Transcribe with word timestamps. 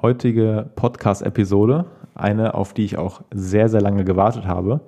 Heutige 0.00 0.70
Podcast-Episode, 0.76 1.86
eine, 2.14 2.54
auf 2.54 2.72
die 2.72 2.84
ich 2.84 2.98
auch 2.98 3.22
sehr, 3.34 3.68
sehr 3.68 3.80
lange 3.80 4.04
gewartet 4.04 4.46
habe. 4.46 4.80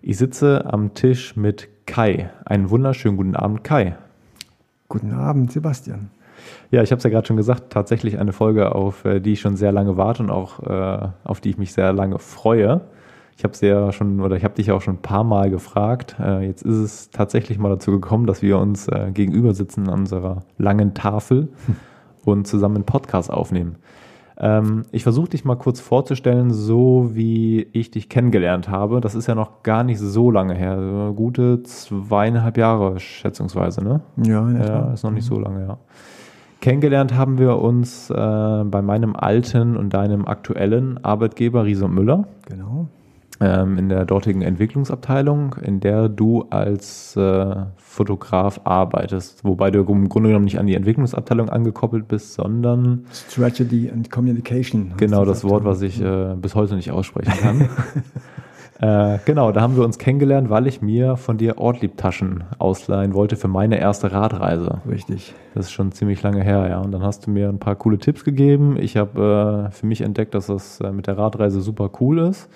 Ich 0.00 0.16
sitze 0.16 0.64
am 0.64 0.94
Tisch 0.94 1.36
mit 1.36 1.68
Kai. 1.84 2.30
Einen 2.46 2.70
wunderschönen 2.70 3.18
guten 3.18 3.36
Abend, 3.36 3.64
Kai. 3.64 3.98
Guten 4.88 5.12
Abend, 5.12 5.52
Sebastian. 5.52 6.10
Ja, 6.70 6.82
ich 6.82 6.90
habe 6.90 6.96
es 6.98 7.04
ja 7.04 7.10
gerade 7.10 7.26
schon 7.26 7.36
gesagt, 7.36 7.70
tatsächlich 7.70 8.18
eine 8.18 8.32
Folge, 8.32 8.74
auf 8.74 9.04
äh, 9.04 9.20
die 9.20 9.34
ich 9.34 9.42
schon 9.42 9.56
sehr 9.56 9.72
lange 9.72 9.98
warte 9.98 10.22
und 10.22 10.30
auch 10.30 10.60
äh, 10.60 11.08
auf 11.22 11.42
die 11.42 11.50
ich 11.50 11.58
mich 11.58 11.74
sehr 11.74 11.92
lange 11.92 12.18
freue. 12.18 12.80
Ich 13.36 13.44
habe 13.44 13.54
ja 13.60 13.92
schon 13.92 14.22
oder 14.22 14.36
ich 14.36 14.44
habe 14.44 14.54
dich 14.54 14.68
ja 14.68 14.74
auch 14.74 14.80
schon 14.80 14.94
ein 14.94 15.02
paar 15.02 15.24
Mal 15.24 15.50
gefragt. 15.50 16.16
Äh, 16.18 16.46
jetzt 16.46 16.62
ist 16.62 16.76
es 16.76 17.10
tatsächlich 17.10 17.58
mal 17.58 17.68
dazu 17.68 17.90
gekommen, 17.90 18.26
dass 18.26 18.40
wir 18.40 18.56
uns 18.56 18.88
äh, 18.88 19.10
gegenüber 19.12 19.52
sitzen 19.52 19.86
an 19.90 20.00
unserer 20.00 20.44
langen 20.56 20.94
Tafel 20.94 21.48
und 22.24 22.46
zusammen 22.46 22.76
einen 22.76 22.84
Podcast 22.84 23.30
aufnehmen. 23.30 23.76
Ähm, 24.40 24.84
ich 24.90 25.02
versuche 25.02 25.28
dich 25.30 25.44
mal 25.44 25.56
kurz 25.56 25.80
vorzustellen, 25.80 26.50
so 26.50 27.10
wie 27.12 27.68
ich 27.72 27.90
dich 27.90 28.08
kennengelernt 28.08 28.68
habe. 28.68 29.00
Das 29.00 29.14
ist 29.14 29.26
ja 29.26 29.34
noch 29.34 29.62
gar 29.62 29.84
nicht 29.84 29.98
so 29.98 30.30
lange 30.30 30.54
her, 30.54 31.12
gute 31.14 31.62
zweieinhalb 31.62 32.56
Jahre 32.56 32.98
schätzungsweise, 32.98 33.84
ne? 33.84 34.00
Ja, 34.16 34.48
in 34.48 34.56
ja 34.56 34.92
ist 34.92 35.04
noch 35.04 35.10
nicht 35.10 35.26
so 35.26 35.38
lange, 35.38 35.66
ja. 35.66 35.78
Kennengelernt 36.60 37.14
haben 37.14 37.38
wir 37.38 37.58
uns 37.58 38.10
äh, 38.10 38.14
bei 38.14 38.82
meinem 38.82 39.16
alten 39.16 39.76
und 39.76 39.94
deinem 39.94 40.26
aktuellen 40.26 41.02
Arbeitgeber 41.04 41.64
Riese 41.64 41.88
Müller. 41.88 42.26
Genau 42.46 42.88
ähm, 43.40 43.78
in 43.78 43.88
der 43.88 44.04
dortigen 44.04 44.42
Entwicklungsabteilung, 44.42 45.54
in 45.62 45.80
der 45.80 46.08
du 46.08 46.44
als 46.50 47.16
äh, 47.16 47.56
Fotograf 47.76 48.60
arbeitest, 48.64 49.44
wobei 49.44 49.70
du 49.70 49.80
im 49.80 50.08
Grunde 50.08 50.28
genommen 50.28 50.44
nicht 50.44 50.58
an 50.58 50.66
die 50.66 50.74
Entwicklungsabteilung 50.74 51.48
angekoppelt 51.48 52.06
bist, 52.06 52.34
sondern 52.34 53.06
Strategy 53.12 53.90
and 53.90 54.10
Communication. 54.10 54.92
Genau, 54.96 55.24
das 55.24 55.42
Wort, 55.42 55.64
was 55.64 55.80
ich 55.80 56.00
äh, 56.02 56.34
bis 56.36 56.54
heute 56.54 56.76
nicht 56.76 56.90
aussprechen 56.90 57.32
kann. 57.40 57.68
äh, 58.80 59.18
genau, 59.24 59.52
da 59.52 59.62
haben 59.62 59.74
wir 59.74 59.84
uns 59.84 59.98
kennengelernt, 59.98 60.50
weil 60.50 60.66
ich 60.66 60.82
mir 60.82 61.16
von 61.16 61.38
dir 61.38 61.56
Ortliebtaschen 61.56 62.44
ausleihen 62.58 63.14
wollte 63.14 63.36
für 63.36 63.48
meine 63.48 63.80
erste 63.80 64.12
Radreise. 64.12 64.82
Richtig. 64.86 65.34
Das 65.54 65.66
ist 65.66 65.72
schon 65.72 65.92
ziemlich 65.92 66.22
lange 66.22 66.42
her, 66.42 66.68
ja. 66.68 66.80
Und 66.80 66.92
dann 66.92 67.02
hast 67.02 67.26
du 67.26 67.30
mir 67.30 67.48
ein 67.48 67.58
paar 67.58 67.74
coole 67.74 67.98
Tipps 67.98 68.22
gegeben. 68.22 68.76
Ich 68.78 68.98
habe 68.98 69.68
äh, 69.68 69.72
für 69.72 69.86
mich 69.86 70.02
entdeckt, 70.02 70.34
dass 70.34 70.46
das 70.48 70.80
äh, 70.80 70.92
mit 70.92 71.06
der 71.06 71.16
Radreise 71.16 71.62
super 71.62 71.90
cool 72.00 72.18
ist. 72.18 72.50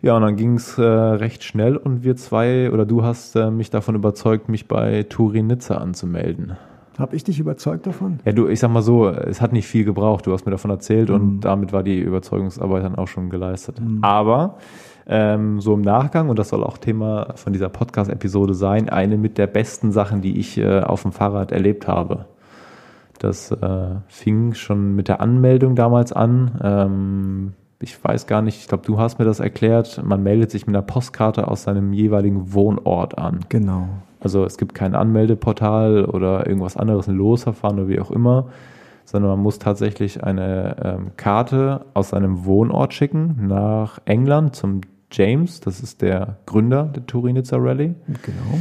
Ja, 0.00 0.16
und 0.16 0.22
dann 0.22 0.36
ging 0.36 0.54
es 0.54 0.78
äh, 0.78 0.82
recht 0.82 1.42
schnell 1.42 1.76
und 1.76 2.04
wir 2.04 2.16
zwei 2.16 2.70
oder 2.70 2.86
du 2.86 3.02
hast 3.02 3.34
äh, 3.34 3.50
mich 3.50 3.70
davon 3.70 3.96
überzeugt, 3.96 4.48
mich 4.48 4.68
bei 4.68 5.02
Turin 5.02 5.48
Nizza 5.48 5.78
anzumelden. 5.78 6.56
Habe 6.98 7.14
ich 7.14 7.24
dich 7.24 7.38
überzeugt 7.38 7.86
davon? 7.86 8.18
Ja, 8.24 8.32
du, 8.32 8.48
ich 8.48 8.58
sag 8.58 8.70
mal 8.70 8.82
so, 8.82 9.08
es 9.08 9.40
hat 9.40 9.52
nicht 9.52 9.66
viel 9.66 9.84
gebraucht. 9.84 10.26
Du 10.26 10.32
hast 10.32 10.46
mir 10.46 10.50
davon 10.50 10.70
erzählt 10.70 11.08
mhm. 11.08 11.14
und 11.14 11.40
damit 11.40 11.72
war 11.72 11.82
die 11.82 12.00
Überzeugungsarbeit 12.00 12.84
dann 12.84 12.96
auch 12.96 13.06
schon 13.06 13.30
geleistet. 13.30 13.80
Mhm. 13.80 13.98
Aber 14.02 14.56
ähm, 15.06 15.60
so 15.60 15.74
im 15.74 15.80
Nachgang, 15.80 16.28
und 16.28 16.38
das 16.38 16.48
soll 16.48 16.64
auch 16.64 16.76
Thema 16.76 17.34
von 17.36 17.52
dieser 17.52 17.68
Podcast-Episode 17.68 18.54
sein, 18.54 18.88
eine 18.88 19.16
mit 19.16 19.38
der 19.38 19.46
besten 19.46 19.92
Sachen, 19.92 20.22
die 20.22 20.38
ich 20.38 20.58
äh, 20.58 20.80
auf 20.80 21.02
dem 21.02 21.12
Fahrrad 21.12 21.52
erlebt 21.52 21.88
habe. 21.88 22.26
Das 23.18 23.50
äh, 23.50 23.96
fing 24.08 24.54
schon 24.54 24.94
mit 24.94 25.08
der 25.08 25.20
Anmeldung 25.20 25.76
damals 25.76 26.12
an. 26.12 26.60
Ähm, 26.62 27.52
ich 27.80 28.02
weiß 28.02 28.26
gar 28.26 28.42
nicht, 28.42 28.60
ich 28.60 28.68
glaube, 28.68 28.84
du 28.84 28.98
hast 28.98 29.18
mir 29.18 29.24
das 29.24 29.40
erklärt, 29.40 30.02
man 30.04 30.22
meldet 30.22 30.50
sich 30.50 30.66
mit 30.66 30.74
einer 30.74 30.82
Postkarte 30.82 31.48
aus 31.48 31.62
seinem 31.62 31.92
jeweiligen 31.92 32.52
Wohnort 32.52 33.18
an. 33.18 33.40
Genau. 33.48 33.88
Also 34.20 34.44
es 34.44 34.58
gibt 34.58 34.74
kein 34.74 34.94
Anmeldeportal 34.94 36.04
oder 36.04 36.46
irgendwas 36.46 36.76
anderes, 36.76 37.08
ein 37.08 37.16
Losverfahren 37.16 37.78
oder 37.78 37.88
wie 37.88 38.00
auch 38.00 38.10
immer, 38.10 38.48
sondern 39.04 39.30
man 39.30 39.40
muss 39.40 39.60
tatsächlich 39.60 40.24
eine 40.24 40.76
ähm, 40.82 41.10
Karte 41.16 41.86
aus 41.94 42.10
seinem 42.10 42.44
Wohnort 42.44 42.94
schicken 42.94 43.46
nach 43.46 44.00
England 44.06 44.56
zum 44.56 44.80
James, 45.12 45.60
das 45.60 45.80
ist 45.80 46.02
der 46.02 46.36
Gründer 46.46 46.84
der 46.84 47.06
Turinitzer 47.06 47.58
Rallye. 47.60 47.94
Genau. 48.06 48.58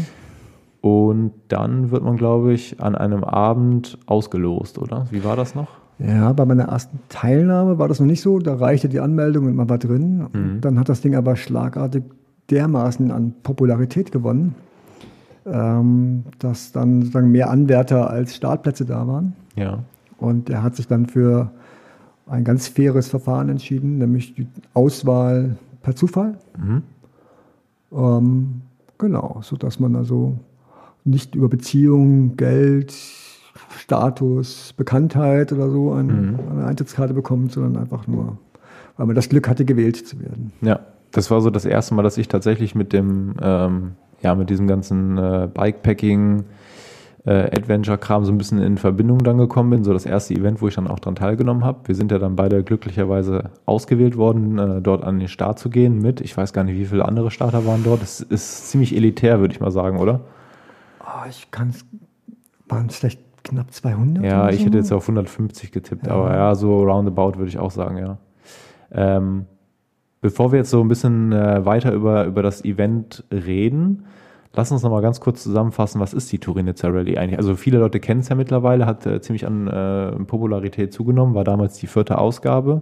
Und 0.79 1.33
dann 1.50 1.91
wird 1.91 2.03
man, 2.03 2.16
glaube 2.16 2.53
ich, 2.53 2.79
an 2.79 2.95
einem 2.95 3.23
Abend 3.23 3.97
ausgelost, 4.06 4.77
oder? 4.77 5.07
Wie 5.09 5.23
war 5.23 5.35
das 5.35 5.56
noch? 5.56 5.67
Ja, 6.00 6.31
bei 6.34 6.46
meiner 6.46 6.66
ersten 6.66 7.00
Teilnahme 7.09 7.80
war 7.80 7.88
das 7.88 8.00
noch 8.00 8.06
nicht 8.06 8.22
so. 8.22 8.40
Da 8.40 8.56
reichte 8.56 8.88
die 8.88 9.00
Anmeldung 9.00 9.46
und 9.46 9.56
man 9.56 9.69
war 9.69 9.80
drin. 9.80 10.28
Mhm. 10.31 10.62
Dann 10.62 10.80
hat 10.80 10.90
das 10.90 11.02
Ding 11.02 11.16
aber 11.16 11.35
schlagartig 11.35 12.03
dermaßen 12.52 13.12
an 13.12 13.34
Popularität 13.44 14.12
gewonnen, 14.12 14.56
ähm, 15.46 16.24
dass 16.40 16.72
dann 16.72 17.02
sozusagen 17.02 17.31
mehr 17.31 17.50
Anwärter 17.50 18.09
als 18.09 18.36
Startplätze 18.36 18.86
da 18.86 19.07
waren. 19.07 19.34
Ja. 19.56 19.80
Und 20.18 20.50
er 20.50 20.63
hat 20.63 20.75
sich 20.75 20.88
dann 20.88 21.07
für 21.07 21.52
ein 22.28 22.44
ganz 22.44 22.68
faires 22.68 23.07
Verfahren 23.07 23.50
entschieden, 23.50 23.97
nämlich 23.97 24.36
die 24.36 24.47
Auswahl 24.74 25.57
per 25.81 25.96
Zufall. 25.96 26.38
Mhm. 26.57 26.84
Ähm, 27.91 28.62
genau, 28.97 29.40
sodass 29.41 29.80
man 29.80 29.96
also 29.96 30.38
nicht 31.06 31.36
über 31.36 31.47
Beziehungen, 31.47 32.36
Geld, 32.36 32.94
Status, 33.78 34.73
Bekanntheit 34.73 35.51
oder 35.51 35.69
so 35.69 35.94
an, 35.94 36.07
mhm. 36.07 36.40
eine 36.51 36.66
Eintrittskarte 36.66 37.13
bekommt, 37.13 37.51
sondern 37.51 37.81
einfach 37.81 38.07
nur, 38.07 38.38
weil 38.97 39.06
man 39.07 39.16
das 39.16 39.29
Glück 39.29 39.47
hatte, 39.47 39.66
gewählt 39.66 39.95
zu 39.95 40.19
werden. 40.19 40.51
Ja, 40.62 40.79
das 41.12 41.31
war 41.31 41.41
so 41.41 41.50
das 41.50 41.66
erste 41.66 41.95
Mal, 41.95 42.03
dass 42.03 42.18
ich 42.18 42.28
tatsächlich 42.28 42.75
mit 42.75 42.94
dem, 42.94 43.35
ähm, 43.41 43.91
ja, 44.22 44.35
mit 44.35 44.50
diesem 44.50 44.68
ganzen 44.68 45.18
äh, 45.18 45.47
Bikepacking, 45.53 46.44
äh, 47.28 47.56
Adventure-Kram 47.56 48.23
so 48.23 48.31
ein 48.31 48.38
bisschen 48.38 48.62
in 48.62 48.78
Verbindung 48.78 49.19
dann 49.19 49.38
gekommen 49.38 49.69
bin. 49.69 49.84
So 49.84 49.91
das 49.91 50.06
erste 50.06 50.34
Event, 50.34 50.62
wo 50.62 50.68
ich 50.69 50.75
dann 50.75 50.88
auch 50.88 51.00
dran 51.00 51.16
teilgenommen 51.16 51.66
habe. 51.66 51.79
Wir 51.85 51.95
sind 51.95 52.12
ja 52.12 52.19
dann 52.19 52.38
beide 52.38 52.63
glücklicherweise 52.63 53.51
ausgewählt 53.66 54.16
worden, 54.16 54.57
äh, 54.57 54.81
dort 54.81 55.03
an 55.03 55.19
den 55.19 55.28
Start 55.28 55.59
zu 55.59 55.69
gehen 55.69 56.01
mit. 56.01 56.22
Ich 56.22 56.35
weiß 56.35 56.53
gar 56.53 56.63
nicht, 56.63 56.78
wie 56.79 56.85
viele 56.85 57.06
andere 57.06 57.29
Starter 57.29 57.66
waren 57.66 57.84
dort. 57.84 58.01
Das 58.01 58.22
ist 58.22 58.69
ziemlich 58.69 58.95
elitär, 58.95 59.41
würde 59.41 59.53
ich 59.53 59.59
mal 59.59 59.72
sagen, 59.72 60.00
oder? 60.00 60.22
Oh, 61.01 61.28
ich 61.29 61.51
kann 61.51 61.69
es, 61.69 61.85
waren 62.69 62.88
es 62.88 62.97
vielleicht 62.97 63.26
knapp 63.47 63.72
200? 63.72 64.24
Ja, 64.24 64.50
ich 64.50 64.59
so? 64.59 64.66
hätte 64.66 64.78
jetzt 64.78 64.91
auf 64.91 65.03
150 65.03 65.72
getippt, 65.72 66.08
ja. 66.08 66.13
aber 66.13 66.34
ja, 66.35 66.56
so 66.56 66.84
roundabout 66.84 67.38
würde 67.38 67.50
ich 67.50 67.58
auch 67.58 67.72
sagen, 67.72 67.97
ja. 67.97 68.18
Ähm, 68.91 69.46
bevor 70.22 70.52
wir 70.52 70.59
jetzt 70.59 70.69
so 70.69 70.81
ein 70.81 70.88
bisschen 70.88 71.31
äh, 71.31 71.66
weiter 71.66 71.91
über, 71.91 72.25
über 72.25 72.41
das 72.41 72.63
Event 72.63 73.24
reden, 73.31 74.06
lass 74.53 74.72
uns 74.72 74.84
nochmal 74.84 75.02
ganz 75.02 75.19
kurz 75.19 75.44
zusammenfassen, 75.44 76.02
was 76.02 76.13
ist 76.13 76.31
die 76.31 76.40
Turinitzer 76.40 76.94
Rallye 76.94 77.18
eigentlich? 77.18 77.38
Also 77.38 77.56
viele 77.56 77.78
Leute 77.80 78.00
kennen 78.00 78.22
es 78.22 78.30
ja 78.30 78.36
mittlerweile, 78.36 78.86
hat 78.86 79.06
äh, 79.06 79.22
ziemlich 79.22 79.46
an 79.46 79.68
äh, 79.68 80.12
Popularität 80.24 80.94
zugenommen, 80.94 81.36
war 81.36 81.44
damals 81.44 81.78
die 81.78 81.88
vierte 81.88 82.18
Ausgabe 82.18 82.81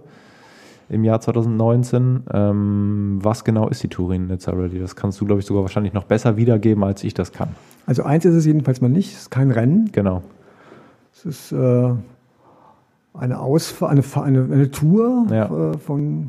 im 0.88 1.04
Jahr 1.04 1.20
2019. 1.20 2.24
Ähm, 2.32 3.18
was 3.22 3.44
genau 3.44 3.68
ist 3.68 3.82
die 3.82 3.88
Turin-Nizza 3.88 4.52
Rallye? 4.52 4.78
Das 4.78 4.96
kannst 4.96 5.20
du, 5.20 5.26
glaube 5.26 5.40
ich, 5.40 5.46
sogar 5.46 5.62
wahrscheinlich 5.62 5.92
noch 5.92 6.04
besser 6.04 6.36
wiedergeben, 6.36 6.84
als 6.84 7.04
ich 7.04 7.14
das 7.14 7.32
kann. 7.32 7.50
Also 7.86 8.02
eins 8.02 8.24
ist 8.24 8.34
es 8.34 8.46
jedenfalls 8.46 8.80
mal 8.80 8.88
nicht, 8.88 9.12
es 9.12 9.22
ist 9.22 9.30
kein 9.30 9.50
Rennen. 9.50 9.90
Genau. 9.92 10.22
Es 11.16 11.24
ist 11.24 11.52
äh, 11.52 11.94
eine, 13.14 13.40
Ausfahr 13.40 13.88
eine, 13.88 14.02
eine, 14.16 14.44
eine 14.52 14.70
Tour 14.70 15.26
ja. 15.30 15.70
äh, 15.70 15.78
von 15.78 16.28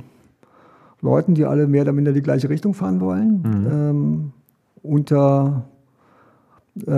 Leuten, 1.02 1.36
die 1.36 1.44
alle 1.44 1.68
mehr 1.68 1.82
oder 1.82 1.92
minder 1.92 2.14
die 2.14 2.22
gleiche 2.22 2.50
Richtung 2.50 2.74
fahren 2.74 3.02
wollen. 3.02 3.42
Mhm. 3.42 3.68
Ähm, 3.70 4.32
unter, 4.84 5.66
äh, 6.86 6.92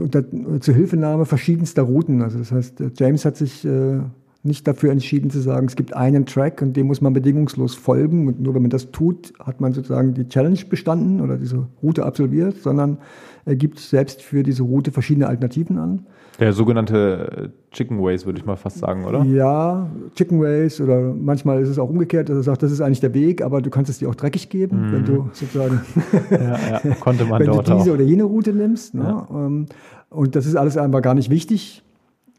unter 0.00 0.24
Zuhilfenahme 0.60 1.26
verschiedenster 1.26 1.82
Routen. 1.82 2.22
Also 2.22 2.38
das 2.38 2.50
heißt, 2.50 2.82
James 2.96 3.26
hat 3.26 3.36
sich 3.36 3.66
äh, 3.66 3.98
nicht 4.42 4.66
dafür 4.66 4.90
entschieden 4.90 5.28
zu 5.28 5.40
sagen, 5.40 5.66
es 5.66 5.76
gibt 5.76 5.94
einen 5.94 6.24
Track 6.24 6.62
und 6.62 6.74
dem 6.74 6.86
muss 6.86 7.02
man 7.02 7.12
bedingungslos 7.12 7.74
folgen. 7.74 8.28
Und 8.28 8.40
nur 8.40 8.54
wenn 8.54 8.62
man 8.62 8.70
das 8.70 8.92
tut, 8.92 9.34
hat 9.38 9.60
man 9.60 9.74
sozusagen 9.74 10.14
die 10.14 10.26
Challenge 10.26 10.58
bestanden 10.70 11.20
oder 11.20 11.36
diese 11.36 11.66
Route 11.82 12.06
absolviert, 12.06 12.56
sondern 12.62 12.96
er 13.44 13.56
gibt 13.56 13.78
selbst 13.78 14.22
für 14.22 14.42
diese 14.42 14.62
Route 14.62 14.90
verschiedene 14.90 15.26
Alternativen 15.26 15.78
an. 15.78 16.06
Der 16.40 16.52
sogenannte 16.52 17.52
Chicken 17.70 18.02
Ways, 18.02 18.26
würde 18.26 18.38
ich 18.38 18.44
mal 18.44 18.56
fast 18.56 18.78
sagen, 18.78 19.04
oder? 19.04 19.22
Ja, 19.24 19.88
Chicken 20.14 20.40
Ways 20.40 20.80
oder 20.80 21.14
manchmal 21.14 21.60
ist 21.62 21.68
es 21.68 21.78
auch 21.78 21.88
umgekehrt, 21.88 22.28
dass 22.28 22.36
er 22.36 22.42
sagt, 22.42 22.62
das 22.62 22.72
ist 22.72 22.80
eigentlich 22.80 23.00
der 23.00 23.14
Weg, 23.14 23.42
aber 23.42 23.62
du 23.62 23.70
kannst 23.70 23.90
es 23.90 23.98
dir 23.98 24.08
auch 24.08 24.14
dreckig 24.14 24.48
geben, 24.48 24.88
mhm. 24.88 24.92
wenn 24.92 25.04
du 25.04 25.28
sozusagen 25.32 25.80
ja, 26.30 26.80
ja, 26.82 26.94
konnte 27.00 27.24
man 27.24 27.40
wenn 27.40 27.46
dort 27.46 27.68
du 27.68 27.76
diese 27.76 27.90
auch. 27.90 27.94
oder 27.94 28.04
jene 28.04 28.24
Route 28.24 28.52
nimmst. 28.52 28.94
Ne? 28.94 29.02
Ja. 29.02 29.28
Ähm, 29.30 29.66
und 30.10 30.34
das 30.36 30.46
ist 30.46 30.56
alles 30.56 30.76
einfach 30.76 31.02
gar 31.02 31.14
nicht 31.14 31.30
wichtig. 31.30 31.82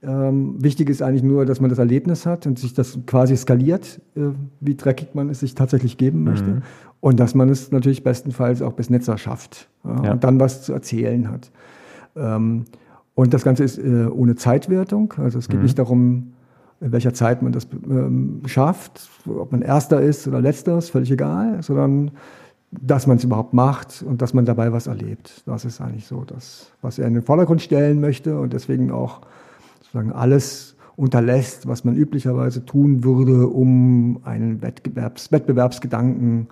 Ähm, 0.03 0.55
wichtig 0.61 0.89
ist 0.89 1.01
eigentlich 1.01 1.23
nur, 1.23 1.45
dass 1.45 1.61
man 1.61 1.69
das 1.69 1.79
Erlebnis 1.79 2.25
hat 2.25 2.45
und 2.47 2.59
sich 2.59 2.73
das 2.73 2.99
quasi 3.05 3.35
skaliert, 3.35 4.01
äh, 4.15 4.21
wie 4.59 4.75
dreckig 4.75 5.09
man 5.13 5.29
es 5.29 5.39
sich 5.39 5.55
tatsächlich 5.55 5.97
geben 5.97 6.23
möchte. 6.23 6.49
Mhm. 6.49 6.61
Und 6.99 7.19
dass 7.19 7.35
man 7.35 7.49
es 7.49 7.71
natürlich 7.71 8.03
bestenfalls 8.03 8.61
auch 8.61 8.73
bis 8.73 8.89
Netzer 8.89 9.17
schafft 9.17 9.69
und 9.83 10.23
dann 10.23 10.39
was 10.39 10.63
zu 10.63 10.73
erzählen 10.73 11.29
hat. 11.29 11.51
Und 13.15 13.33
das 13.33 13.43
Ganze 13.43 13.63
ist 13.63 13.77
äh, 13.77 14.05
ohne 14.05 14.35
Zeitwertung. 14.35 15.13
Also 15.17 15.39
es 15.39 15.47
geht 15.47 15.57
mhm. 15.57 15.63
nicht 15.63 15.79
darum, 15.79 16.33
in 16.81 16.91
welcher 16.91 17.13
Zeit 17.13 17.41
man 17.41 17.53
das 17.53 17.67
ähm, 17.89 18.41
schafft, 18.45 19.09
ob 19.27 19.51
man 19.51 19.61
Erster 19.61 20.01
ist 20.01 20.27
oder 20.27 20.41
Letzter, 20.41 20.77
ist 20.77 20.89
völlig 20.89 21.09
egal, 21.09 21.63
sondern 21.63 22.11
dass 22.71 23.07
man 23.07 23.17
es 23.17 23.23
überhaupt 23.23 23.53
macht 23.53 24.03
und 24.05 24.21
dass 24.21 24.33
man 24.33 24.43
dabei 24.43 24.73
was 24.73 24.87
erlebt. 24.87 25.43
Das 25.45 25.63
ist 25.63 25.79
eigentlich 25.79 26.07
so 26.07 26.23
das, 26.25 26.71
was 26.81 26.99
er 26.99 27.07
in 27.07 27.13
den 27.13 27.23
Vordergrund 27.23 27.61
stellen 27.61 28.01
möchte 28.01 28.37
und 28.37 28.51
deswegen 28.51 28.91
auch 28.91 29.21
sozusagen 29.79 30.11
alles 30.11 30.75
unterlässt, 30.97 31.67
was 31.67 31.83
man 31.83 31.95
üblicherweise 31.95 32.65
tun 32.65 33.03
würde, 33.03 33.47
um 33.47 34.19
einen 34.23 34.61
Wettbewerbs 34.61 35.31
Wettbewerbsgedanken 35.31 36.47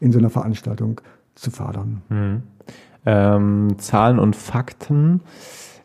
in 0.00 0.12
so 0.12 0.18
einer 0.18 0.30
Veranstaltung 0.30 1.00
zu 1.34 1.50
fördern. 1.50 2.02
Mhm. 2.08 2.42
Ähm, 3.06 3.68
Zahlen 3.78 4.18
und 4.18 4.36
Fakten. 4.36 5.20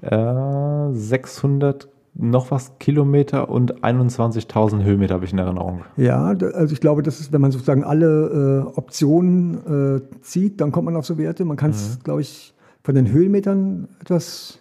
Äh, 0.04 0.94
600 0.94 1.88
noch 2.16 2.52
was 2.52 2.78
Kilometer 2.78 3.50
und 3.50 3.84
21.000 3.84 4.84
Höhenmeter 4.84 5.16
habe 5.16 5.26
ich 5.26 5.34
in 5.34 5.40
Erinnerung. 5.40 5.82
Ja, 5.98 6.28
also 6.28 6.74
ich 6.74 6.80
glaube, 6.80 7.02
das 7.02 7.20
ist, 7.20 7.34
wenn 7.34 7.42
man 7.42 7.52
sozusagen 7.52 7.84
alle 7.84 8.68
äh, 8.76 8.78
Optionen 8.78 9.98
äh, 9.98 10.22
zieht, 10.22 10.62
dann 10.62 10.72
kommt 10.72 10.86
man 10.86 10.96
auf 10.96 11.06
so 11.06 11.18
Werte. 11.18 11.44
Man 11.44 11.58
kann 11.58 11.72
es, 11.72 11.98
mhm. 11.98 12.04
glaube 12.04 12.22
ich, 12.22 12.54
von 12.84 12.94
den 12.94 13.12
Höhenmetern 13.12 13.88
etwas 14.00 14.60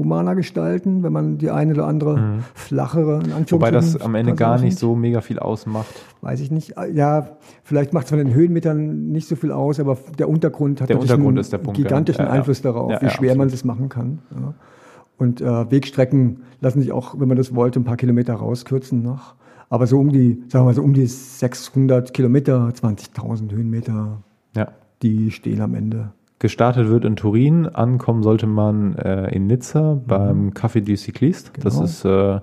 humaner 0.00 0.34
gestalten, 0.34 1.04
wenn 1.04 1.12
man 1.12 1.38
die 1.38 1.50
eine 1.50 1.74
oder 1.74 1.86
andere 1.86 2.16
mhm. 2.16 2.38
flachere 2.54 3.22
Wobei 3.50 3.70
das 3.70 4.00
am 4.00 4.14
Ende 4.16 4.34
gar 4.34 4.58
nicht 4.58 4.78
so 4.78 4.96
mega 4.96 5.20
viel 5.20 5.38
ausmacht. 5.38 5.94
Weiß 6.20 6.40
ich 6.40 6.50
nicht. 6.50 6.74
Ja, 6.92 7.36
vielleicht 7.62 7.92
macht 7.92 8.04
es 8.04 8.10
von 8.10 8.18
den 8.18 8.34
Höhenmetern 8.34 9.12
nicht 9.12 9.28
so 9.28 9.36
viel 9.36 9.52
aus, 9.52 9.78
aber 9.78 9.96
der 10.18 10.28
Untergrund 10.28 10.80
hat 10.80 10.88
der 10.88 10.98
Untergrund 10.98 11.38
ist 11.38 11.52
der 11.52 11.58
Punkt, 11.58 11.76
gigantischen 11.76 12.24
ja. 12.24 12.30
Einfluss 12.30 12.60
darauf, 12.60 12.90
ja, 12.90 13.02
wie 13.02 13.10
schwer 13.10 13.36
man 13.36 13.48
es 13.48 13.64
machen 13.64 13.88
kann. 13.88 14.18
Und 15.16 15.40
äh, 15.40 15.70
Wegstrecken 15.70 16.42
lassen 16.60 16.80
sich 16.80 16.92
auch, 16.92 17.20
wenn 17.20 17.28
man 17.28 17.36
das 17.36 17.54
wollte, 17.54 17.78
ein 17.78 17.84
paar 17.84 17.96
Kilometer 17.96 18.34
rauskürzen 18.34 19.02
noch. 19.02 19.34
Aber 19.68 19.86
so 19.86 20.00
um 20.00 20.10
die, 20.10 20.42
sagen 20.48 20.64
wir 20.64 20.70
mal 20.70 20.74
so 20.74 20.82
um 20.82 20.94
die 20.94 21.06
600 21.06 22.12
Kilometer, 22.12 22.68
20.000 22.68 23.52
Höhenmeter, 23.52 24.22
die 25.02 25.30
stehen 25.30 25.60
am 25.60 25.74
Ende. 25.74 26.12
Gestartet 26.40 26.88
wird 26.88 27.04
in 27.04 27.16
Turin, 27.16 27.66
ankommen 27.66 28.22
sollte 28.22 28.46
man 28.46 28.94
äh, 28.96 29.28
in 29.28 29.46
Nizza 29.46 29.94
mhm. 29.94 30.04
beim 30.06 30.50
Café 30.50 30.80
du 30.80 30.96
Cycliste. 30.96 31.52
Genau. 31.52 31.64
Das 31.64 31.78
ist, 31.78 32.02
äh, 32.06 32.40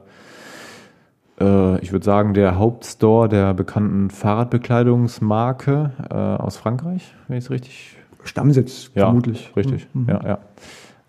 äh, 1.41 1.79
ich 1.79 1.91
würde 1.91 2.05
sagen, 2.05 2.35
der 2.35 2.59
Hauptstore 2.59 3.27
der 3.27 3.55
bekannten 3.55 4.11
Fahrradbekleidungsmarke 4.11 5.93
äh, 6.11 6.13
aus 6.13 6.57
Frankreich, 6.57 7.15
wenn 7.27 7.39
ich 7.39 7.45
es 7.45 7.49
richtig. 7.49 7.97
Stammsitz, 8.23 8.91
ja, 8.93 9.05
vermutlich. 9.05 9.51
Richtig, 9.55 9.87
mhm. 9.93 10.05
ja, 10.07 10.21
ja. 10.23 10.39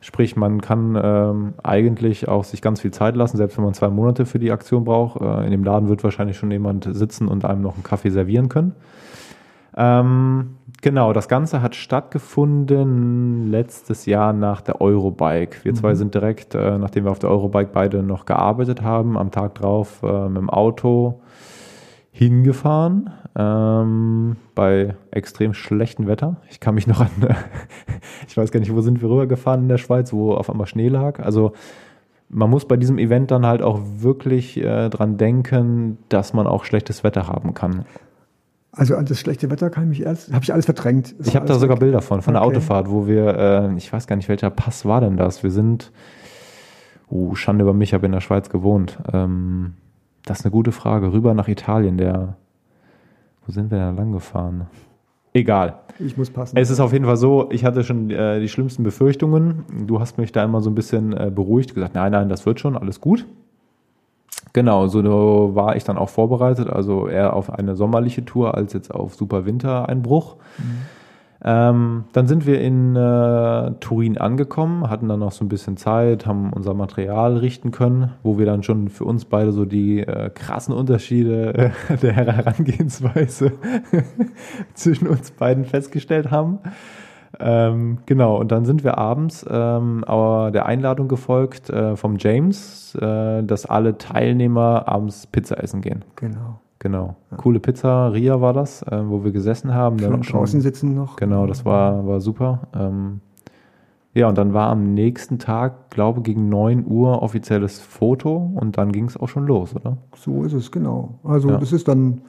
Sprich, 0.00 0.37
man 0.37 0.62
kann 0.62 0.99
ähm, 1.02 1.55
eigentlich 1.62 2.26
auch 2.26 2.44
sich 2.44 2.62
ganz 2.62 2.81
viel 2.81 2.93
Zeit 2.93 3.17
lassen, 3.17 3.37
selbst 3.37 3.58
wenn 3.58 3.64
man 3.64 3.75
zwei 3.75 3.88
Monate 3.88 4.25
für 4.25 4.38
die 4.38 4.50
Aktion 4.50 4.84
braucht. 4.84 5.20
Äh, 5.20 5.44
in 5.44 5.50
dem 5.50 5.62
Laden 5.62 5.91
wird 5.91 6.05
wahrscheinlich 6.05 6.38
schon 6.38 6.50
jemand 6.50 6.88
sitzen 6.91 7.29
und 7.29 7.44
einem 7.44 7.61
noch 7.61 7.75
einen 7.75 7.82
Kaffee 7.82 8.11
servieren 8.11 8.49
können. 8.49 8.73
Ähm, 9.81 10.57
genau, 10.83 11.13
das 11.13 11.29
Ganze 11.29 11.63
hat 11.63 11.77
stattgefunden 11.77 13.49
letztes 13.49 14.07
Jahr 14.07 14.33
nach 14.33 14.61
der 14.61 14.81
Eurobike. 14.81 15.65
Wir 15.65 15.73
mhm. 15.73 15.77
zwei 15.77 15.95
sind 15.95 16.15
direkt, 16.15 16.57
äh, 16.57 16.77
nachdem 16.79 17.05
wir 17.05 17.13
auf 17.13 17.21
der 17.21 17.31
Eurobike 17.31 17.71
beide 17.73 18.03
noch 18.03 18.27
gearbeitet 18.27 18.83
haben, 18.83 19.17
am 19.17 19.31
Tag 19.31 19.55
drauf 19.55 20.03
äh, 20.03 20.29
mit 20.29 20.39
dem 20.39 20.51
Auto 20.51 21.21
hingefahren 22.11 23.11
ähm, 23.37 24.37
bei 24.57 24.97
extrem 25.13 25.55
schlechtem 25.55 26.09
Wetter. 26.09 26.37
Ich 26.51 26.59
kann 26.59 26.75
mich 26.75 26.89
noch 26.89 27.01
an, 27.01 27.11
ich 28.27 28.37
weiß 28.37 28.51
gar 28.51 28.59
nicht, 28.59 28.75
wo 28.75 28.81
sind 28.81 29.01
wir 29.01 29.09
rübergefahren 29.09 29.63
in 29.63 29.69
der 29.69 29.79
Schweiz, 29.79 30.13
wo 30.13 30.35
auf 30.35 30.51
einmal 30.51 30.67
Schnee 30.67 30.89
lag. 30.89 31.21
Also 31.21 31.53
man 32.29 32.51
muss 32.51 32.67
bei 32.67 32.77
diesem 32.77 32.99
Event 32.99 33.31
dann 33.31 33.47
halt 33.47 33.63
auch 33.63 33.81
wirklich 33.99 34.57
äh, 34.61 34.89
dran 34.91 35.17
denken, 35.17 35.99
dass 36.09 36.33
man 36.35 36.49
auch 36.49 36.65
schlechtes 36.65 37.05
Wetter 37.05 37.29
haben 37.29 37.55
kann. 37.55 37.85
Also 38.79 38.95
an 38.95 39.07
das 39.07 39.19
schlechte 39.19 39.51
Wetter 39.51 39.71
kann 39.71 39.85
ich 39.85 39.99
mich 39.99 40.07
erst, 40.07 40.33
habe 40.33 40.45
ich 40.45 40.53
alles 40.53 40.67
verdrängt. 40.67 41.17
ich 41.25 41.35
habe 41.35 41.47
da 41.47 41.59
sogar 41.59 41.79
weg. 41.79 41.81
Bilder 41.81 42.01
von, 42.01 42.23
von 42.23 42.37
okay. 42.37 42.45
der 42.45 42.49
Autofahrt, 42.49 42.89
wo 42.89 43.09
wir, 43.09 43.37
äh, 43.37 43.77
ich 43.77 43.93
weiß 43.93 44.07
gar 44.07 44.15
nicht, 44.15 44.29
welcher 44.29 44.51
Pass 44.51 44.85
war 44.85 45.01
denn 45.01 45.17
das? 45.17 45.43
Wir 45.43 45.51
sind, 45.51 45.91
uh, 47.11 47.35
Schande 47.35 47.65
über 47.65 47.75
mich, 47.75 47.93
habe 47.93 48.07
in 48.07 48.13
der 48.13 48.21
Schweiz 48.21 48.51
gewohnt. 48.51 48.97
Ähm, 49.13 49.75
das 50.25 50.41
ist 50.41 50.45
eine 50.45 50.53
gute 50.53 50.71
Frage. 50.71 51.13
Rüber 51.13 51.35
nach 51.35 51.49
Italien, 51.49 51.99
der, 51.99 52.37
wo 53.45 53.53
sind 53.53 53.73
wir 53.73 53.79
da 53.79 53.91
lang 53.91 54.13
gefahren? 54.13 54.69
Egal. 55.33 55.81
Ich 55.99 56.17
muss 56.17 56.31
passen. 56.31 56.57
Es 56.57 56.71
ist 56.71 56.79
auf 56.79 56.93
jeden 56.93 57.05
Fall 57.05 57.17
so, 57.17 57.51
ich 57.51 57.65
hatte 57.65 57.83
schon 57.83 58.11
äh, 58.11 58.39
die 58.39 58.49
schlimmsten 58.49 58.85
Befürchtungen. 58.85 59.65
Du 59.89 59.99
hast 59.99 60.19
mich 60.19 60.31
da 60.31 60.45
immer 60.45 60.61
so 60.61 60.71
ein 60.71 60.77
bisschen 60.77 61.13
äh, 61.13 61.33
beruhigt, 61.35 61.75
gesagt, 61.75 61.97
nein, 61.97 62.13
nein, 62.13 62.29
das 62.29 62.47
wird 62.47 62.61
schon, 62.61 62.77
alles 62.77 63.01
gut. 63.01 63.27
Genau, 64.53 64.87
so 64.87 65.55
war 65.55 65.77
ich 65.77 65.85
dann 65.85 65.99
auch 65.99 66.09
vorbereitet, 66.09 66.69
also 66.71 67.07
eher 67.07 67.35
auf 67.35 67.53
eine 67.53 67.77
sommerliche 67.77 68.25
Tour 68.25 68.55
als 68.55 68.73
jetzt 68.73 68.93
auf 68.93 69.15
super 69.15 69.45
Wintereinbruch. 69.45 70.37
Mhm. 70.59 70.63
Ähm, 71.45 72.05
dann 72.13 72.27
sind 72.27 72.47
wir 72.47 72.61
in 72.61 72.97
äh, 72.97 73.73
Turin 73.79 74.19
angekommen, 74.19 74.91
hatten 74.91 75.09
dann 75.09 75.21
noch 75.21 75.31
so 75.31 75.45
ein 75.45 75.49
bisschen 75.49 75.77
Zeit, 75.77 76.27
haben 76.27 76.53
unser 76.53 76.75
Material 76.75 77.37
richten 77.37 77.71
können, 77.71 78.11
wo 78.25 78.39
wir 78.39 78.47
dann 78.47 78.65
schon 78.65 78.89
für 78.89 79.05
uns 79.05 79.25
beide 79.25 79.53
so 79.53 79.65
die 79.65 80.01
äh, 80.01 80.31
krassen 80.31 80.75
Unterschiede 80.75 81.73
äh, 81.89 81.97
der 82.03 82.15
Herangehensweise 82.15 83.53
zwischen 84.75 85.07
uns 85.07 85.31
beiden 85.31 85.65
festgestellt 85.65 86.33
haben. 86.33 86.59
Ähm, 87.41 87.99
genau, 88.07 88.39
und 88.39 88.51
dann 88.53 88.65
sind 88.65 88.85
wir 88.85 88.99
abends 88.99 89.45
ähm, 89.49 90.03
aber 90.05 90.51
der 90.51 90.67
Einladung 90.67 91.09
gefolgt 91.09 91.71
äh, 91.71 91.97
vom 91.97 92.17
James, 92.19 92.95
äh, 92.95 93.43
dass 93.43 93.67
alle 93.67 93.99
Teilnehmer 93.99 94.89
abends 94.89 95.27
Pizza 95.27 95.63
essen 95.63 95.81
gehen. 95.81 96.05
Genau. 96.17 96.61
Genau. 96.81 97.17
Ja. 97.31 97.37
Coole 97.39 97.59
Pizza, 97.59 98.13
Ria 98.13 98.41
war 98.41 98.53
das, 98.53 98.83
äh, 98.83 99.03
wo 99.05 99.25
wir 99.25 99.33
gesessen 99.33 99.75
haben. 99.75 99.99
Schon 99.99 100.21
draußen 100.23 100.61
sitzen 100.61 100.95
noch. 100.95 101.17
Genau, 101.17 101.47
das 101.47 101.65
war, 101.65 102.07
war 102.07 102.21
super. 102.21 102.69
Ähm, 102.73 103.21
ja, 104.15 104.29
und 104.29 104.39
dann 104.39 104.55
war 104.55 104.71
am 104.71 104.95
nächsten 104.95 105.39
Tag, 105.39 105.91
glaube 105.91 106.23
gegen 106.23 106.49
9 106.49 106.87
Uhr 106.87 107.23
offizielles 107.23 107.81
Foto 107.81 108.51
und 108.55 108.79
dann 108.79 108.93
ging 108.93 109.05
es 109.05 109.17
auch 109.17 109.29
schon 109.29 109.47
los, 109.47 109.75
oder? 109.75 109.99
So 110.17 110.45
ist 110.45 110.53
es, 110.53 110.71
genau. 110.71 111.19
Also 111.25 111.51
ja. 111.51 111.59
das 111.59 111.73
ist 111.73 111.89
dann 111.89 112.23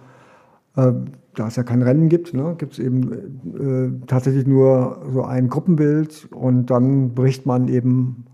äh, 0.75 0.91
da 1.39 1.47
es 1.47 1.55
ja 1.55 1.63
kein 1.63 1.81
Rennen 1.81 2.09
gibt, 2.09 2.33
ne, 2.33 2.55
gibt 2.57 2.73
es 2.73 2.79
eben 2.79 4.01
äh, 4.01 4.05
tatsächlich 4.07 4.45
nur 4.45 5.01
so 5.13 5.23
ein 5.23 5.47
Gruppenbild 5.47 6.27
und 6.31 6.65
dann 6.65 7.13
bricht 7.13 7.45
man 7.45 7.69
eben 7.69 8.25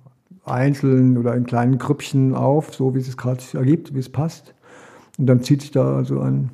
einzeln 0.43 1.17
oder 1.17 1.35
in 1.35 1.45
kleinen 1.45 1.77
Grüppchen 1.77 2.33
auf, 2.33 2.73
so 2.73 2.95
wie 2.95 2.99
es 2.99 3.15
gerade 3.15 3.41
ergibt, 3.53 3.93
wie 3.93 3.99
es 3.99 4.09
passt. 4.09 4.55
Und 5.19 5.27
dann 5.27 5.41
zieht 5.41 5.61
sich 5.61 5.71
da 5.71 5.95
also 5.95 6.19
ein 6.19 6.49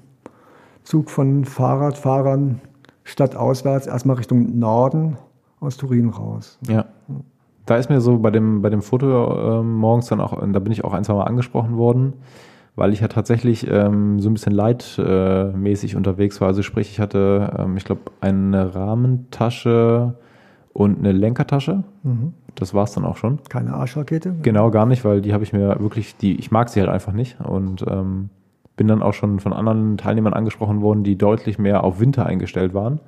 Zug 0.83 1.09
von 1.09 1.45
Fahrradfahrern 1.45 2.59
stadtauswärts 3.05 3.87
erstmal 3.87 4.17
Richtung 4.17 4.59
Norden 4.59 5.17
aus 5.61 5.77
Turin 5.77 6.09
raus. 6.09 6.59
Ja. 6.67 6.85
Da 7.65 7.77
ist 7.77 7.89
mir 7.89 8.01
so 8.01 8.17
bei 8.17 8.31
dem, 8.31 8.61
bei 8.61 8.69
dem 8.69 8.81
Foto 8.81 9.59
äh, 9.59 9.63
morgens 9.63 10.07
dann 10.07 10.19
auch, 10.19 10.37
da 10.37 10.59
bin 10.59 10.73
ich 10.73 10.83
auch 10.83 10.93
ein, 10.93 11.05
zwei 11.05 11.13
Mal 11.13 11.23
angesprochen 11.23 11.77
worden 11.77 12.13
weil 12.75 12.93
ich 12.93 13.01
ja 13.01 13.07
tatsächlich 13.07 13.69
ähm, 13.69 14.19
so 14.19 14.29
ein 14.29 14.33
bisschen 14.33 14.53
leitmäßig 14.53 15.93
äh, 15.93 15.97
unterwegs 15.97 16.39
war. 16.39 16.47
Also 16.47 16.61
sprich, 16.61 16.89
ich 16.91 16.99
hatte, 16.99 17.53
ähm, 17.57 17.77
ich 17.77 17.85
glaube, 17.85 18.01
eine 18.21 18.73
Rahmentasche 18.73 20.15
und 20.73 20.99
eine 20.99 21.11
Lenkertasche. 21.11 21.83
Mhm. 22.03 22.33
Das 22.55 22.73
war 22.73 22.83
es 22.83 22.93
dann 22.93 23.05
auch 23.05 23.17
schon. 23.17 23.39
Keine 23.49 23.73
Arschrakete? 23.73 24.35
Genau, 24.41 24.71
gar 24.71 24.85
nicht, 24.85 25.05
weil 25.05 25.21
die 25.21 25.33
habe 25.33 25.43
ich 25.43 25.53
mir 25.53 25.79
wirklich, 25.79 26.17
die, 26.17 26.35
ich 26.37 26.51
mag 26.51 26.69
sie 26.69 26.79
halt 26.79 26.89
einfach 26.89 27.13
nicht 27.13 27.39
und 27.41 27.85
ähm, 27.87 28.29
bin 28.77 28.87
dann 28.87 29.01
auch 29.01 29.13
schon 29.13 29.39
von 29.39 29.53
anderen 29.53 29.97
Teilnehmern 29.97 30.33
angesprochen 30.33 30.81
worden, 30.81 31.03
die 31.03 31.17
deutlich 31.17 31.59
mehr 31.59 31.83
auf 31.83 31.99
Winter 31.99 32.25
eingestellt 32.25 32.73
waren. 32.73 32.99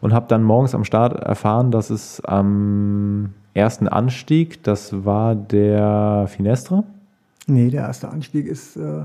Und 0.00 0.14
habe 0.14 0.26
dann 0.28 0.42
morgens 0.42 0.74
am 0.74 0.84
Start 0.84 1.12
erfahren, 1.14 1.70
dass 1.70 1.90
es 1.90 2.24
am 2.24 3.34
ersten 3.52 3.86
Anstieg, 3.86 4.62
das 4.62 5.04
war 5.04 5.34
der 5.34 6.24
Finestre, 6.28 6.84
Nee, 7.46 7.68
der 7.68 7.82
erste 7.82 8.08
Anstieg 8.08 8.46
ist 8.46 8.76
äh, 8.76 9.02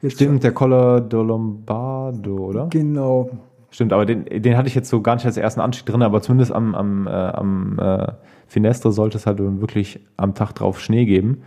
jetzt. 0.00 0.14
Stimmt, 0.14 0.42
der 0.42 0.52
Colla 0.52 1.00
do 1.00 1.22
Lombardo, 1.22 2.36
oder? 2.36 2.66
Genau. 2.68 3.30
Stimmt, 3.70 3.92
aber 3.92 4.04
den, 4.04 4.24
den 4.24 4.56
hatte 4.56 4.68
ich 4.68 4.74
jetzt 4.74 4.88
so 4.88 5.00
gar 5.00 5.14
nicht 5.14 5.26
als 5.26 5.36
ersten 5.36 5.60
Anstieg 5.60 5.86
drin, 5.86 6.02
aber 6.02 6.20
zumindest 6.22 6.52
am, 6.52 6.74
am, 6.74 7.06
äh, 7.06 7.10
am 7.10 7.78
äh, 7.78 8.12
Finestre 8.48 8.90
sollte 8.90 9.16
es 9.16 9.26
halt 9.26 9.38
wirklich 9.38 10.00
am 10.16 10.34
Tag 10.34 10.54
drauf 10.54 10.80
Schnee 10.80 11.04
geben. 11.04 11.42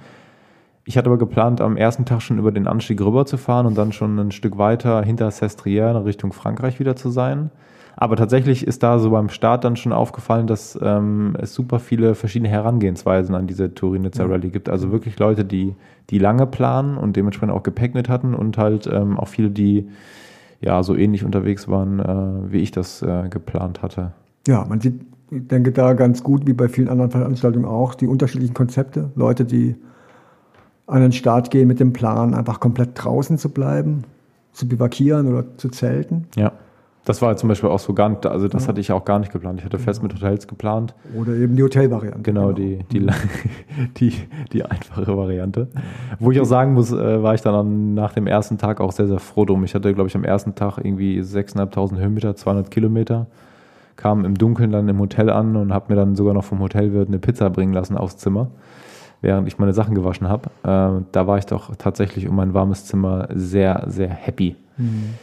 Ich 0.86 0.98
hatte 0.98 1.08
aber 1.10 1.18
geplant, 1.18 1.62
am 1.62 1.78
ersten 1.78 2.06
Tag 2.06 2.22
schon 2.22 2.40
über 2.40 2.52
den 2.52 2.68
Anstieg 2.68 3.02
rüber 3.02 3.26
zu 3.26 3.38
fahren 3.38 3.66
und 3.66 3.78
dann 3.78 3.92
schon 3.92 4.20
ein 4.20 4.32
Stück 4.32 4.58
weiter 4.58 5.02
hinter 5.04 5.32
Sestriere 5.32 6.06
Richtung 6.06 6.34
Frankreich 6.34 6.80
wieder 6.80 6.96
zu 6.96 7.10
sein. 7.10 7.52
Aber 7.96 8.16
tatsächlich 8.16 8.66
ist 8.66 8.84
da 8.84 8.98
so 9.00 9.12
beim 9.12 9.30
Start 9.30 9.64
dann 9.64 9.76
schon 9.76 9.94
aufgefallen, 9.94 10.48
dass 10.48 10.78
ähm, 10.82 11.38
es 11.40 11.54
super 11.54 11.80
viele 11.80 12.16
verschiedene 12.16 12.50
Herangehensweisen 12.50 13.36
an 13.36 13.48
diese 13.48 13.74
Turinitzer 13.74 14.30
Rallye 14.30 14.50
gibt. 14.50 14.70
Also 14.70 14.92
wirklich 14.92 15.20
Leute, 15.20 15.46
die, 15.46 15.76
die 16.10 16.18
lange 16.18 16.48
planen 16.48 16.98
und 16.98 17.16
dementsprechend 17.16 17.56
auch 17.56 17.64
Gepäck 17.64 17.94
mit 17.94 18.10
hatten 18.10 18.34
und 18.34 18.58
halt 18.58 18.88
ähm, 18.92 19.18
auch 19.18 19.28
viele, 19.28 19.52
die 19.52 19.90
ja 20.60 20.82
so 20.82 20.96
ähnlich 20.96 21.24
unterwegs 21.24 21.68
waren, 21.68 22.00
äh, 22.00 22.52
wie 22.52 22.60
ich 22.60 22.72
das 22.72 23.02
äh, 23.02 23.30
geplant 23.30 23.82
hatte. 23.82 24.14
Ja, 24.48 24.66
man 24.68 24.82
sieht, 24.82 25.02
ich 25.30 25.48
denke 25.48 25.72
da 25.72 25.94
ganz 25.94 26.24
gut, 26.24 26.48
wie 26.48 26.54
bei 26.54 26.70
vielen 26.70 26.90
anderen 26.90 27.12
Veranstaltungen 27.12 27.66
auch, 27.66 27.96
die 27.96 28.08
unterschiedlichen 28.08 28.54
Konzepte. 28.54 29.12
Leute, 29.16 29.46
die 29.46 29.76
an 30.88 31.02
den 31.02 31.12
Start 31.12 31.52
gehen 31.52 31.68
mit 31.68 31.80
dem 31.80 31.94
Plan, 31.94 32.34
einfach 32.34 32.60
komplett 32.60 32.92
draußen 32.96 33.38
zu 33.38 33.50
bleiben, 33.50 34.04
zu 34.52 34.68
bivakieren 34.68 35.32
oder 35.32 35.46
zu 35.58 35.70
zelten. 35.70 36.28
Ja 36.36 36.54
Das 37.06 37.22
war 37.22 37.36
zum 37.36 37.50
Beispiel 37.50 37.70
auch 37.70 37.80
so 37.80 37.94
gar 37.94 38.08
nicht, 38.08 38.26
also 38.26 38.48
das 38.48 38.64
ja. 38.64 38.70
hatte 38.70 38.80
ich 38.80 38.92
auch 38.92 39.04
gar 39.04 39.20
nicht 39.20 39.34
geplant. 39.34 39.60
Ich 39.60 39.66
hatte 39.66 39.78
fest 39.78 40.02
mit 40.02 40.14
Hotels 40.14 40.48
geplant. 40.48 40.96
Oder 41.14 41.34
eben 41.34 41.58
die 41.58 41.64
Hotelvariante. 41.64 42.22
Genau, 42.22 42.54
genau. 42.54 42.54
Die, 42.54 42.80
die, 42.92 43.02
mhm. 43.02 43.10
die, 43.98 44.14
die 44.54 44.64
einfache 44.64 45.18
Variante. 45.18 45.68
Wo 46.20 46.32
ich 46.32 46.40
auch 46.40 46.46
sagen 46.46 46.74
muss, 46.74 46.94
äh, 46.94 47.22
war 47.22 47.34
ich 47.34 47.42
dann 47.42 47.94
nach 47.94 48.14
dem 48.14 48.26
ersten 48.26 48.58
Tag 48.58 48.80
auch 48.80 48.94
sehr, 48.94 49.08
sehr 49.08 49.20
froh 49.20 49.44
drum. 49.44 49.66
Ich 49.66 49.76
hatte, 49.76 49.94
glaube 49.94 50.08
ich, 50.08 50.16
am 50.16 50.24
ersten 50.24 50.56
Tag 50.56 50.78
irgendwie 50.78 51.20
6.500 51.20 51.98
Höhenmeter, 51.98 52.36
200 52.38 52.72
Kilometer. 52.72 53.28
Kam 53.98 54.24
im 54.24 54.36
Dunkeln 54.36 54.72
dann 54.72 54.88
im 54.88 55.00
Hotel 55.00 55.30
an 55.30 55.58
und 55.58 55.74
habe 55.74 55.94
mir 55.94 55.96
dann 55.98 56.16
sogar 56.16 56.34
noch 56.34 56.46
vom 56.46 56.60
Hotelwirt 56.60 57.10
eine 57.10 57.20
Pizza 57.20 57.50
bringen 57.50 57.74
lassen 57.74 57.98
aufs 57.98 58.16
Zimmer, 58.16 58.48
während 59.22 59.48
ich 59.50 59.60
meine 59.60 59.74
Sachen 59.74 59.94
gewaschen 59.94 60.30
habe. 60.30 60.50
Äh, 60.64 61.04
da 61.12 61.28
war 61.28 61.38
ich 61.38 61.48
doch 61.48 61.76
tatsächlich 61.76 62.30
um 62.30 62.36
mein 62.38 62.54
warmes 62.54 62.86
Zimmer 62.86 63.28
sehr, 63.34 63.84
sehr 63.88 64.10
happy. 64.10 64.56
Mhm. 64.78 65.16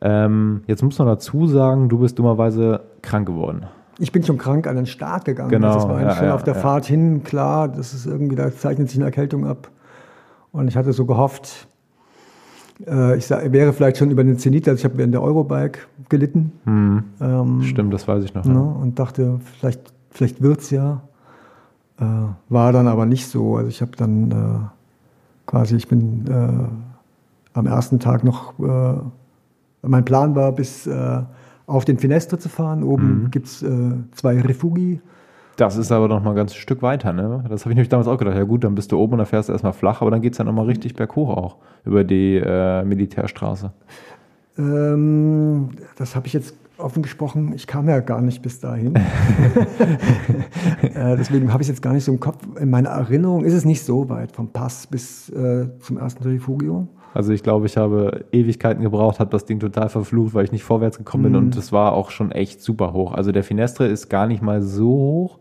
Ähm, 0.00 0.62
jetzt 0.66 0.82
muss 0.82 0.98
man 0.98 1.08
dazu 1.08 1.46
sagen, 1.46 1.88
du 1.88 1.98
bist 1.98 2.18
dummerweise 2.18 2.82
krank 3.02 3.26
geworden. 3.26 3.66
Ich 3.98 4.12
bin 4.12 4.22
schon 4.22 4.38
krank 4.38 4.66
an 4.66 4.76
den 4.76 4.86
Start 4.86 5.24
gegangen. 5.24 5.50
Genau. 5.50 5.74
Das 5.74 5.88
war 5.88 6.00
ja, 6.00 6.14
schon 6.14 6.26
ja, 6.26 6.34
auf 6.34 6.44
der 6.44 6.54
ja. 6.54 6.60
Fahrt 6.60 6.86
hin 6.86 7.24
klar, 7.24 7.68
das 7.68 7.94
ist 7.94 8.06
irgendwie, 8.06 8.36
da 8.36 8.54
zeichnet 8.54 8.88
sich 8.88 8.98
eine 8.98 9.06
Erkältung 9.06 9.46
ab. 9.46 9.70
Und 10.52 10.68
ich 10.68 10.76
hatte 10.76 10.92
so 10.92 11.04
gehofft, 11.04 11.66
äh, 12.86 13.16
ich 13.16 13.26
sag, 13.26 13.52
wäre 13.52 13.72
vielleicht 13.72 13.96
schon 13.96 14.10
über 14.10 14.22
den 14.22 14.38
Zenit, 14.38 14.68
also 14.68 14.78
ich 14.78 14.84
habe 14.84 14.98
während 14.98 15.14
der 15.14 15.22
Eurobike 15.22 15.80
gelitten. 16.08 16.52
Hm. 16.64 17.04
Ähm, 17.20 17.62
Stimmt, 17.62 17.92
das 17.92 18.06
weiß 18.06 18.24
ich 18.24 18.34
noch. 18.34 18.44
Ne, 18.44 18.60
und 18.60 18.98
dachte, 18.98 19.40
vielleicht, 19.58 19.92
vielleicht 20.10 20.42
wird 20.42 20.60
es 20.60 20.70
ja. 20.70 21.02
Äh, 22.00 22.04
war 22.48 22.72
dann 22.72 22.86
aber 22.86 23.06
nicht 23.06 23.26
so. 23.26 23.56
Also 23.56 23.68
ich 23.68 23.80
habe 23.80 23.92
dann 23.96 24.30
äh, 24.30 25.46
quasi, 25.46 25.74
ich 25.74 25.88
bin 25.88 26.26
äh, 26.28 27.58
am 27.58 27.66
ersten 27.66 27.98
Tag 27.98 28.22
noch 28.22 28.58
äh, 28.60 29.00
mein 29.82 30.04
Plan 30.04 30.34
war, 30.34 30.52
bis 30.52 30.86
äh, 30.86 31.22
auf 31.66 31.84
den 31.84 31.98
Finestre 31.98 32.38
zu 32.38 32.48
fahren. 32.48 32.82
Oben 32.82 33.24
mhm. 33.24 33.30
gibt 33.30 33.46
es 33.46 33.62
äh, 33.62 33.92
zwei 34.12 34.40
Refugi. 34.40 35.00
Das 35.56 35.76
ist 35.76 35.90
aber 35.90 36.06
noch 36.06 36.22
mal 36.22 36.30
ein 36.30 36.36
ganzes 36.36 36.56
Stück 36.56 36.82
weiter, 36.82 37.12
ne? 37.12 37.44
Das 37.48 37.62
habe 37.62 37.72
ich 37.72 37.76
nämlich 37.76 37.88
damals 37.88 38.06
auch 38.06 38.16
gedacht. 38.16 38.36
Ja 38.36 38.44
gut, 38.44 38.62
dann 38.62 38.76
bist 38.76 38.92
du 38.92 38.98
oben 38.98 39.14
und 39.14 39.18
dann 39.18 39.26
fährst 39.26 39.48
du 39.48 39.52
erstmal 39.52 39.72
flach, 39.72 40.00
aber 40.00 40.12
dann 40.12 40.22
geht 40.22 40.32
es 40.32 40.38
ja 40.38 40.44
noch 40.44 40.52
mal 40.52 40.66
richtig 40.66 40.94
berghoch 40.94 41.30
auch 41.36 41.56
über 41.84 42.04
die 42.04 42.36
äh, 42.36 42.84
Militärstraße. 42.84 43.72
Ähm, 44.56 45.70
das 45.96 46.14
habe 46.14 46.28
ich 46.28 46.32
jetzt 46.32 46.54
offen 46.78 47.02
gesprochen. 47.02 47.52
Ich 47.54 47.66
kam 47.66 47.88
ja 47.88 47.98
gar 47.98 48.20
nicht 48.20 48.40
bis 48.40 48.60
dahin. 48.60 48.94
äh, 50.82 51.16
deswegen 51.16 51.52
habe 51.52 51.62
ich 51.62 51.68
es 51.68 51.74
jetzt 51.74 51.82
gar 51.82 51.92
nicht 51.92 52.04
so 52.04 52.12
im 52.12 52.20
Kopf. 52.20 52.38
In 52.60 52.70
meiner 52.70 52.90
Erinnerung 52.90 53.44
ist 53.44 53.54
es 53.54 53.64
nicht 53.64 53.82
so 53.82 54.08
weit 54.08 54.30
vom 54.30 54.52
Pass 54.52 54.86
bis 54.86 55.28
äh, 55.30 55.68
zum 55.80 55.98
ersten 55.98 56.22
Refugio. 56.22 56.86
Also 57.18 57.32
ich 57.32 57.42
glaube, 57.42 57.66
ich 57.66 57.76
habe 57.76 58.26
Ewigkeiten 58.30 58.80
gebraucht, 58.80 59.18
habe 59.18 59.30
das 59.30 59.44
Ding 59.44 59.58
total 59.58 59.88
verflucht, 59.88 60.34
weil 60.34 60.44
ich 60.44 60.52
nicht 60.52 60.62
vorwärts 60.62 60.98
gekommen 60.98 61.24
bin 61.24 61.32
mhm. 61.32 61.38
und 61.38 61.56
es 61.56 61.72
war 61.72 61.94
auch 61.94 62.12
schon 62.12 62.30
echt 62.30 62.62
super 62.62 62.92
hoch. 62.92 63.12
Also 63.12 63.32
der 63.32 63.42
Finestre 63.42 63.88
ist 63.88 64.08
gar 64.08 64.28
nicht 64.28 64.40
mal 64.40 64.62
so 64.62 64.86
hoch, 64.86 65.38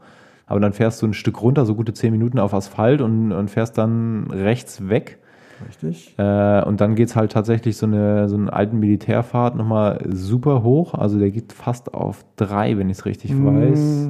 aber 0.48 0.60
dann 0.60 0.74
fährst 0.74 1.04
du 1.04 1.06
ein 1.06 1.14
Stück 1.14 1.40
runter, 1.40 1.68
so 1.68 1.76
gute 1.76 1.94
zehn 1.94 2.12
Minuten 2.12 2.40
auf 2.40 2.56
Asphalt 2.56 3.00
und, 3.00 3.32
und 3.32 3.52
fährst 3.52 3.78
dann 3.78 4.26
rechts 4.32 4.90
weg. 4.90 5.20
Richtig. 5.68 6.16
Äh, 6.18 6.64
und 6.64 6.82
dann 6.82 6.96
geht 6.96 7.10
es 7.10 7.16
halt 7.16 7.32
tatsächlich 7.32 7.78
so 7.78 7.86
eine, 7.86 8.28
so 8.28 8.38
eine 8.38 8.52
alten 8.52 8.80
Militärfahrt 8.80 9.56
nochmal 9.56 10.04
super 10.10 10.64
hoch. 10.64 10.96
Also 10.96 11.20
der 11.20 11.30
geht 11.30 11.54
fast 11.54 11.94
auf 11.94 12.26
drei, 12.38 12.80
wenn 12.80 12.90
ich 12.90 12.98
es 12.98 13.06
richtig 13.06 13.36
mhm. 13.36 13.46
weiß. 13.46 14.10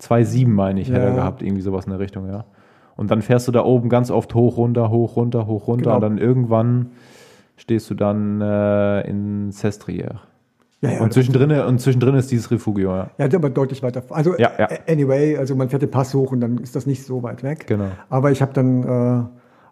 2,7 0.00 0.46
meine 0.46 0.80
ich, 0.80 0.86
ja. 0.86 0.94
hätte 0.94 1.06
er 1.06 1.14
gehabt, 1.16 1.42
irgendwie 1.42 1.62
sowas 1.62 1.86
in 1.86 1.90
der 1.90 1.98
Richtung, 1.98 2.28
ja. 2.28 2.44
Und 2.96 3.10
dann 3.10 3.22
fährst 3.22 3.48
du 3.48 3.52
da 3.52 3.64
oben 3.64 3.88
ganz 3.88 4.10
oft 4.10 4.34
hoch, 4.34 4.56
runter, 4.56 4.90
hoch, 4.90 5.16
runter, 5.16 5.46
hoch, 5.46 5.66
runter. 5.66 5.84
Genau. 5.84 5.94
Und 5.96 6.02
dann 6.02 6.18
irgendwann 6.18 6.90
stehst 7.56 7.90
du 7.90 7.94
dann 7.94 8.40
äh, 8.40 9.08
in 9.08 9.50
Sestriere. 9.50 10.20
Ja, 10.80 10.92
ja, 10.92 11.00
und, 11.00 11.12
zwischendrin, 11.12 11.50
und 11.50 11.80
zwischendrin 11.80 12.14
ist 12.14 12.30
dieses 12.30 12.50
Refugio. 12.50 12.94
Ja, 12.94 13.10
ja 13.16 13.26
aber 13.34 13.48
deutlich 13.48 13.82
weiter. 13.82 14.02
Also, 14.10 14.36
ja, 14.36 14.50
ja. 14.58 14.68
anyway, 14.86 15.36
also 15.36 15.54
man 15.56 15.70
fährt 15.70 15.82
den 15.82 15.90
Pass 15.90 16.12
hoch 16.12 16.32
und 16.32 16.40
dann 16.40 16.58
ist 16.58 16.76
das 16.76 16.84
nicht 16.84 17.04
so 17.04 17.22
weit 17.22 17.42
weg. 17.42 17.66
Genau. 17.66 17.88
Aber 18.10 18.30
ich 18.30 18.42
habe 18.42 18.52
dann 18.52 18.82
äh, 18.82 19.24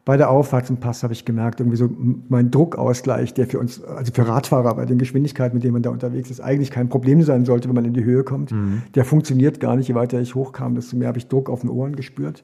bei 0.05 0.17
der 0.17 0.31
Auffahrt 0.31 0.67
zum 0.67 0.79
Pass 0.79 1.03
habe 1.03 1.13
ich 1.13 1.25
gemerkt, 1.25 1.61
irgendwie 1.61 1.77
so 1.77 1.89
mein 2.29 2.51
Druckausgleich, 2.51 3.35
der 3.35 3.47
für 3.47 3.59
uns, 3.59 3.85
also 3.85 4.11
für 4.13 4.27
Radfahrer 4.27 4.75
bei 4.75 4.85
den 4.85 4.99
Geschwindigkeiten, 4.99 5.55
mit 5.55 5.65
denen 5.65 5.75
man 5.75 5.83
da 5.83 5.91
unterwegs 5.91 6.31
ist, 6.31 6.41
eigentlich 6.41 6.71
kein 6.71 6.89
Problem 6.89 7.23
sein 7.23 7.45
sollte, 7.45 7.69
wenn 7.69 7.75
man 7.75 7.85
in 7.85 7.95
die 7.95 8.05
Höhe 8.05 8.25
kommt. 8.25 8.51
Mhm. 8.51 8.83
Der 8.95 9.05
funktioniert 9.05 9.61
gar 9.61 9.77
nicht. 9.77 9.89
Je 9.89 9.95
weiter 9.95 10.19
ich 10.19 10.35
hochkam, 10.35 10.75
desto 10.75 10.97
mehr 10.97 11.09
habe 11.09 11.19
ich 11.19 11.29
Druck 11.29 11.51
auf 11.51 11.61
den 11.61 11.71
Ohren 11.71 11.95
gespürt. 11.95 12.43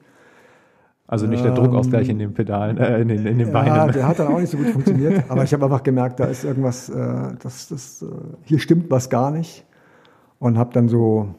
Also 1.10 1.26
nicht 1.26 1.42
der 1.42 1.52
Druckausgleich 1.52 2.10
in 2.10 2.18
den 2.18 2.34
Pedalen, 2.34 2.76
äh, 2.76 3.00
in, 3.00 3.08
den, 3.08 3.26
in 3.26 3.38
den 3.38 3.50
Beinen. 3.50 3.74
Ja, 3.74 3.86
der 3.86 4.06
hat 4.06 4.18
dann 4.18 4.28
auch 4.28 4.38
nicht 4.38 4.50
so 4.50 4.58
gut 4.58 4.68
funktioniert. 4.68 5.24
Aber 5.30 5.42
ich 5.42 5.54
habe 5.54 5.64
einfach 5.64 5.82
gemerkt, 5.82 6.20
da 6.20 6.26
ist 6.26 6.44
irgendwas, 6.44 6.90
äh, 6.90 7.32
das, 7.42 7.68
das, 7.68 8.02
äh, 8.02 8.06
hier 8.44 8.58
stimmt 8.58 8.90
was 8.90 9.08
gar 9.08 9.30
nicht. 9.30 9.64
Und 10.38 10.58
habe 10.58 10.70
dann 10.74 10.88
so, 10.90 11.34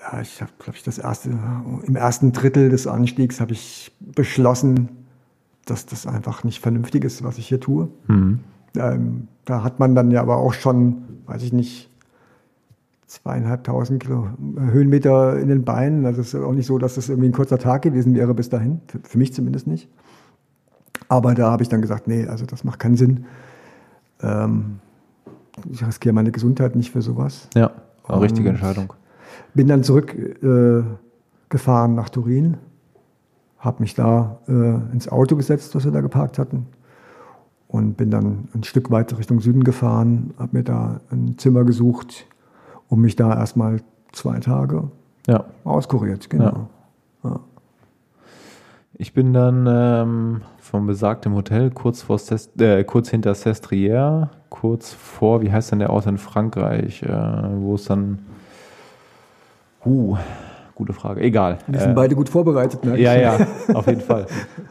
ja, 0.00 0.22
ich 0.22 0.40
habe, 0.40 0.52
glaube 0.58 0.78
ich, 0.78 0.82
das 0.82 0.96
erste, 0.96 1.38
im 1.86 1.96
ersten 1.96 2.32
Drittel 2.32 2.70
des 2.70 2.86
Anstiegs 2.86 3.42
habe 3.42 3.52
ich 3.52 3.94
beschlossen, 4.00 4.88
dass 5.66 5.84
das 5.84 6.06
einfach 6.06 6.42
nicht 6.42 6.60
vernünftig 6.60 7.04
ist, 7.04 7.22
was 7.22 7.36
ich 7.36 7.48
hier 7.48 7.60
tue. 7.60 7.88
Mhm. 8.06 8.40
Ähm, 8.74 9.28
da 9.44 9.64
hat 9.64 9.80
man 9.80 9.94
dann 9.94 10.10
ja 10.10 10.22
aber 10.22 10.38
auch 10.38 10.54
schon, 10.54 11.02
weiß 11.26 11.42
ich 11.42 11.52
nicht, 11.52 11.90
zweieinhalbtausend 13.06 14.02
Kilo 14.02 14.28
äh, 14.56 14.72
Höhenmeter 14.72 15.38
in 15.38 15.48
den 15.48 15.64
Beinen. 15.64 16.06
Also 16.06 16.20
es 16.20 16.34
ist 16.34 16.40
auch 16.40 16.52
nicht 16.52 16.66
so, 16.66 16.78
dass 16.78 16.96
das 16.96 17.08
irgendwie 17.08 17.28
ein 17.28 17.32
kurzer 17.32 17.58
Tag 17.58 17.82
gewesen 17.82 18.14
wäre 18.14 18.34
bis 18.34 18.48
dahin. 18.48 18.80
Für, 18.88 18.98
für 19.02 19.18
mich 19.18 19.32
zumindest 19.32 19.66
nicht. 19.66 19.88
Aber 21.08 21.34
da 21.34 21.50
habe 21.50 21.62
ich 21.62 21.68
dann 21.68 21.82
gesagt, 21.82 22.08
nee, 22.08 22.26
also 22.26 22.46
das 22.46 22.64
macht 22.64 22.80
keinen 22.80 22.96
Sinn. 22.96 23.26
Ähm, 24.22 24.80
ich 25.70 25.86
riskiere 25.86 26.14
meine 26.14 26.32
Gesundheit 26.32 26.74
nicht 26.74 26.90
für 26.90 27.02
sowas. 27.02 27.48
Ja, 27.54 27.70
eine 28.08 28.20
richtige 28.20 28.48
Entscheidung. 28.48 28.92
Bin 29.54 29.68
dann 29.68 29.82
zurückgefahren 29.82 31.92
äh, 31.92 31.94
nach 31.94 32.08
Turin, 32.08 32.56
habe 33.58 33.82
mich 33.82 33.94
da 33.94 34.40
äh, 34.48 34.92
ins 34.92 35.08
Auto 35.08 35.36
gesetzt, 35.36 35.74
das 35.74 35.84
wir 35.84 35.92
da 35.92 36.00
geparkt 36.00 36.38
hatten 36.38 36.66
und 37.68 37.96
bin 37.96 38.10
dann 38.10 38.48
ein 38.54 38.64
Stück 38.64 38.90
weiter 38.90 39.18
Richtung 39.18 39.40
Süden 39.40 39.64
gefahren, 39.64 40.34
habe 40.38 40.58
mir 40.58 40.64
da 40.64 41.00
ein 41.10 41.38
Zimmer 41.38 41.64
gesucht 41.64 42.26
und 42.88 43.00
mich 43.00 43.16
da 43.16 43.34
erstmal 43.34 43.80
zwei 44.12 44.38
Tage 44.38 44.90
ja. 45.26 45.44
auskuriert. 45.64 46.30
Genau. 46.30 46.68
Ja. 47.24 47.30
Ja. 47.30 47.40
Ich 48.98 49.12
bin 49.12 49.34
dann 49.34 49.66
ähm, 49.68 50.42
vom 50.58 50.86
besagten 50.86 51.34
Hotel 51.34 51.70
kurz, 51.70 52.02
vor 52.02 52.18
Sest, 52.18 52.60
äh, 52.60 52.82
kurz 52.84 53.10
hinter 53.10 53.34
Sestriere, 53.34 54.30
kurz 54.48 54.92
vor, 54.92 55.42
wie 55.42 55.52
heißt 55.52 55.72
denn 55.72 55.80
der 55.80 55.90
Ort 55.90 56.06
in 56.06 56.16
Frankreich, 56.16 57.02
äh, 57.02 57.08
wo 57.08 57.74
es 57.74 57.84
dann, 57.84 58.20
uh, 59.84 60.16
gute 60.74 60.94
Frage, 60.94 61.20
egal. 61.20 61.58
Wir 61.66 61.80
sind 61.80 61.90
äh, 61.90 61.94
beide 61.94 62.14
gut 62.14 62.30
vorbereitet, 62.30 62.84
ne? 62.84 62.98
Ja, 62.98 63.14
ja, 63.14 63.46
auf 63.74 63.86
jeden 63.86 64.00
Fall. 64.00 64.26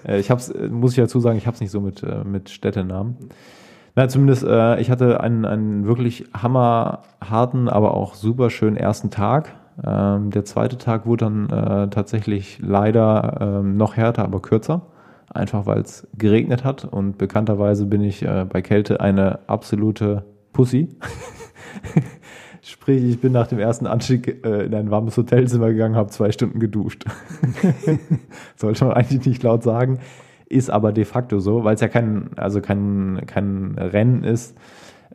Äh, 0.08 0.20
ich 0.20 0.32
hab's, 0.32 0.52
muss 0.72 0.92
ich 0.92 0.98
dazu 0.98 1.20
sagen, 1.20 1.38
ich 1.38 1.46
habe 1.46 1.56
es 1.56 1.62
nicht 1.62 1.72
so 1.72 1.80
mit, 1.80 2.02
äh, 2.02 2.24
mit 2.24 2.50
Städtenamen. 2.50 3.18
Na, 3.96 4.10
zumindest, 4.10 4.44
äh, 4.44 4.80
ich 4.82 4.92
hatte 4.92 5.22
einen, 5.22 5.46
einen 5.46 5.88
wirklich 5.88 6.26
hammerharten, 6.34 7.70
aber 7.70 7.94
auch 7.94 8.14
super 8.14 8.50
schönen 8.50 8.76
ersten 8.76 9.10
Tag. 9.10 9.54
Ähm, 9.84 10.32
der 10.32 10.44
zweite 10.44 10.78
Tag 10.78 11.06
wurde 11.06 11.26
dann 11.26 11.50
äh, 11.50 11.90
tatsächlich 11.90 12.60
leider 12.62 13.38
ähm, 13.40 13.78
noch 13.78 13.96
härter, 13.96 14.24
aber 14.24 14.42
kürzer. 14.42 14.82
Einfach 15.34 15.66
weil 15.66 15.80
es 15.80 16.08
geregnet 16.18 16.64
hat 16.64 16.86
und 16.86 17.18
bekannterweise 17.18 17.86
bin 17.86 18.02
ich 18.02 18.24
äh, 18.24 18.46
bei 18.48 18.62
Kälte 18.62 19.00
eine 19.00 19.40
absolute 19.48 20.26
Pussy. 20.54 20.90
Sprich, 22.62 23.04
ich 23.04 23.22
bin 23.22 23.32
nach 23.32 23.48
dem 23.48 23.60
ersten 23.60 23.86
Anstieg 23.88 24.44
äh, 24.46 24.66
in 24.66 24.76
ein 24.76 24.92
warmes 24.92 25.16
Hotelzimmer 25.18 25.70
gegangen, 25.70 25.96
habe 25.96 26.10
zwei 26.10 26.32
Stunden 26.32 26.60
geduscht. 26.60 27.06
Sollte 28.56 28.86
man 28.86 28.94
eigentlich 28.94 29.26
nicht 29.26 29.44
laut 29.44 29.64
sagen. 29.64 30.00
Ist 30.48 30.70
aber 30.70 30.92
de 30.92 31.06
facto 31.06 31.40
so, 31.40 31.64
weil 31.64 31.76
es 31.76 31.82
ja 31.82 31.88
kein, 31.88 32.32
also 32.38 32.62
kein, 32.62 33.22
kein 33.26 33.76
Rennen 33.78 34.24
ist. 34.24 34.56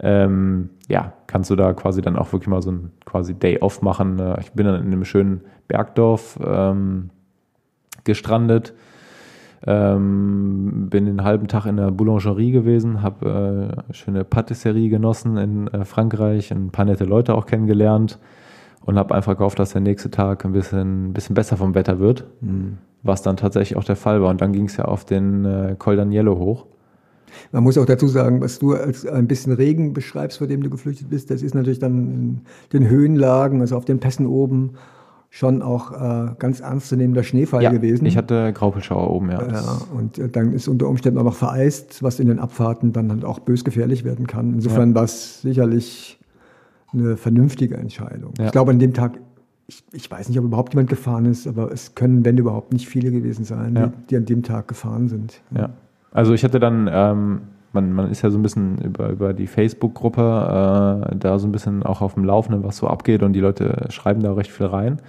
Ähm, 0.01 0.71
ja, 0.89 1.13
kannst 1.27 1.51
du 1.51 1.57
da 1.57 1.73
quasi 1.73 2.01
dann 2.01 2.17
auch 2.17 2.33
wirklich 2.33 2.49
mal 2.49 2.63
so 2.63 2.73
ein 2.73 2.91
quasi 3.05 3.35
Day 3.35 3.59
Off 3.61 3.83
machen. 3.83 4.19
Äh, 4.19 4.41
ich 4.41 4.53
bin 4.53 4.67
dann 4.67 4.81
in 4.81 4.87
einem 4.87 5.05
schönen 5.05 5.43
Bergdorf 5.69 6.39
ähm, 6.45 7.11
gestrandet, 8.05 8.75
ähm, 9.67 10.89
bin 10.89 11.05
den 11.05 11.23
halben 11.23 11.49
Tag 11.49 11.67
in 11.67 11.77
der 11.77 11.91
Boulangerie 11.91 12.51
gewesen, 12.51 13.03
habe 13.03 13.83
äh, 13.91 13.93
schöne 13.93 14.25
Patisserie 14.25 14.89
genossen 14.89 15.37
in 15.37 15.69
äh, 15.69 15.85
Frankreich, 15.85 16.51
ein 16.51 16.71
paar 16.71 16.87
nette 16.87 17.05
Leute 17.05 17.35
auch 17.35 17.47
kennengelernt 17.47 18.19
und 18.91 18.99
habe 18.99 19.15
einfach 19.15 19.37
gehofft, 19.37 19.59
dass 19.59 19.73
der 19.73 19.81
nächste 19.81 20.11
Tag 20.11 20.45
ein 20.45 20.53
bisschen, 20.53 21.13
bisschen 21.13 21.35
besser 21.35 21.57
vom 21.57 21.75
Wetter 21.75 21.99
wird. 21.99 22.27
Mhm 22.41 22.79
was 23.03 23.23
dann 23.23 23.37
tatsächlich 23.37 23.77
auch 23.77 23.85
der 23.85 23.97
Fall 23.97 24.21
war. 24.23 24.31
Und 24.31 24.41
dann 24.41 24.53
ging 24.53 24.67
es 24.67 24.77
ja 24.77 24.85
auf 24.85 25.05
den 25.05 25.45
äh, 25.45 25.77
Col 25.79 25.99
d'Agnello 25.99 26.39
hoch. 26.39 26.67
Man 27.53 27.63
muss 27.63 27.79
auch 27.79 27.87
dazu 27.87 28.09
sagen, 28.09 28.41
was 28.41 28.59
du 28.59 28.75
als 28.75 29.07
ein 29.07 29.29
bisschen 29.29 29.53
Regen 29.53 29.93
beschreibst, 29.93 30.39
vor 30.39 30.49
dem 30.49 30.63
du 30.63 30.71
geflüchtet 30.71 31.11
bist, 31.11 31.31
das 31.31 31.43
ist 31.43 31.55
natürlich 31.55 31.79
dann 31.79 31.93
in 31.93 32.41
den 32.73 32.89
Höhenlagen, 32.89 33.61
also 33.61 33.77
auf 33.77 33.85
den 33.85 34.01
Pässen 34.01 34.27
oben, 34.27 34.73
schon 35.31 35.63
auch 35.63 35.93
äh, 35.93 36.33
ganz 36.41 36.59
ernstzunehmender 36.59 37.23
Schneefall 37.23 37.63
ja, 37.63 37.71
gewesen. 37.71 38.05
Ich 38.05 38.17
hatte 38.17 38.53
Graupelschauer 38.53 39.09
oben, 39.11 39.31
ja. 39.31 39.41
ja 39.47 39.79
und 39.97 40.19
äh, 40.19 40.29
dann 40.29 40.53
ist 40.53 40.67
unter 40.67 40.89
Umständen 40.89 41.21
auch 41.21 41.25
noch 41.25 41.37
vereist, 41.37 42.03
was 42.03 42.19
in 42.19 42.27
den 42.27 42.41
Abfahrten 42.41 42.93
dann 42.93 43.13
halt 43.13 43.25
auch 43.25 43.39
bös 43.39 43.63
gefährlich 43.63 44.05
werden 44.05 44.27
kann. 44.27 44.55
Insofern 44.55 44.91
ja. 44.91 44.95
war 44.97 45.05
es 45.05 45.41
sicherlich 45.41 46.20
eine 46.93 47.17
vernünftige 47.17 47.77
Entscheidung. 47.77 48.35
Ja. 48.39 48.47
Ich 48.47 48.53
glaube, 48.53 48.71
an 48.73 48.79
dem 48.79 48.95
Tag, 48.95 49.19
ich, 49.67 49.83
ich 49.93 50.11
weiß 50.11 50.29
nicht, 50.29 50.39
ob 50.39 50.45
überhaupt 50.45 50.75
jemand 50.75 50.91
gefahren 50.91 51.27
ist, 51.27 51.47
aber 51.47 51.71
es 51.73 51.95
können, 51.95 52.25
wenn 52.25 52.39
überhaupt, 52.39 52.73
nicht 52.73 52.89
viele 52.89 53.11
gewesen 53.11 53.45
sein, 53.45 53.77
Ja. 53.77 53.87
die, 53.89 53.93
die 54.11 54.17
an 54.17 54.25
dem 54.25 54.43
Tag 54.43 54.69
gefahren 54.69 55.09
sind. 55.09 55.41
Ja. 55.57 55.71
Also 56.13 56.35
ich 56.35 56.43
hatte 56.43 56.59
dann, 56.59 56.89
ähm, 56.93 57.41
man, 57.73 57.93
man 57.93 58.11
ist 58.11 58.23
ja 58.23 58.31
so 58.31 58.39
ein 58.39 58.43
bisschen 58.43 58.79
über, 58.79 59.11
über 59.11 59.33
die 59.33 59.47
Facebook-Gruppe 59.47 61.07
äh, 61.13 61.17
da 61.17 61.39
so 61.39 61.47
ein 61.47 61.53
bisschen 61.53 61.85
auch 61.85 62.01
auf 62.01 62.15
dem 62.15 62.25
Laufenden, 62.25 62.65
was 62.65 62.79
so 62.79 62.89
abgeht 62.89 63.23
und 63.23 63.33
die 63.33 63.41
Leute 63.41 63.87
schreiben 63.91 64.23
da 64.23 64.33
recht 64.33 64.51
viel 64.51 64.67
rein. 64.67 65.01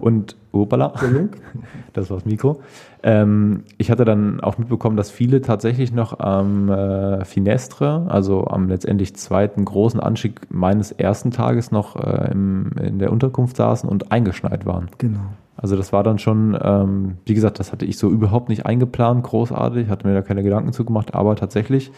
Und, 0.00 0.36
opala, 0.52 0.94
das 1.92 2.10
war 2.10 2.16
das 2.16 2.24
Mikro. 2.26 2.60
Ähm, 3.02 3.64
ich 3.78 3.90
hatte 3.90 4.04
dann 4.04 4.40
auch 4.40 4.58
mitbekommen, 4.58 4.96
dass 4.96 5.10
viele 5.10 5.40
tatsächlich 5.40 5.92
noch 5.92 6.20
am 6.20 6.68
äh, 6.68 7.24
Finestre, 7.24 8.06
also 8.08 8.46
am 8.46 8.68
letztendlich 8.68 9.16
zweiten 9.16 9.64
großen 9.64 9.98
Anstieg 9.98 10.40
meines 10.50 10.92
ersten 10.92 11.30
Tages 11.32 11.72
noch 11.72 11.96
äh, 11.96 12.30
im, 12.30 12.72
in 12.80 12.98
der 12.98 13.12
Unterkunft 13.12 13.56
saßen 13.56 13.88
und 13.88 14.12
eingeschneit 14.12 14.66
waren. 14.66 14.88
Genau. 14.98 15.20
Also 15.56 15.76
das 15.76 15.92
war 15.92 16.02
dann 16.02 16.18
schon, 16.18 16.56
ähm, 16.60 17.18
wie 17.26 17.34
gesagt, 17.34 17.58
das 17.58 17.72
hatte 17.72 17.84
ich 17.84 17.98
so 17.98 18.08
überhaupt 18.08 18.48
nicht 18.48 18.66
eingeplant, 18.66 19.24
großartig, 19.24 19.88
hatte 19.88 20.06
mir 20.06 20.14
da 20.14 20.22
keine 20.22 20.42
Gedanken 20.42 20.72
zu 20.72 20.84
gemacht, 20.84 21.14
aber 21.14 21.36
tatsächlich 21.36 21.90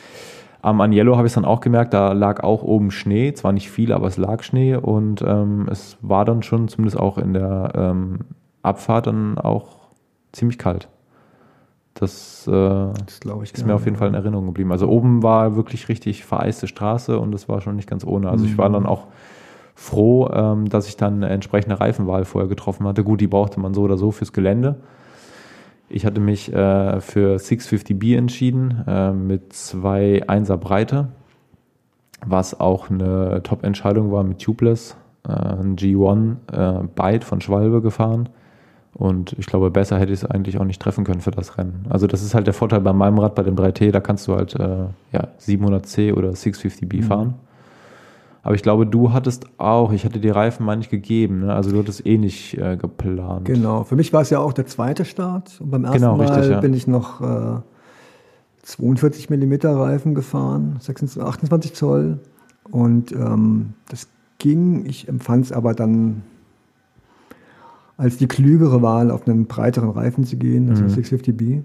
am 0.61 0.81
Agnello 0.81 1.17
habe 1.19 1.27
ich 1.27 1.31
es 1.31 1.35
dann 1.35 1.45
auch 1.45 1.61
gemerkt, 1.61 1.93
da 1.93 2.13
lag 2.13 2.43
auch 2.43 2.63
oben 2.63 2.91
Schnee, 2.91 3.35
zwar 3.35 3.53
nicht 3.53 3.71
viel, 3.71 3.93
aber 3.93 4.07
es 4.07 4.17
lag 4.17 4.43
Schnee 4.43 4.77
und 4.77 5.21
ähm, 5.21 5.69
es 5.71 5.99
war 6.01 6.25
dann 6.25 6.43
schon 6.43 6.69
zumindest 6.69 6.99
auch 6.99 7.19
in 7.19 7.35
der 7.35 7.73
ähm, 7.75 8.21
Abfahrt 8.63 9.07
dann 9.07 9.37
auch 9.37 9.77
ziemlich 10.33 10.57
kalt. 10.57 10.89
Das, 11.95 12.47
äh, 12.49 12.51
Das 12.51 13.21
ich. 13.43 13.55
ist 13.55 13.67
mir 13.67 13.75
auf 13.75 13.85
jeden 13.85 13.97
Fall 13.97 14.09
in 14.09 14.15
Erinnerung 14.15 14.47
geblieben. 14.47 14.73
Also 14.73 14.89
oben 14.89 15.23
war 15.23 15.55
wirklich 15.57 15.89
richtig 15.89 16.25
vereiste 16.25 16.67
Straße 16.67 17.19
und 17.19 17.33
das 17.33 17.49
war 17.49 17.61
schon 17.61 17.77
nicht 17.77 17.89
ganz 17.89 18.05
ohne. 18.05 18.31
Also 18.31 18.45
ich 18.45 18.59
war 18.59 18.69
dann 18.69 18.85
auch 18.87 19.07
froh, 19.77 20.29
ähm, 20.33 20.69
dass 20.69 20.89
ich 20.89 20.97
dann 20.97 21.15
eine 21.15 21.29
entsprechende 21.29 21.79
Reifenwahl 21.81 22.25
vorher 22.25 22.49
getroffen 22.49 22.87
hatte. 22.87 23.05
Gut, 23.05 23.21
die 23.21 23.27
brauchte 23.29 23.61
man 23.61 23.75
so 23.75 23.83
oder 23.83 23.97
so 23.97 24.11
fürs 24.11 24.33
Gelände. 24.33 24.77
Ich 25.89 26.05
hatte 26.05 26.21
mich 26.21 26.53
äh, 26.53 27.01
für 27.01 27.37
650B 27.37 28.17
entschieden 28.17 28.83
äh, 28.87 29.13
mit 29.13 29.53
zwei 29.53 30.23
Einser 30.27 30.57
Breite, 30.57 31.09
was 32.27 32.59
auch 32.59 32.91
eine 32.91 33.43
Top-Entscheidung 33.43 34.11
war 34.11 34.25
mit 34.25 34.41
Tubeless. 34.41 34.97
Äh, 35.29 35.33
ein 35.33 35.77
G1 35.77 36.37
äh, 36.53 36.85
Byte 36.95 37.25
von 37.25 37.41
Schwalbe 37.41 37.83
gefahren. 37.83 38.29
Und 38.95 39.35
ich 39.39 39.47
glaube, 39.47 39.71
besser 39.71 39.99
hätte 39.99 40.13
ich 40.13 40.23
es 40.23 40.25
eigentlich 40.25 40.59
auch 40.59 40.65
nicht 40.65 40.81
treffen 40.81 41.05
können 41.05 41.21
für 41.21 41.33
das 41.33 41.59
Rennen. 41.59 41.85
Also 41.89 42.07
das 42.07 42.23
ist 42.23 42.35
halt 42.35 42.47
der 42.47 42.55
Vorteil 42.55 42.81
bei 42.81 42.93
meinem 42.93 43.19
Rad, 43.19 43.35
bei 43.35 43.43
dem 43.43 43.57
3T, 43.57 43.91
da 43.91 44.01
kannst 44.01 44.29
du 44.29 44.37
halt 44.37 44.55
äh, 44.55 44.87
ja, 45.13 45.29
700C 45.41 46.15
oder 46.15 46.31
650B 46.31 47.03
fahren. 47.03 47.35
Aber 48.45 48.55
ich 48.55 48.63
glaube, 48.63 48.87
du 48.87 49.13
hattest 49.13 49.47
auch, 49.59 49.91
ich 49.93 50.05
hatte 50.05 50.21
die 50.21 50.29
Reifen 50.29 50.67
meine 50.67 50.83
ich 50.83 50.91
gegeben, 50.91 51.41
ne? 51.41 51.55
also 51.55 51.73
du 51.73 51.79
hattest 51.79 52.07
eh 52.07 52.19
nicht 52.19 52.59
äh, 52.59 52.77
geplant. 52.77 53.47
Genau. 53.47 53.85
Für 53.85 53.97
mich 53.97 54.13
war 54.13 54.21
es 54.21 54.31
ja 54.31 54.39
auch 54.39 54.53
der 54.53 54.67
zweite 54.67 55.05
Start. 55.05 55.61
Und 55.61 55.71
beim 55.71 55.85
ersten 55.85 56.01
Genau, 56.01 56.17
Mal 56.17 56.29
richtig, 56.29 56.51
ja. 56.51 56.61
bin 56.61 56.75
ich 56.75 56.87
noch 56.87 57.21
äh, 57.21 57.61
42 58.63 59.31
mm 59.31 59.55
Reifen 59.63 60.15
gefahren, 60.15 60.77
26, 60.79 61.23
28 61.23 61.75
Zoll. 61.75 62.21
Und 62.71 63.13
ähm, 63.13 63.73
das 63.89 64.09
ging. 64.39 64.85
Ich 64.87 65.09
empfand 65.09 65.47
es 65.47 65.53
aber 65.53 65.75
dann 65.75 66.23
als 67.97 68.17
die 68.17 68.27
klügere 68.27 68.83
Wahl, 68.83 69.11
auf 69.11 69.27
einen 69.29 69.47
breiteren 69.47 69.91
Reifen 69.91 70.25
zu 70.25 70.37
gehen, 70.37 70.69
also 70.71 70.83
Mhm. 70.85 70.89
650B. 70.89 71.63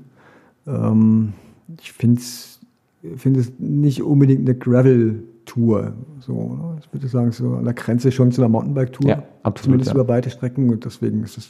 Ähm, 0.67 1.33
ich 1.81 1.91
finde 1.93 2.19
es 2.19 2.59
nicht 3.57 4.03
unbedingt 4.03 4.41
eine 4.47 4.57
Gravel-Tour. 4.57 5.93
So, 6.19 6.33
ne? 6.33 6.77
Ich 6.81 6.93
würde 6.93 7.07
sagen, 7.07 7.31
so 7.31 7.55
an 7.55 7.63
der 7.65 7.73
Grenze 7.73 8.11
schon 8.11 8.31
zu 8.31 8.41
einer 8.41 8.49
Mountainbike-Tour. 8.49 9.09
Ja, 9.09 9.23
absolut, 9.43 9.63
Zumindest 9.65 9.91
ja. 9.91 9.95
über 9.95 10.07
weite 10.07 10.29
Strecken. 10.29 10.69
Und 10.69 10.85
deswegen 10.85 11.23
ist 11.23 11.37
es 11.37 11.49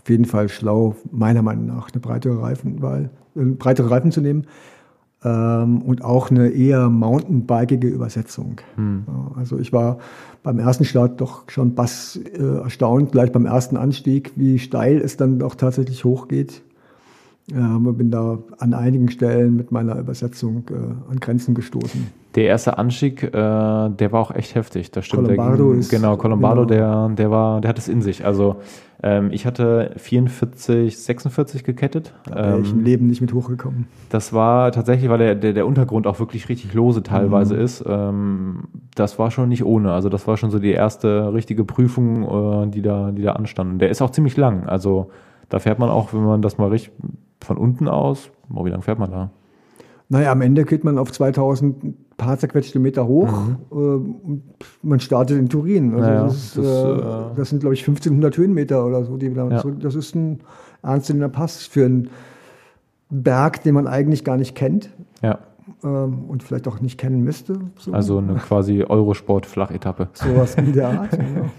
auf 0.00 0.08
jeden 0.08 0.24
Fall 0.24 0.48
schlau, 0.48 0.96
meiner 1.10 1.42
Meinung 1.42 1.66
nach, 1.66 1.90
eine 1.92 2.00
breitere 2.00 2.40
Reifenwahl, 2.40 3.10
äh, 3.36 3.44
breitere 3.44 3.90
Reifen 3.90 4.10
zu 4.12 4.20
nehmen. 4.20 4.46
Ähm, 5.24 5.80
und 5.82 6.04
auch 6.04 6.30
eine 6.30 6.50
eher 6.50 6.88
mountainbikige 6.90 7.88
Übersetzung. 7.88 8.56
Hm. 8.76 9.04
Also 9.36 9.58
ich 9.58 9.72
war 9.72 9.98
beim 10.42 10.58
ersten 10.58 10.84
Start 10.84 11.20
doch 11.20 11.44
schon 11.48 11.74
bass 11.74 12.20
äh, 12.34 12.62
erstaunt, 12.62 13.12
gleich 13.12 13.32
beim 13.32 13.46
ersten 13.46 13.76
Anstieg, 13.76 14.32
wie 14.36 14.58
steil 14.58 14.98
es 14.98 15.16
dann 15.16 15.40
auch 15.42 15.54
tatsächlich 15.54 16.04
hochgeht. 16.04 16.62
Ähm, 17.54 17.94
bin 17.96 18.10
da 18.10 18.38
an 18.58 18.74
einigen 18.74 19.08
Stellen 19.08 19.54
mit 19.56 19.70
meiner 19.70 19.96
Übersetzung 19.98 20.64
äh, 20.70 20.74
an 21.10 21.20
Grenzen 21.20 21.54
gestoßen. 21.54 22.08
Der 22.34 22.46
erste 22.46 22.76
Anstieg, 22.76 23.22
äh, 23.22 23.30
der 23.30 24.08
war 24.10 24.20
auch 24.20 24.34
echt 24.34 24.56
heftig. 24.56 24.90
Das 24.90 25.06
stimmt. 25.06 25.24
Colombardo 25.28 25.72
ist- 25.72 25.88
genau, 25.90 26.16
Colombado, 26.16 26.66
genau. 26.66 27.06
der, 27.06 27.14
der 27.16 27.30
war, 27.30 27.60
der 27.60 27.68
hat 27.68 27.78
es 27.78 27.86
in 27.88 28.02
sich. 28.02 28.24
Also 28.26 28.56
ähm, 29.02 29.28
ich 29.30 29.46
hatte 29.46 29.92
44, 29.96 30.98
46 30.98 31.62
gekettet. 31.64 32.12
Da 32.28 32.34
wäre 32.34 32.60
ich 32.60 32.72
im 32.72 32.78
Ähm, 32.80 32.84
Leben 32.84 33.06
nicht 33.06 33.20
mit 33.20 33.32
hochgekommen. 33.32 33.86
das 34.10 34.32
war 34.32 34.72
tatsächlich, 34.72 35.08
weil 35.08 35.18
der, 35.18 35.34
der, 35.36 35.52
der 35.52 35.66
Untergrund 35.68 36.06
auch 36.08 36.18
wirklich 36.18 36.48
richtig 36.48 36.74
lose 36.74 37.02
teilweise 37.04 37.54
Mhm. 37.54 37.60
ist. 37.60 37.84
Ähm, 37.86 38.64
das 38.96 39.18
war 39.20 39.30
schon 39.30 39.48
nicht 39.48 39.64
ohne. 39.64 39.92
Also 39.92 40.08
das 40.08 40.26
war 40.26 40.36
schon 40.36 40.50
so 40.50 40.58
die 40.58 40.72
erste 40.72 41.32
richtige 41.32 41.64
Prüfung, 41.64 42.64
äh, 42.64 42.70
die 42.70 42.82
da, 42.82 43.12
die 43.12 43.22
da 43.22 43.32
anstand. 43.34 43.74
Und 43.74 43.78
der 43.78 43.90
ist 43.90 44.02
auch 44.02 44.10
ziemlich 44.10 44.36
lang. 44.36 44.66
Also 44.66 45.10
da 45.48 45.58
fährt 45.58 45.78
man 45.78 45.90
auch, 45.90 46.12
wenn 46.12 46.24
man 46.24 46.42
das 46.42 46.58
mal 46.58 46.68
richtig 46.68 46.92
von 47.40 47.56
unten 47.56 47.88
aus, 47.88 48.30
oh, 48.52 48.64
wie 48.64 48.70
lang 48.70 48.82
fährt 48.82 48.98
man 48.98 49.10
da? 49.10 49.30
Naja, 50.08 50.32
am 50.32 50.40
Ende 50.40 50.64
geht 50.64 50.84
man 50.84 50.98
auf 50.98 51.10
2000 51.10 51.96
paar 52.16 52.38
zerquetschte 52.38 52.78
Meter 52.78 53.06
hoch 53.06 53.28
äh, 53.70 53.74
und 53.74 54.42
man 54.82 55.00
startet 55.00 55.38
in 55.38 55.48
Turin. 55.48 55.94
Also 55.94 56.06
Mhm. 56.06 56.08
Ja, 56.08 56.14
ja, 56.14 56.24
das, 56.24 56.36
ist, 56.36 56.56
das, 56.56 56.64
äh, 56.64 56.92
äh, 56.92 57.24
das 57.36 57.50
sind, 57.50 57.60
glaube 57.60 57.74
ich, 57.74 57.80
1500 57.80 58.36
Höhenmeter 58.36 58.86
oder 58.86 59.04
so. 59.04 59.16
Die 59.16 59.32
da 59.32 59.48
Ja. 59.48 59.62
Das 59.80 59.94
ist 59.94 60.14
ein 60.14 60.40
ernstzunehmender 60.82 61.28
Pass 61.28 61.66
für 61.66 61.84
einen 61.84 62.10
Berg, 63.10 63.62
den 63.62 63.74
man 63.74 63.86
eigentlich 63.86 64.24
gar 64.24 64.36
nicht 64.36 64.54
kennt 64.54 64.90
Ja, 65.22 65.38
ähm, 65.84 66.24
und 66.28 66.42
vielleicht 66.42 66.66
auch 66.68 66.80
nicht 66.80 66.98
kennen 66.98 67.22
müsste. 67.22 67.60
So. 67.78 67.92
also 67.92 68.18
eine 68.18 68.34
quasi 68.34 68.82
Eurosport-Flachetappe. 68.82 70.08
Sowas 70.12 70.54
in 70.56 70.72
der 70.72 70.88
Art. 70.88 71.10
genau. 71.18 71.50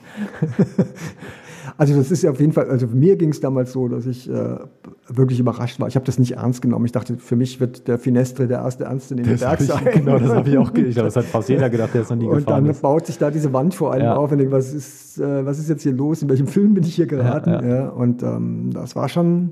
Also 1.80 1.96
das 1.96 2.10
ist 2.10 2.24
ja 2.24 2.32
auf 2.32 2.40
jeden 2.40 2.54
Fall, 2.54 2.70
also 2.72 2.88
mir 2.88 3.18
ging 3.18 3.30
es 3.30 3.40
damals 3.40 3.72
so, 3.72 3.88
dass 3.88 4.08
ich 4.08 4.28
äh, 4.28 4.58
wirklich 5.08 5.40
überrascht 5.40 5.80
war. 5.80 5.88
Ich 5.88 5.96
habe 5.96 6.06
das 6.08 6.18
nicht 6.18 6.32
ernst 6.32 6.62
genommen. 6.64 6.86
Ich 6.86 6.92
dachte, 6.92 7.18
für 7.18 7.36
mich 7.36 7.60
wird 7.60 7.88
der 7.88 8.00
Finestre 8.00 8.48
der 8.48 8.60
erste 8.60 8.86
ernstzunehmende 8.86 9.38
Berg 9.38 9.62
sein. 9.62 9.86
genau, 9.94 10.18
das 10.18 10.30
habe 10.34 10.50
ich 10.50 10.58
auch 10.58 10.74
ge- 10.74 10.86
Ich 10.86 10.96
glaube, 10.96 11.08
das 11.08 11.16
hat 11.18 11.26
fast 11.26 11.50
jeder 11.50 11.70
gedacht, 11.70 11.94
der 11.94 12.02
es 12.02 12.10
noch 12.10 12.18
nie 12.18 12.26
Und 12.26 12.38
gefahren 12.38 12.64
dann 12.64 12.72
ist. 12.72 12.82
baut 12.82 13.06
sich 13.06 13.20
da 13.20 13.30
diese 13.30 13.54
Wand 13.54 13.76
vor 13.76 13.94
einem 13.94 14.06
Ja. 14.06 14.16
auf 14.16 14.32
und 14.32 14.40
denkt, 14.40 14.52
was 14.52 14.74
ist, 14.74 15.20
äh, 15.20 15.46
was 15.46 15.60
ist 15.60 15.70
jetzt 15.70 15.84
hier 15.84 15.94
los? 15.94 16.24
In 16.24 16.30
welchem 16.30 16.48
Film 16.48 16.74
bin 16.74 16.84
ich 16.84 16.96
hier 16.96 17.06
geraten? 17.06 17.52
Ja, 17.52 17.64
Ja, 17.64 17.90
und 17.90 18.24
ähm, 18.24 18.72
das 18.74 18.96
war 18.96 19.08
schon, 19.08 19.52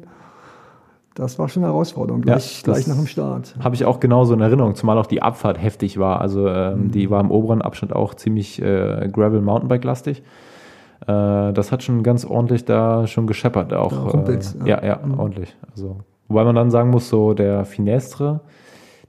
das 1.14 1.38
war 1.38 1.48
schon 1.48 1.64
eine 1.64 1.72
Herausforderung, 1.72 2.22
gleich, 2.24 2.64
Ja, 2.66 2.74
gleich 2.74 2.88
nach 2.88 2.98
dem 2.98 3.06
Start. 3.08 3.56
Habe 3.60 3.76
ich 3.76 3.86
auch 3.86 4.00
genauso 4.00 4.34
in 4.34 4.42
Erinnerung, 4.42 4.74
zumal 4.74 4.98
auch 4.98 5.06
die 5.06 5.22
Abfahrt 5.22 5.62
heftig 5.62 6.00
war. 6.00 6.22
Also 6.22 6.48
ähm, 6.48 6.86
Mhm. 6.86 6.92
die 6.92 7.10
war 7.12 7.22
im 7.22 7.30
oberen 7.30 7.62
Abschnitt 7.62 7.94
auch 7.94 8.16
ziemlich 8.16 8.60
äh, 8.62 9.08
Gravel-Mountainbike-lastig. 9.14 10.20
Äh, 10.20 10.24
das 11.06 11.72
hat 11.72 11.84
schon 11.84 12.04
ganz 12.04 12.26
ordentlich 12.26 12.66
da 12.66 13.08
schon 13.08 13.28
gescheppert. 13.28 13.74
Auch, 13.74 13.92
Da 13.92 14.00
rumpelt's, 14.00 14.56
äh, 14.56 14.70
ja, 14.70 14.82
ja. 14.82 14.88
ja, 14.88 15.00
ordentlich. 15.18 15.56
Also, 15.72 15.98
wobei 16.28 16.44
man 16.44 16.56
dann 16.56 16.72
sagen 16.72 16.90
muss, 16.90 17.10
so 17.10 17.34
der 17.34 17.66
Finestre, 17.66 18.42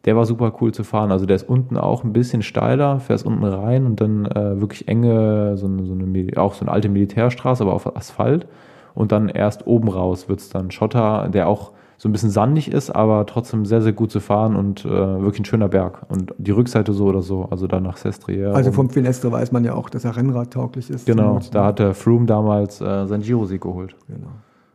der 0.05 0.16
war 0.16 0.25
super 0.25 0.53
cool 0.61 0.72
zu 0.72 0.85
fahren. 0.85 1.11
Also 1.11 1.27
der 1.27 1.37
ist 1.37 1.49
unten 1.49 1.77
auch 1.77 2.05
ein 2.05 2.12
bisschen 2.12 2.42
steiler, 2.42 3.01
fährst 3.01 3.27
unten 3.27 3.44
rein 3.44 3.87
und 3.87 4.01
dann 4.01 4.27
äh, 4.27 4.61
wirklich 4.61 4.88
enge, 4.88 5.57
so 5.57 5.66
eine, 5.66 5.85
so 5.85 5.94
eine, 5.94 6.37
auch 6.37 6.55
so 6.55 6.64
eine 6.64 6.70
alte 6.70 6.88
Militärstraße, 6.88 7.62
aber 7.62 7.75
auf 7.75 7.96
Asphalt. 7.96 8.46
Und 8.94 9.12
dann 9.12 9.29
erst 9.29 9.66
oben 9.66 9.88
raus 9.88 10.29
wird's 10.29 10.49
dann 10.49 10.70
Schotter, 10.70 11.29
der 11.29 11.49
auch 11.49 11.72
so 11.98 12.09
ein 12.09 12.12
bisschen 12.12 12.30
sandig 12.30 12.70
ist, 12.70 12.90
aber 12.90 13.24
trotzdem 13.26 13.64
sehr, 13.64 13.80
sehr 13.80 13.92
gut 13.92 14.11
zu 14.11 14.20
fahren 14.20 14.54
und 14.54 14.85
äh, 14.85 14.88
wirklich 14.90 15.40
ein 15.40 15.44
schöner 15.46 15.68
Berg. 15.68 16.04
Und 16.09 16.35
die 16.38 16.50
Rückseite 16.50 16.92
so 16.92 17.06
oder 17.06 17.22
so, 17.22 17.46
also 17.50 17.66
dann 17.66 17.82
nach 17.82 17.96
Sestriere. 17.96 18.54
Also 18.54 18.72
vom 18.72 18.90
Finestre 18.90 19.32
weiß 19.32 19.52
man 19.52 19.64
ja 19.64 19.74
auch, 19.74 19.88
dass 19.88 20.04
er 20.04 20.16
Rennradtauglich 20.16 20.90
ist. 20.90 21.06
Genau, 21.06 21.40
da 21.52 21.64
hat 21.64 21.78
der 21.78 21.94
Froome 21.94 22.26
damals 22.26 22.80
äh, 22.80 23.06
sein 23.06 23.22
Giro-Sieg 23.22 23.62
geholt. 23.62 23.96
Genau. 24.09 24.28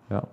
Ja. 0.10 0.23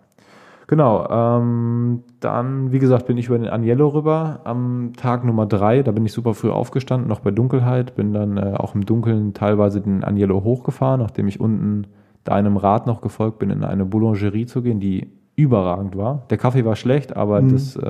Genau, 0.66 1.08
ähm, 1.08 2.02
dann, 2.20 2.72
wie 2.72 2.78
gesagt, 2.78 3.06
bin 3.06 3.16
ich 3.16 3.28
über 3.28 3.38
den 3.38 3.48
Agnello 3.48 3.88
rüber 3.88 4.40
am 4.44 4.92
Tag 4.98 5.24
Nummer 5.24 5.46
drei. 5.46 5.82
Da 5.82 5.92
bin 5.92 6.04
ich 6.04 6.12
super 6.12 6.34
früh 6.34 6.50
aufgestanden, 6.50 7.08
noch 7.08 7.20
bei 7.20 7.30
Dunkelheit. 7.30 7.96
Bin 7.96 8.12
dann 8.12 8.36
äh, 8.36 8.54
auch 8.54 8.74
im 8.74 8.84
Dunkeln 8.84 9.32
teilweise 9.32 9.80
den 9.80 10.04
Agnello 10.04 10.44
hochgefahren, 10.44 11.00
nachdem 11.00 11.26
ich 11.26 11.40
unten 11.40 11.86
da 12.24 12.32
einem 12.34 12.58
Rad 12.58 12.86
noch 12.86 13.00
gefolgt 13.00 13.38
bin, 13.38 13.48
in 13.48 13.64
eine 13.64 13.86
Boulangerie 13.86 14.44
zu 14.44 14.60
gehen, 14.60 14.78
die 14.78 15.10
überragend 15.38 15.96
war. 15.96 16.22
Der 16.30 16.36
Kaffee 16.36 16.64
war 16.64 16.76
schlecht, 16.76 17.16
aber 17.16 17.40
Mhm. 17.40 17.52
das, 17.52 17.76
äh, 17.76 17.80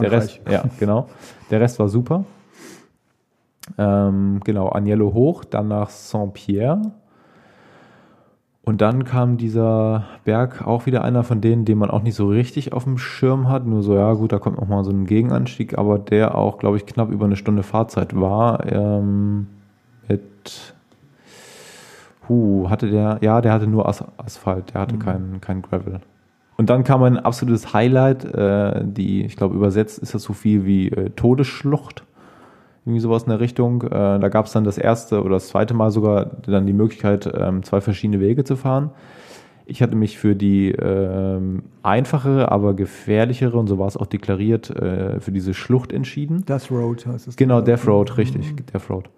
der. 0.00 0.12
Rest, 0.12 0.40
ja, 0.48 0.64
genau. 0.78 1.06
Der 1.50 1.60
Rest 1.60 1.78
war 1.78 1.88
super. 1.88 2.24
Ähm, 3.78 4.40
genau, 4.44 4.70
Agnello 4.70 5.14
hoch, 5.14 5.44
dann 5.44 5.68
nach 5.68 5.88
Saint-Pierre. 5.90 6.82
Und 8.62 8.82
dann 8.82 9.04
kam 9.04 9.38
dieser 9.38 10.04
Berg 10.24 10.66
auch 10.66 10.84
wieder 10.86 11.02
einer 11.02 11.24
von 11.24 11.40
denen, 11.40 11.64
den 11.64 11.78
man 11.78 11.90
auch 11.90 12.02
nicht 12.02 12.14
so 12.14 12.28
richtig 12.28 12.72
auf 12.74 12.84
dem 12.84 12.98
Schirm 12.98 13.48
hat. 13.48 13.66
Nur 13.66 13.82
so, 13.82 13.94
ja 13.94 14.12
gut, 14.12 14.32
da 14.32 14.38
kommt 14.38 14.60
noch 14.60 14.68
mal 14.68 14.84
so 14.84 14.90
ein 14.90 15.06
Gegenanstieg, 15.06 15.78
aber 15.78 15.98
der 15.98 16.36
auch, 16.36 16.58
glaube 16.58 16.76
ich, 16.76 16.84
knapp 16.84 17.10
über 17.10 17.24
eine 17.24 17.36
Stunde 17.36 17.62
Fahrzeit 17.62 18.14
war. 18.20 18.70
Ähm, 18.70 19.46
mit 20.06 20.74
Puh, 22.26 22.68
hatte 22.68 22.90
der, 22.90 23.18
ja, 23.22 23.40
der 23.40 23.52
hatte 23.52 23.66
nur 23.66 23.88
As 23.88 24.04
Asphalt, 24.18 24.74
der 24.74 24.82
hatte 24.82 24.96
mhm. 24.96 25.00
keinen 25.00 25.40
kein 25.40 25.62
Gravel. 25.62 26.00
Und 26.60 26.68
dann 26.68 26.84
kam 26.84 27.02
ein 27.04 27.16
absolutes 27.16 27.72
Highlight, 27.72 28.22
äh, 28.22 28.82
die, 28.84 29.24
ich 29.24 29.34
glaube, 29.34 29.54
übersetzt 29.54 29.98
ist 29.98 30.12
das 30.12 30.22
so 30.22 30.34
viel 30.34 30.66
wie 30.66 30.88
äh, 30.88 31.08
Todesschlucht. 31.08 32.04
Irgendwie 32.84 33.00
sowas 33.00 33.22
in 33.22 33.30
der 33.30 33.40
Richtung. 33.40 33.80
Äh, 33.80 33.88
da 33.88 34.28
gab 34.28 34.44
es 34.44 34.52
dann 34.52 34.64
das 34.64 34.76
erste 34.76 35.22
oder 35.22 35.36
das 35.36 35.48
zweite 35.48 35.72
Mal 35.72 35.90
sogar 35.90 36.26
dann 36.46 36.66
die 36.66 36.74
Möglichkeit, 36.74 37.26
ähm, 37.34 37.62
zwei 37.62 37.80
verschiedene 37.80 38.20
Wege 38.20 38.44
zu 38.44 38.56
fahren. 38.56 38.90
Ich 39.64 39.80
hatte 39.80 39.96
mich 39.96 40.18
für 40.18 40.36
die 40.36 40.72
ähm, 40.72 41.62
einfachere, 41.82 42.52
aber 42.52 42.74
gefährlichere, 42.74 43.56
und 43.56 43.66
so 43.66 43.78
war 43.78 43.88
es 43.88 43.96
auch 43.96 44.04
deklariert, 44.04 44.68
äh, 44.68 45.18
für 45.18 45.32
diese 45.32 45.54
Schlucht 45.54 45.92
entschieden. 45.92 46.44
Death 46.44 46.70
Road 46.70 47.06
heißt 47.06 47.26
es. 47.26 47.36
Genau, 47.36 47.62
Death 47.62 47.86
Road, 47.86 48.18
richtig. 48.18 48.52
Mhm. 48.52 48.66
Death 48.70 48.90
Road 48.90 49.08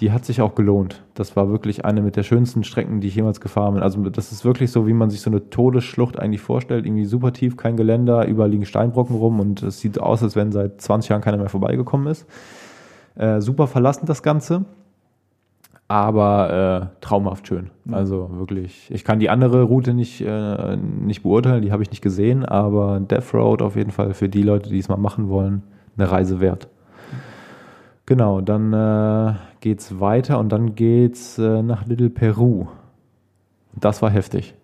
die 0.00 0.12
hat 0.12 0.24
sich 0.24 0.42
auch 0.42 0.54
gelohnt. 0.54 1.02
Das 1.14 1.36
war 1.36 1.48
wirklich 1.48 1.84
eine 1.84 2.02
mit 2.02 2.16
der 2.16 2.22
schönsten 2.22 2.64
Strecken, 2.64 3.00
die 3.00 3.08
ich 3.08 3.14
jemals 3.14 3.40
gefahren 3.40 3.74
bin. 3.74 3.82
Also 3.82 4.02
das 4.10 4.30
ist 4.30 4.44
wirklich 4.44 4.70
so, 4.70 4.86
wie 4.86 4.92
man 4.92 5.08
sich 5.08 5.22
so 5.22 5.30
eine 5.30 5.48
Todesschlucht 5.48 6.18
eigentlich 6.18 6.42
vorstellt. 6.42 6.84
Irgendwie 6.84 7.06
super 7.06 7.32
tief, 7.32 7.56
kein 7.56 7.76
Geländer, 7.76 8.26
überall 8.26 8.50
liegen 8.50 8.66
Steinbrocken 8.66 9.16
rum 9.16 9.40
und 9.40 9.62
es 9.62 9.80
sieht 9.80 9.98
aus, 9.98 10.22
als 10.22 10.36
wenn 10.36 10.52
seit 10.52 10.80
20 10.80 11.08
Jahren 11.08 11.22
keiner 11.22 11.38
mehr 11.38 11.48
vorbeigekommen 11.48 12.08
ist. 12.08 12.26
Äh, 13.14 13.40
super 13.40 13.66
verlassen 13.66 14.04
das 14.04 14.22
Ganze, 14.22 14.66
aber 15.88 16.90
äh, 16.92 16.96
traumhaft 17.00 17.48
schön. 17.48 17.70
Also 17.90 18.28
wirklich, 18.34 18.90
ich 18.90 19.04
kann 19.04 19.18
die 19.18 19.30
andere 19.30 19.62
Route 19.62 19.94
nicht, 19.94 20.20
äh, 20.20 20.76
nicht 20.76 21.22
beurteilen, 21.22 21.62
die 21.62 21.72
habe 21.72 21.82
ich 21.82 21.90
nicht 21.90 22.02
gesehen, 22.02 22.44
aber 22.44 23.00
Death 23.00 23.32
Road 23.32 23.62
auf 23.62 23.76
jeden 23.76 23.92
Fall 23.92 24.12
für 24.12 24.28
die 24.28 24.42
Leute, 24.42 24.68
die 24.68 24.78
es 24.78 24.90
mal 24.90 24.98
machen 24.98 25.30
wollen, 25.30 25.62
eine 25.96 26.10
Reise 26.10 26.40
wert. 26.40 26.68
Genau, 28.04 28.40
dann 28.40 28.72
äh, 28.72 29.34
geht's 29.66 29.98
weiter 29.98 30.38
und 30.38 30.50
dann 30.50 30.76
geht's 30.76 31.38
äh, 31.38 31.60
nach 31.60 31.86
Little 31.86 32.08
Peru. 32.08 32.66
Das 33.74 34.00
war 34.00 34.10
heftig. 34.10 34.54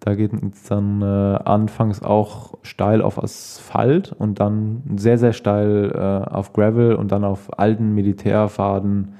Da 0.00 0.14
geht 0.14 0.32
es 0.32 0.62
dann 0.62 1.02
äh, 1.02 1.04
anfangs 1.04 2.02
auch 2.02 2.54
steil 2.62 3.02
auf 3.02 3.22
Asphalt 3.22 4.12
und 4.18 4.40
dann 4.40 4.82
sehr, 4.96 5.18
sehr 5.18 5.34
steil 5.34 5.92
äh, 5.94 6.30
auf 6.30 6.54
Gravel 6.54 6.94
und 6.94 7.12
dann 7.12 7.24
auf 7.24 7.58
alten 7.58 7.94
Militärfaden 7.94 9.16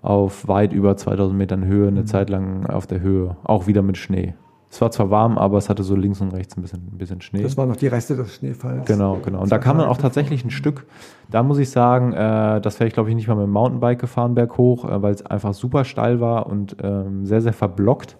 auf 0.00 0.48
weit 0.48 0.72
über 0.72 0.96
2000 0.96 1.36
Metern 1.36 1.66
Höhe, 1.66 1.88
eine 1.88 2.00
mhm. 2.00 2.06
Zeit 2.06 2.30
lang 2.30 2.64
auf 2.64 2.86
der 2.86 3.00
Höhe, 3.00 3.36
auch 3.44 3.66
wieder 3.66 3.82
mit 3.82 3.98
Schnee. 3.98 4.32
Es 4.76 4.82
war 4.82 4.90
zwar 4.90 5.08
warm, 5.08 5.38
aber 5.38 5.56
es 5.56 5.70
hatte 5.70 5.82
so 5.82 5.96
links 5.96 6.20
und 6.20 6.34
rechts 6.34 6.54
ein 6.54 6.60
bisschen, 6.60 6.86
ein 6.92 6.98
bisschen 6.98 7.22
Schnee. 7.22 7.42
Das 7.42 7.56
waren 7.56 7.70
noch 7.70 7.76
die 7.76 7.86
Reste 7.86 8.14
des 8.14 8.34
Schneefalls. 8.34 8.84
Genau, 8.84 9.18
genau. 9.24 9.40
Und 9.40 9.50
da 9.50 9.56
kam 9.56 9.78
dann 9.78 9.88
auch 9.88 9.96
tatsächlich 9.96 10.44
ein 10.44 10.50
Stück, 10.50 10.84
da 11.30 11.42
muss 11.42 11.56
ich 11.56 11.70
sagen, 11.70 12.12
äh, 12.12 12.60
das 12.60 12.78
wäre 12.78 12.86
ich 12.86 12.92
glaube 12.92 13.08
ich 13.08 13.14
nicht 13.14 13.26
mal 13.26 13.36
mit 13.36 13.44
dem 13.44 13.52
Mountainbike 13.52 13.98
gefahren 13.98 14.34
berghoch, 14.34 14.84
äh, 14.84 15.00
weil 15.00 15.14
es 15.14 15.24
einfach 15.24 15.54
super 15.54 15.86
steil 15.86 16.20
war 16.20 16.46
und 16.46 16.76
ähm, 16.82 17.24
sehr, 17.24 17.40
sehr 17.40 17.54
verblockt. 17.54 18.18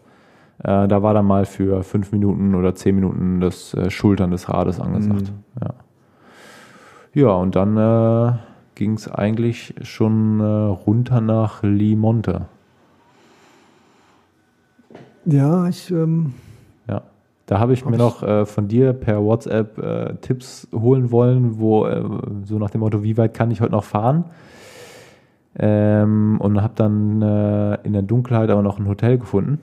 Äh, 0.61 0.89
da 0.89 1.03
war 1.03 1.13
dann 1.13 1.27
mal 1.27 1.45
für 1.45 1.83
fünf 1.83 2.11
Minuten 2.11 2.55
oder 2.55 2.75
zehn 2.75 2.95
Minuten 2.95 3.43
das 3.43 3.75
äh, 3.75 3.91
Schultern 3.91 4.31
des 4.31 4.49
Rades 4.49 4.81
angesagt. 4.81 5.33
Mhm. 5.33 5.61
Ja. 5.61 5.75
ja, 7.13 7.29
und 7.33 7.55
dann 7.55 7.77
äh, 7.77 8.33
ging 8.77 8.95
es 8.95 9.13
eigentlich 9.13 9.75
schon 9.83 10.41
äh, 10.41 10.45
runter 10.45 11.21
nach 11.21 11.63
Limonte. 11.63 12.47
Ja, 15.27 15.69
ich. 15.69 15.91
Ähm. 15.91 16.33
Da 17.47 17.61
habe 17.61 17.73
ich 17.73 17.85
mir 17.85 17.97
noch 17.97 18.25
äh, 18.25 18.45
von 18.45 18.67
dir 18.67 18.93
per 18.93 19.23
WhatsApp 19.23 19.79
äh, 19.79 20.15
Tipps 20.21 20.67
holen 20.75 21.13
wollen, 21.13 21.61
wo 21.61 21.87
äh, 21.87 22.03
so 22.45 22.59
nach 22.59 22.71
dem 22.71 22.81
Motto, 22.81 23.05
wie 23.05 23.17
weit 23.17 23.35
kann 23.35 23.53
ich 23.53 23.61
heute 23.61 23.73
noch 23.73 23.85
fahren? 23.85 24.25
Ähm, 25.59 26.39
und 26.41 26.61
habe 26.61 26.75
dann 26.75 27.23
äh, 27.23 27.75
in 27.85 27.93
der 27.93 28.03
Dunkelheit 28.03 28.51
aber 28.51 28.63
noch 28.63 28.79
ein 28.79 28.89
Hotel 28.89 29.17
gefunden, 29.19 29.61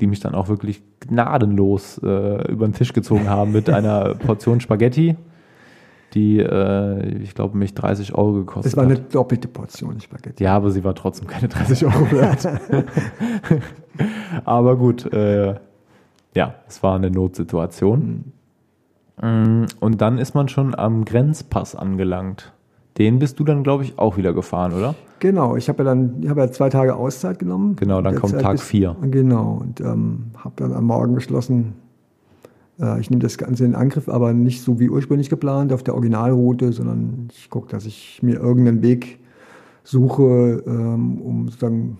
die 0.00 0.06
mich 0.06 0.20
dann 0.20 0.34
auch 0.34 0.48
wirklich 0.48 0.82
gnadenlos 1.00 1.98
äh, 2.02 2.50
über 2.50 2.66
den 2.66 2.72
Tisch 2.72 2.94
gezogen 2.94 3.28
haben 3.28 3.52
mit 3.52 3.68
einer 3.68 4.14
Portion 4.26 4.60
Spaghetti 4.60 5.16
die, 6.14 6.38
äh, 6.38 7.18
ich 7.18 7.34
glaube, 7.34 7.58
mich 7.58 7.74
30 7.74 8.14
Euro 8.14 8.32
gekostet 8.32 8.72
hat. 8.72 8.72
Das 8.72 8.76
war 8.76 8.84
eine 8.84 8.98
doppelte 8.98 9.48
Portion 9.48 10.00
Spaghetti. 10.00 10.42
Ja, 10.42 10.56
aber 10.56 10.70
sie 10.70 10.82
war 10.82 10.94
trotzdem 10.94 11.26
keine 11.26 11.48
30 11.48 11.84
Euro 11.84 12.10
wert. 12.10 12.48
aber 14.44 14.76
gut, 14.76 15.04
ja, 16.36 16.54
es 16.68 16.82
war 16.82 16.96
eine 16.96 17.10
Notsituation. 17.10 18.32
Mhm. 19.20 19.66
Und 19.80 20.00
dann 20.00 20.18
ist 20.18 20.34
man 20.34 20.48
schon 20.48 20.74
am 20.74 21.04
Grenzpass 21.04 21.74
angelangt. 21.74 22.52
Den 22.98 23.18
bist 23.18 23.38
du 23.38 23.44
dann, 23.44 23.62
glaube 23.62 23.84
ich, 23.84 23.98
auch 23.98 24.16
wieder 24.16 24.32
gefahren, 24.32 24.72
oder? 24.72 24.94
Genau, 25.18 25.56
ich 25.56 25.68
habe 25.68 25.78
ja 25.78 25.84
dann 25.84 26.22
ich 26.22 26.28
hab 26.28 26.36
ja 26.36 26.50
zwei 26.50 26.68
Tage 26.68 26.94
Auszeit 26.94 27.38
genommen. 27.38 27.76
Genau, 27.76 28.00
dann 28.02 28.16
kommt 28.16 28.38
Tag 28.38 28.60
4. 28.60 28.96
Genau, 29.10 29.58
und 29.60 29.80
ähm, 29.80 30.26
habe 30.36 30.54
dann 30.56 30.72
am 30.72 30.84
Morgen 30.84 31.14
beschlossen, 31.14 31.74
äh, 32.78 33.00
ich 33.00 33.10
nehme 33.10 33.20
das 33.20 33.38
Ganze 33.38 33.64
in 33.64 33.74
Angriff, 33.74 34.08
aber 34.08 34.32
nicht 34.32 34.62
so 34.62 34.78
wie 34.78 34.90
ursprünglich 34.90 35.30
geplant 35.30 35.72
auf 35.72 35.82
der 35.82 35.94
Originalroute, 35.94 36.72
sondern 36.72 37.28
ich 37.32 37.48
gucke, 37.48 37.68
dass 37.68 37.86
ich 37.86 38.22
mir 38.22 38.38
irgendeinen 38.38 38.82
Weg 38.82 39.18
suche, 39.84 40.62
ähm, 40.66 41.20
um 41.20 41.48
sozusagen 41.48 41.98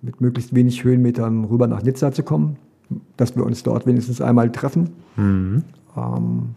mit 0.00 0.20
möglichst 0.20 0.54
wenig 0.54 0.82
Höhenmetern 0.84 1.44
rüber 1.44 1.66
nach 1.66 1.82
Nizza 1.82 2.12
zu 2.12 2.22
kommen, 2.22 2.56
dass 3.16 3.36
wir 3.36 3.44
uns 3.44 3.62
dort 3.62 3.86
wenigstens 3.86 4.20
einmal 4.20 4.50
treffen. 4.50 4.90
Mhm. 5.16 5.64
Ähm, 5.96 6.54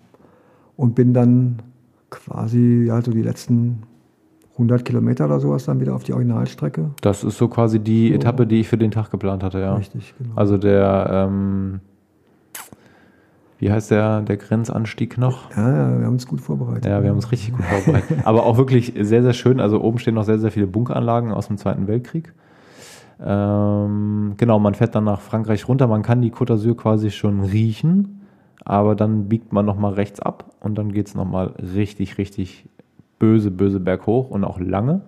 und 0.77 0.95
bin 0.95 1.13
dann 1.13 1.59
quasi 2.09 2.85
ja, 2.87 3.01
so 3.01 3.11
die 3.11 3.21
letzten 3.21 3.83
100 4.53 4.83
Kilometer 4.83 5.25
oder 5.25 5.39
sowas 5.39 5.65
dann 5.65 5.79
wieder 5.79 5.95
auf 5.95 6.03
die 6.03 6.13
Originalstrecke. 6.13 6.91
Das 7.01 7.23
ist 7.23 7.37
so 7.37 7.47
quasi 7.47 7.79
die 7.79 8.09
so. 8.09 8.15
Etappe, 8.15 8.47
die 8.47 8.61
ich 8.61 8.67
für 8.67 8.77
den 8.77 8.91
Tag 8.91 9.11
geplant 9.11 9.43
hatte, 9.43 9.59
ja. 9.59 9.75
Richtig, 9.75 10.13
genau. 10.17 10.31
Also 10.35 10.57
der 10.57 11.27
ähm, 11.29 11.79
wie 13.61 13.71
heißt 13.71 13.91
der, 13.91 14.21
der 14.21 14.37
Grenzanstieg 14.37 15.19
noch? 15.19 15.55
Ja, 15.55 15.69
ja, 15.69 15.99
wir 15.99 16.07
haben 16.07 16.13
uns 16.13 16.25
gut 16.25 16.41
vorbereitet. 16.41 16.87
Ja, 16.87 17.03
wir 17.03 17.09
haben 17.09 17.17
uns 17.17 17.31
richtig 17.31 17.53
gut 17.53 17.63
vorbereitet. 17.63 18.17
Aber 18.23 18.43
auch 18.47 18.57
wirklich 18.57 18.93
sehr, 18.99 19.21
sehr 19.21 19.33
schön. 19.33 19.59
Also 19.59 19.79
oben 19.83 19.99
stehen 19.99 20.15
noch 20.15 20.23
sehr, 20.23 20.39
sehr 20.39 20.49
viele 20.49 20.65
Bunkeranlagen 20.65 21.31
aus 21.31 21.45
dem 21.45 21.57
Zweiten 21.57 21.87
Weltkrieg. 21.87 22.33
Ähm, 23.23 24.33
genau, 24.37 24.59
man 24.59 24.73
fährt 24.73 24.95
dann 24.95 25.03
nach 25.03 25.21
Frankreich 25.21 25.67
runter. 25.67 25.87
Man 25.87 26.01
kann 26.01 26.21
die 26.21 26.31
Côte 26.31 26.53
d'Azur 26.53 26.75
quasi 26.75 27.11
schon 27.11 27.41
riechen, 27.41 28.21
aber 28.65 28.95
dann 28.95 29.29
biegt 29.29 29.53
man 29.53 29.65
nochmal 29.65 29.93
rechts 29.93 30.19
ab 30.19 30.45
und 30.59 30.77
dann 30.77 30.91
geht 30.91 31.07
es 31.07 31.15
nochmal 31.15 31.53
richtig, 31.75 32.17
richtig 32.17 32.67
böse, 33.19 33.51
böse 33.51 33.79
berghoch 33.79 34.29
und 34.29 34.43
auch 34.43 34.59
lange. 34.59 35.01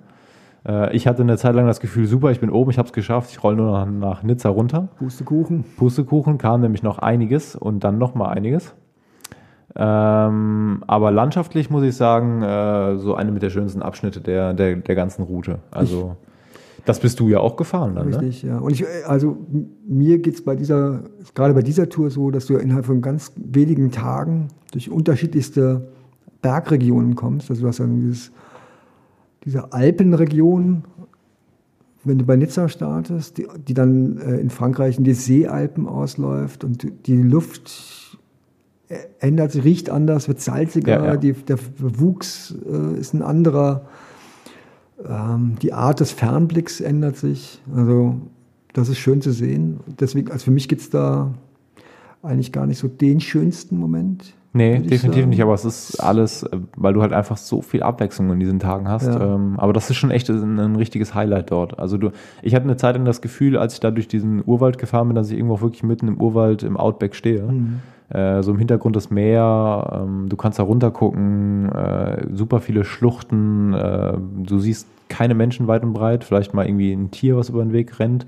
Äh, 0.68 0.96
ich 0.96 1.08
hatte 1.08 1.24
eine 1.24 1.38
Zeit 1.38 1.56
lang 1.56 1.66
das 1.66 1.80
Gefühl, 1.80 2.06
super, 2.06 2.32
ich 2.32 2.40
bin 2.40 2.50
oben, 2.50 2.70
ich 2.70 2.78
habe 2.78 2.88
es 2.88 2.94
geschafft, 2.94 3.32
ich 3.32 3.44
rolle 3.44 3.58
nur 3.58 3.72
noch 3.72 3.86
nach 3.86 4.24
Nizza 4.24 4.50
runter. 4.50 4.90
Pustekuchen. 4.98 5.66
Pustekuchen 5.78 6.38
kam 6.38 6.62
nämlich 6.62 6.84
noch 6.84 7.00
einiges 7.00 7.56
und 7.56 7.84
dann 7.84 7.98
noch 7.98 8.14
mal 8.14 8.30
einiges. 8.30 8.76
Ähm, 9.76 10.84
aber 10.86 11.12
landschaftlich 11.12 11.72
muss 11.72 11.84
ich 11.84 11.96
sagen, 11.96 12.44
äh, 12.44 12.98
so 12.98 13.16
eine 13.16 13.32
mit 13.32 13.42
der 13.42 13.50
schönsten 13.50 13.82
Abschnitte 13.82 14.22
der, 14.22 14.54
der, 14.54 14.76
der 14.76 14.96
ganzen 14.96 15.24
Route. 15.24 15.60
Also 15.72 16.16
ich, 16.22 16.33
das 16.86 17.00
bist 17.00 17.20
du 17.20 17.30
ja 17.30 17.40
auch 17.40 17.56
gefahren 17.56 17.96
dann, 17.96 18.10
ne? 18.10 18.20
Richtig, 18.20 18.44
ne? 18.44 18.50
ja. 18.50 18.58
Und 18.60 18.72
ich, 18.72 18.86
also 19.06 19.38
mir 19.88 20.20
geht 20.20 20.36
es 20.36 20.44
bei 20.44 20.56
dieser, 20.56 21.04
gerade 21.34 21.54
bei 21.54 21.62
dieser 21.62 21.90
Tour 21.90 22.10
so, 22.10 22.32
dass 22.32 22.46
du 22.46 22.58
innerhalb 22.58 22.86
von 22.86 23.02
ganz 23.02 23.32
wenigen 23.36 23.92
Tagen 23.92 24.50
durch 24.72 24.90
unterschiedlichste 24.90 25.88
Bergregionen 26.42 27.16
kommst. 27.16 27.50
Also 27.50 27.62
du 27.62 27.68
hast 27.68 27.80
dann 27.80 28.02
dieses 28.02 28.32
diese 29.46 29.74
Alpenregion, 29.74 30.84
wenn 32.04 32.18
du 32.18 32.26
bei 32.26 32.36
Nizza 32.36 32.70
startest, 32.70 33.38
die, 33.38 33.48
die 33.68 33.74
dann 33.74 34.18
äh, 34.18 34.38
in 34.38 34.50
Frankreich 34.50 34.98
in 34.98 35.04
die 35.04 35.14
Seealpen 35.14 35.88
ausläuft 35.88 36.64
und 36.64 36.86
die 37.08 37.22
Luft 37.22 38.18
äh, 38.90 38.98
ändert 39.20 39.52
sich, 39.52 39.64
riecht 39.64 39.90
anders, 39.90 40.28
wird 40.28 40.42
salziger, 40.42 41.00
ja, 41.00 41.06
ja. 41.06 41.18
Die, 41.18 41.34
der 41.34 41.58
Wuchs 41.78 42.56
äh, 42.70 43.00
ist 43.00 43.14
ein 43.14 43.22
anderer, 43.22 43.86
ähm, 45.08 45.56
die 45.62 45.74
Art 45.74 46.00
des 46.00 46.12
Fernblicks 46.12 46.82
ändert 46.82 47.18
sich. 47.18 47.62
Also 47.76 48.16
das 48.74 48.90
ist 48.90 48.98
schön 48.98 49.22
zu 49.22 49.32
sehen. 49.32 49.80
Deswegen, 50.00 50.32
also 50.32 50.46
für 50.46 50.52
mich 50.52 50.68
gibt 50.68 50.82
es 50.82 50.90
da 50.90 51.34
eigentlich 52.22 52.52
gar 52.52 52.66
nicht 52.66 52.80
so 52.80 52.88
den 52.88 53.20
schönsten 53.20 53.78
Moment. 53.78 54.34
Nee, 54.56 54.80
definitiv 54.80 55.26
nicht, 55.26 55.42
aber 55.42 55.56
es 55.56 55.66
ist 55.66 56.00
alles, 56.00 56.44
äh, 56.44 56.58
weil 56.76 56.94
du 56.94 57.02
halt 57.02 57.12
einfach 57.12 57.38
so 57.38 57.64
viel 57.64 57.82
Abwechslung 57.82 58.32
in 58.32 58.40
diesen 58.40 58.60
Tagen 58.60 58.88
hast. 58.88 59.08
Ja. 59.08 59.36
Ähm, 59.36 59.56
aber 59.58 59.74
das 59.74 59.90
ist 59.90 59.98
schon 59.98 60.12
echt 60.12 60.30
ein, 60.30 60.60
ein, 60.60 60.76
richtiges 60.76 61.16
Highlight 61.16 61.50
dort. 61.50 61.80
Also 61.80 61.98
du, 61.98 62.12
ich 62.44 62.54
hatte 62.54 62.66
eine 62.66 62.78
Zeit 62.78 62.96
lang 62.96 63.04
das 63.04 63.22
Gefühl, 63.22 63.58
als 63.58 63.74
ich 63.74 63.80
da 63.80 63.90
durch 63.90 64.08
diesen 64.08 64.44
Urwald 64.46 64.78
gefahren 64.78 65.08
bin, 65.08 65.16
dass 65.16 65.32
ich 65.32 65.38
irgendwo 65.38 65.56
auch 65.56 65.62
wirklich 65.62 65.82
mitten 65.82 66.08
im 66.08 66.22
Urwald 66.22 66.62
im 66.62 66.78
Outback 66.78 67.16
stehe. 67.16 67.42
Mhm. 67.42 67.80
Äh, 68.10 68.44
so 68.44 68.52
im 68.52 68.60
Hintergrund 68.60 68.96
das 68.96 69.10
Meer, 69.10 70.04
ähm, 70.06 70.30
du 70.30 70.38
kannst 70.38 70.60
da 70.60 70.64
runter 70.64 70.92
gucken, 70.92 71.72
äh, 71.72 72.28
super 72.32 72.60
viele 72.60 72.86
Schluchten, 72.86 73.74
äh, 73.74 74.14
du 74.44 74.60
siehst 74.60 74.88
keine 75.14 75.36
Menschen 75.36 75.68
weit 75.68 75.84
und 75.84 75.94
breit, 75.94 76.24
vielleicht 76.24 76.54
mal 76.54 76.66
irgendwie 76.66 76.92
ein 76.92 77.12
Tier, 77.12 77.38
was 77.38 77.50
über 77.50 77.64
den 77.64 77.74
Weg 77.74 78.00
rennt, 78.00 78.26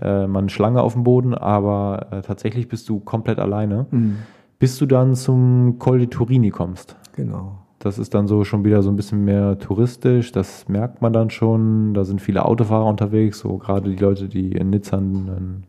äh, 0.00 0.26
mal 0.26 0.40
eine 0.40 0.50
Schlange 0.50 0.82
auf 0.82 0.94
dem 0.94 1.04
Boden, 1.04 1.34
aber 1.34 2.06
äh, 2.10 2.22
tatsächlich 2.22 2.68
bist 2.68 2.88
du 2.88 3.00
komplett 3.00 3.38
alleine. 3.38 3.86
Mhm 3.90 4.18
bis 4.58 4.78
du 4.78 4.86
dann 4.86 5.14
zum 5.14 5.78
Col 5.78 5.98
di 5.98 6.06
Turini 6.06 6.50
kommst. 6.50 6.96
Genau. 7.16 7.58
Das 7.80 7.98
ist 7.98 8.14
dann 8.14 8.26
so 8.26 8.44
schon 8.44 8.64
wieder 8.64 8.82
so 8.82 8.90
ein 8.90 8.96
bisschen 8.96 9.22
mehr 9.24 9.58
touristisch. 9.58 10.32
Das 10.32 10.68
merkt 10.68 11.02
man 11.02 11.12
dann 11.12 11.28
schon. 11.28 11.92
Da 11.92 12.04
sind 12.04 12.22
viele 12.22 12.46
Autofahrer 12.46 12.86
unterwegs, 12.86 13.40
so 13.40 13.58
gerade 13.58 13.90
die 13.90 14.02
Leute, 14.02 14.26
die 14.26 14.52
in 14.52 14.70
Nizza 14.70 14.96
ein 14.96 15.64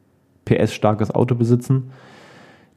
PS-starkes 0.46 1.14
Auto 1.14 1.36
besitzen. 1.36 1.92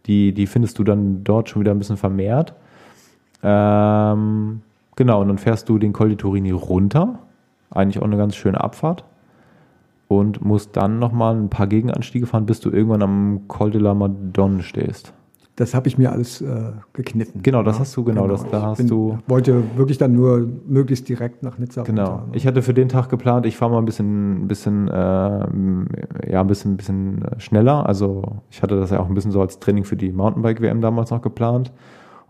Die, 0.06 0.32
die 0.32 0.46
findest 0.46 0.78
du 0.80 0.84
dann 0.84 1.22
dort 1.22 1.50
schon 1.50 1.60
wieder 1.60 1.70
ein 1.70 1.78
bisschen 1.78 1.98
vermehrt. 1.98 2.54
Ähm, 3.42 4.62
genau, 4.96 5.20
und 5.20 5.28
dann 5.28 5.38
fährst 5.38 5.68
du 5.68 5.78
den 5.78 5.92
Col 5.92 6.08
di 6.08 6.16
Turini 6.16 6.50
runter. 6.50 7.20
Eigentlich 7.70 8.00
auch 8.00 8.06
eine 8.06 8.16
ganz 8.16 8.36
schöne 8.36 8.62
Abfahrt. 8.62 9.04
Und 10.08 10.42
musst 10.42 10.76
dann 10.76 10.98
nochmal 10.98 11.36
ein 11.36 11.50
paar 11.50 11.66
Gegenanstiege 11.66 12.26
fahren, 12.26 12.46
bis 12.46 12.60
du 12.60 12.70
irgendwann 12.70 13.02
am 13.02 13.40
Col 13.46 13.70
de 13.70 13.80
la 13.80 13.92
Madone 13.92 14.62
stehst. 14.62 15.12
Das 15.58 15.74
habe 15.74 15.88
ich 15.88 15.98
mir 15.98 16.12
alles 16.12 16.40
äh, 16.40 16.70
geknitten. 16.92 17.42
Genau, 17.42 17.64
das 17.64 17.80
hast 17.80 17.96
du, 17.96 18.04
genau, 18.04 18.22
genau. 18.22 18.32
Das, 18.32 18.48
da 18.48 18.62
hast 18.62 18.78
bin, 18.78 18.86
du. 18.86 19.18
Wollte 19.26 19.64
wirklich 19.76 19.98
dann 19.98 20.12
nur 20.12 20.48
möglichst 20.68 21.08
direkt 21.08 21.42
nach 21.42 21.58
Nizza. 21.58 21.82
Genau. 21.82 22.04
Runter, 22.04 22.26
ne? 22.28 22.36
Ich 22.36 22.46
hatte 22.46 22.62
für 22.62 22.74
den 22.74 22.88
Tag 22.88 23.08
geplant, 23.08 23.44
ich 23.44 23.56
fahre 23.56 23.72
mal 23.72 23.78
ein 23.78 23.84
bisschen, 23.84 24.46
bisschen, 24.46 24.86
äh, 24.86 26.30
ja, 26.30 26.40
ein 26.40 26.46
bisschen, 26.46 26.76
bisschen 26.76 27.24
schneller. 27.38 27.86
Also 27.86 28.22
ich 28.50 28.62
hatte 28.62 28.78
das 28.78 28.90
ja 28.90 29.00
auch 29.00 29.08
ein 29.08 29.14
bisschen 29.14 29.32
so 29.32 29.40
als 29.40 29.58
Training 29.58 29.82
für 29.82 29.96
die 29.96 30.12
Mountainbike-WM 30.12 30.80
damals 30.80 31.10
noch 31.10 31.22
geplant 31.22 31.72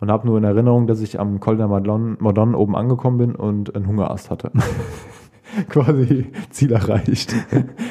und 0.01 0.11
habe 0.11 0.27
nur 0.27 0.38
in 0.38 0.44
Erinnerung, 0.44 0.87
dass 0.87 1.03
ich 1.03 1.20
am 1.20 1.38
Col 1.38 1.59
de 1.59 1.66
Madone 1.66 2.57
oben 2.57 2.77
angekommen 2.77 3.18
bin 3.18 3.35
und 3.35 3.77
einen 3.77 3.87
Hungerast 3.87 4.31
hatte. 4.31 4.53
quasi 5.68 6.26
Ziel 6.50 6.72
erreicht. 6.72 7.34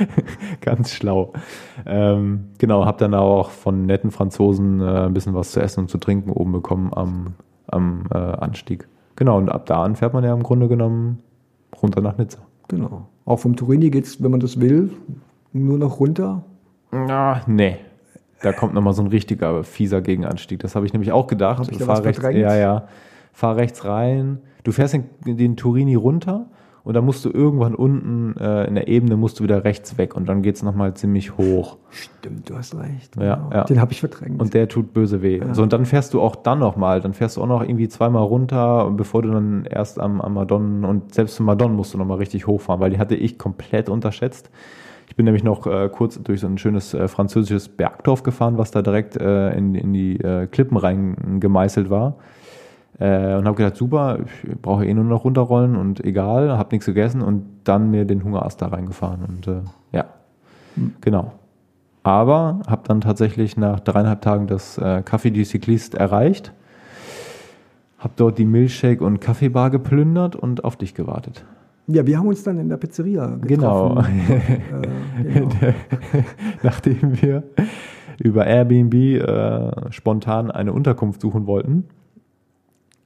Ganz 0.61 0.91
schlau. 0.91 1.33
Ähm, 1.85 2.45
genau, 2.57 2.85
habe 2.85 2.97
dann 2.97 3.13
auch 3.13 3.49
von 3.49 3.85
netten 3.85 4.11
Franzosen 4.11 4.81
äh, 4.81 5.05
ein 5.05 5.13
bisschen 5.13 5.33
was 5.33 5.51
zu 5.51 5.61
essen 5.61 5.81
und 5.81 5.89
zu 5.89 5.97
trinken 5.97 6.31
oben 6.31 6.51
bekommen 6.51 6.91
am, 6.93 7.35
am 7.67 8.05
äh, 8.11 8.17
Anstieg. 8.17 8.87
Genau, 9.15 9.37
und 9.37 9.49
ab 9.49 9.65
da 9.65 9.93
fährt 9.95 10.13
man 10.13 10.23
ja 10.23 10.33
im 10.33 10.43
Grunde 10.43 10.67
genommen 10.67 11.19
runter 11.81 12.01
nach 12.01 12.17
Nizza. 12.17 12.39
Genau. 12.67 13.07
Auch 13.25 13.39
vom 13.39 13.55
Turini 13.55 13.89
geht 13.89 14.05
es, 14.05 14.21
wenn 14.21 14.31
man 14.31 14.39
das 14.39 14.59
will, 14.59 14.91
nur 15.53 15.77
noch 15.77 15.99
runter? 15.99 16.43
Ah, 16.91 17.41
nee. 17.47 17.77
Da 18.41 18.53
kommt 18.53 18.73
nochmal 18.73 18.93
so 18.93 19.01
ein 19.01 19.07
richtiger 19.07 19.63
fieser 19.63 20.01
Gegenanstieg. 20.01 20.59
Das 20.59 20.75
habe 20.75 20.85
ich 20.85 20.93
nämlich 20.93 21.11
auch 21.11 21.27
gedacht. 21.27 21.59
Hab 21.59 21.71
ich 21.71 21.83
fahr 21.83 22.03
rechts, 22.03 22.23
ja, 22.23 22.55
ja. 22.55 22.87
Fahr 23.33 23.55
rechts 23.55 23.83
rein. 23.83 24.39
Du 24.63 24.71
fährst 24.71 24.93
den, 24.93 25.05
den 25.25 25.57
Turini 25.57 25.95
runter 25.95 26.47
und 26.87 26.93
dann 26.93 27.03
musst 27.03 27.25
du 27.25 27.29
irgendwann 27.29 27.75
unten 27.75 28.39
äh, 28.39 28.63
in 28.63 28.75
der 28.75 28.87
Ebene 28.87 29.17
musst 29.17 29.41
du 29.41 29.43
wieder 29.43 29.65
rechts 29.65 29.97
weg 29.97 30.15
und 30.15 30.29
dann 30.29 30.41
geht 30.41 30.55
es 30.55 30.63
nochmal 30.63 30.93
ziemlich 30.93 31.37
hoch. 31.37 31.75
Stimmt, 31.89 32.49
du 32.49 32.55
hast 32.55 32.77
recht. 32.77 33.13
Ja, 33.17 33.35
genau. 33.35 33.49
ja. 33.51 33.63
Den 33.65 33.81
habe 33.81 33.91
ich 33.91 33.99
verdrängt. 33.99 34.41
Und 34.41 34.53
der 34.53 34.69
tut 34.69 34.93
böse 34.93 35.21
weh. 35.21 35.39
Ja. 35.39 35.53
So, 35.53 35.63
und 35.63 35.73
dann 35.73 35.85
fährst 35.85 36.13
du 36.13 36.21
auch 36.21 36.37
dann 36.37 36.59
nochmal, 36.59 37.01
dann 37.01 37.13
fährst 37.13 37.35
du 37.35 37.41
auch 37.41 37.47
noch 37.47 37.61
irgendwie 37.61 37.89
zweimal 37.89 38.23
runter, 38.23 38.89
bevor 38.95 39.21
du 39.21 39.31
dann 39.31 39.65
erst 39.65 39.99
am, 39.99 40.21
am 40.21 40.35
Madon 40.35 40.85
und 40.85 41.13
selbst 41.13 41.35
zum 41.35 41.45
Madon 41.45 41.75
musst 41.75 41.93
du 41.93 41.97
nochmal 41.97 42.19
richtig 42.19 42.47
hochfahren, 42.47 42.79
weil 42.79 42.91
die 42.91 42.99
hatte 42.99 43.15
ich 43.15 43.37
komplett 43.37 43.89
unterschätzt. 43.89 44.49
Ich 45.09 45.17
bin 45.17 45.25
nämlich 45.25 45.43
noch 45.43 45.67
äh, 45.67 45.89
kurz 45.91 46.23
durch 46.23 46.39
so 46.39 46.47
ein 46.47 46.57
schönes 46.57 46.93
äh, 46.93 47.09
französisches 47.09 47.67
Bergdorf 47.67 48.23
gefahren, 48.23 48.57
was 48.57 48.71
da 48.71 48.81
direkt 48.81 49.17
äh, 49.17 49.51
in, 49.57 49.75
in 49.75 49.91
die 49.91 50.21
äh, 50.21 50.47
Klippen 50.47 50.77
reingemeißelt 50.77 51.89
war. 51.89 52.15
Äh, 52.99 53.35
und 53.35 53.45
habe 53.45 53.55
gedacht, 53.55 53.75
super, 53.75 54.19
ich 54.21 54.59
brauche 54.59 54.85
eh 54.85 54.93
nur 54.93 55.03
noch 55.03 55.23
runterrollen 55.23 55.75
und 55.75 56.03
egal, 56.03 56.57
habe 56.57 56.69
nichts 56.71 56.87
gegessen 56.87 57.21
und 57.21 57.45
dann 57.63 57.91
mir 57.91 58.05
den 58.05 58.23
Hungerast 58.23 58.61
da 58.61 58.67
reingefahren. 58.67 59.23
Und 59.23 59.47
äh, 59.47 59.61
ja, 59.91 60.05
mhm. 60.75 60.95
genau. 61.01 61.33
Aber 62.01 62.61
habe 62.67 62.81
dann 62.87 63.01
tatsächlich 63.01 63.57
nach 63.57 63.79
dreieinhalb 63.81 64.21
Tagen 64.21 64.47
das 64.47 64.77
äh, 64.77 65.03
Café 65.05 65.29
du 65.29 65.43
Cycliste 65.43 65.99
erreicht, 65.99 66.53
habe 67.99 68.13
dort 68.15 68.37
die 68.37 68.45
Milchshake- 68.45 69.03
und 69.03 69.19
Kaffeebar 69.19 69.69
geplündert 69.69 70.35
und 70.35 70.63
auf 70.63 70.75
dich 70.75 70.93
gewartet. 70.95 71.45
Ja, 71.87 72.05
wir 72.05 72.17
haben 72.17 72.27
uns 72.27 72.43
dann 72.43 72.59
in 72.59 72.69
der 72.69 72.77
Pizzeria 72.77 73.37
getroffen. 73.41 73.47
Genau. 73.47 74.01
äh, 75.29 75.33
genau. 75.33 75.49
Nachdem 76.63 77.21
wir 77.21 77.43
über 78.19 78.45
Airbnb 78.45 78.93
äh, 78.93 79.91
spontan 79.91 80.49
eine 80.49 80.73
Unterkunft 80.73 81.21
suchen 81.21 81.45
wollten, 81.45 81.85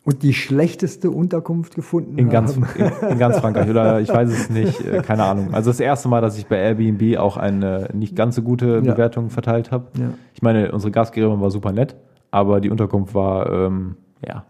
und 0.04 0.24
die 0.24 0.34
schlechteste 0.34 1.12
Unterkunft 1.12 1.76
gefunden 1.76 2.18
in 2.18 2.30
ganz, 2.30 2.58
in, 2.58 2.92
in, 3.10 3.20
ganz 3.20 3.38
Frankreich 3.38 3.70
oder 3.70 4.02
ich 4.02 4.10
weiß 4.10 4.30
es 4.30 4.50
nicht, 4.50 4.82
äh, 4.82 5.02
keine 5.06 5.24
Ahnung. 5.24 5.54
Also 5.54 5.70
das 5.70 5.80
erste 5.80 6.10
Mal, 6.10 6.22
dass 6.22 6.38
ich 6.38 6.48
bei 6.48 6.58
Airbnb 6.58 7.20
auch 7.20 7.38
eine 7.38 7.90
nicht 7.94 8.16
ganz 8.16 8.36
so 8.36 8.42
gute 8.42 8.82
Bewertung 8.82 9.26
ja. 9.26 9.30
verteilt 9.30 9.72
habe. 9.72 9.88
Ja. 10.00 10.10
Ich 10.34 10.42
meine, 10.42 10.72
unsere 10.72 10.92
Gastgeberin 10.92 11.40
war 11.40 11.52
super 11.52 11.72
nett, 11.72 11.96
aber 12.32 12.62
die 12.62 12.72
Unterkunft 12.72 13.14
war, 13.14 13.52
ähm, 13.52 13.96
ja, 14.28 14.46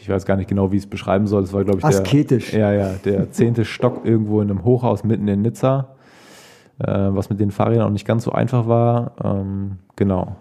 ich 0.00 0.08
weiß 0.08 0.24
gar 0.24 0.36
nicht 0.36 0.48
genau, 0.48 0.72
wie 0.72 0.76
ich 0.76 0.84
es 0.84 0.90
beschreiben 0.90 1.26
soll. 1.26 1.42
Es 1.42 1.52
war, 1.52 1.64
glaube 1.64 1.78
ich, 1.78 1.84
Asketisch. 1.84 2.52
Der, 2.52 2.60
ja, 2.60 2.72
ja, 2.72 2.94
der 3.04 3.30
zehnte 3.30 3.64
Stock 3.64 4.04
irgendwo 4.04 4.40
in 4.40 4.50
einem 4.50 4.64
Hochhaus 4.64 5.04
mitten 5.04 5.28
in 5.28 5.42
Nizza, 5.42 5.96
äh, 6.78 6.86
was 6.88 7.28
mit 7.28 7.40
den 7.40 7.50
Fahrrädern 7.50 7.86
auch 7.86 7.92
nicht 7.92 8.06
ganz 8.06 8.24
so 8.24 8.32
einfach 8.32 8.66
war. 8.66 9.12
Ähm, 9.22 9.78
genau. 9.96 10.36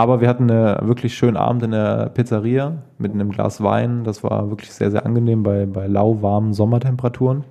Aber 0.00 0.20
wir 0.20 0.28
hatten 0.28 0.48
einen 0.48 0.88
wirklich 0.88 1.14
schönen 1.14 1.36
Abend 1.36 1.64
in 1.64 1.72
der 1.72 2.10
Pizzeria 2.10 2.82
mit 2.98 3.12
einem 3.12 3.30
Glas 3.30 3.60
Wein. 3.62 4.04
Das 4.04 4.22
war 4.22 4.48
wirklich 4.48 4.72
sehr, 4.72 4.92
sehr 4.92 5.04
angenehm 5.04 5.42
bei, 5.42 5.66
bei 5.66 5.88
lauwarmen 5.88 6.54
Sommertemperaturen. 6.54 7.44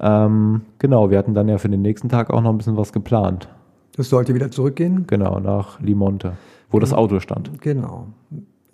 Ähm, 0.00 0.62
genau, 0.78 1.10
wir 1.10 1.18
hatten 1.18 1.34
dann 1.34 1.48
ja 1.48 1.58
für 1.58 1.68
den 1.68 1.82
nächsten 1.82 2.08
Tag 2.08 2.30
auch 2.30 2.40
noch 2.40 2.50
ein 2.50 2.56
bisschen 2.56 2.78
was 2.78 2.94
geplant. 2.94 3.48
Das 3.96 4.08
sollte 4.08 4.34
wieder 4.34 4.50
zurückgehen? 4.50 5.06
Genau, 5.06 5.38
nach 5.38 5.80
Limonte, 5.80 6.32
wo 6.70 6.80
das 6.80 6.94
Auto 6.94 7.20
stand. 7.20 7.60
Genau. 7.60 8.08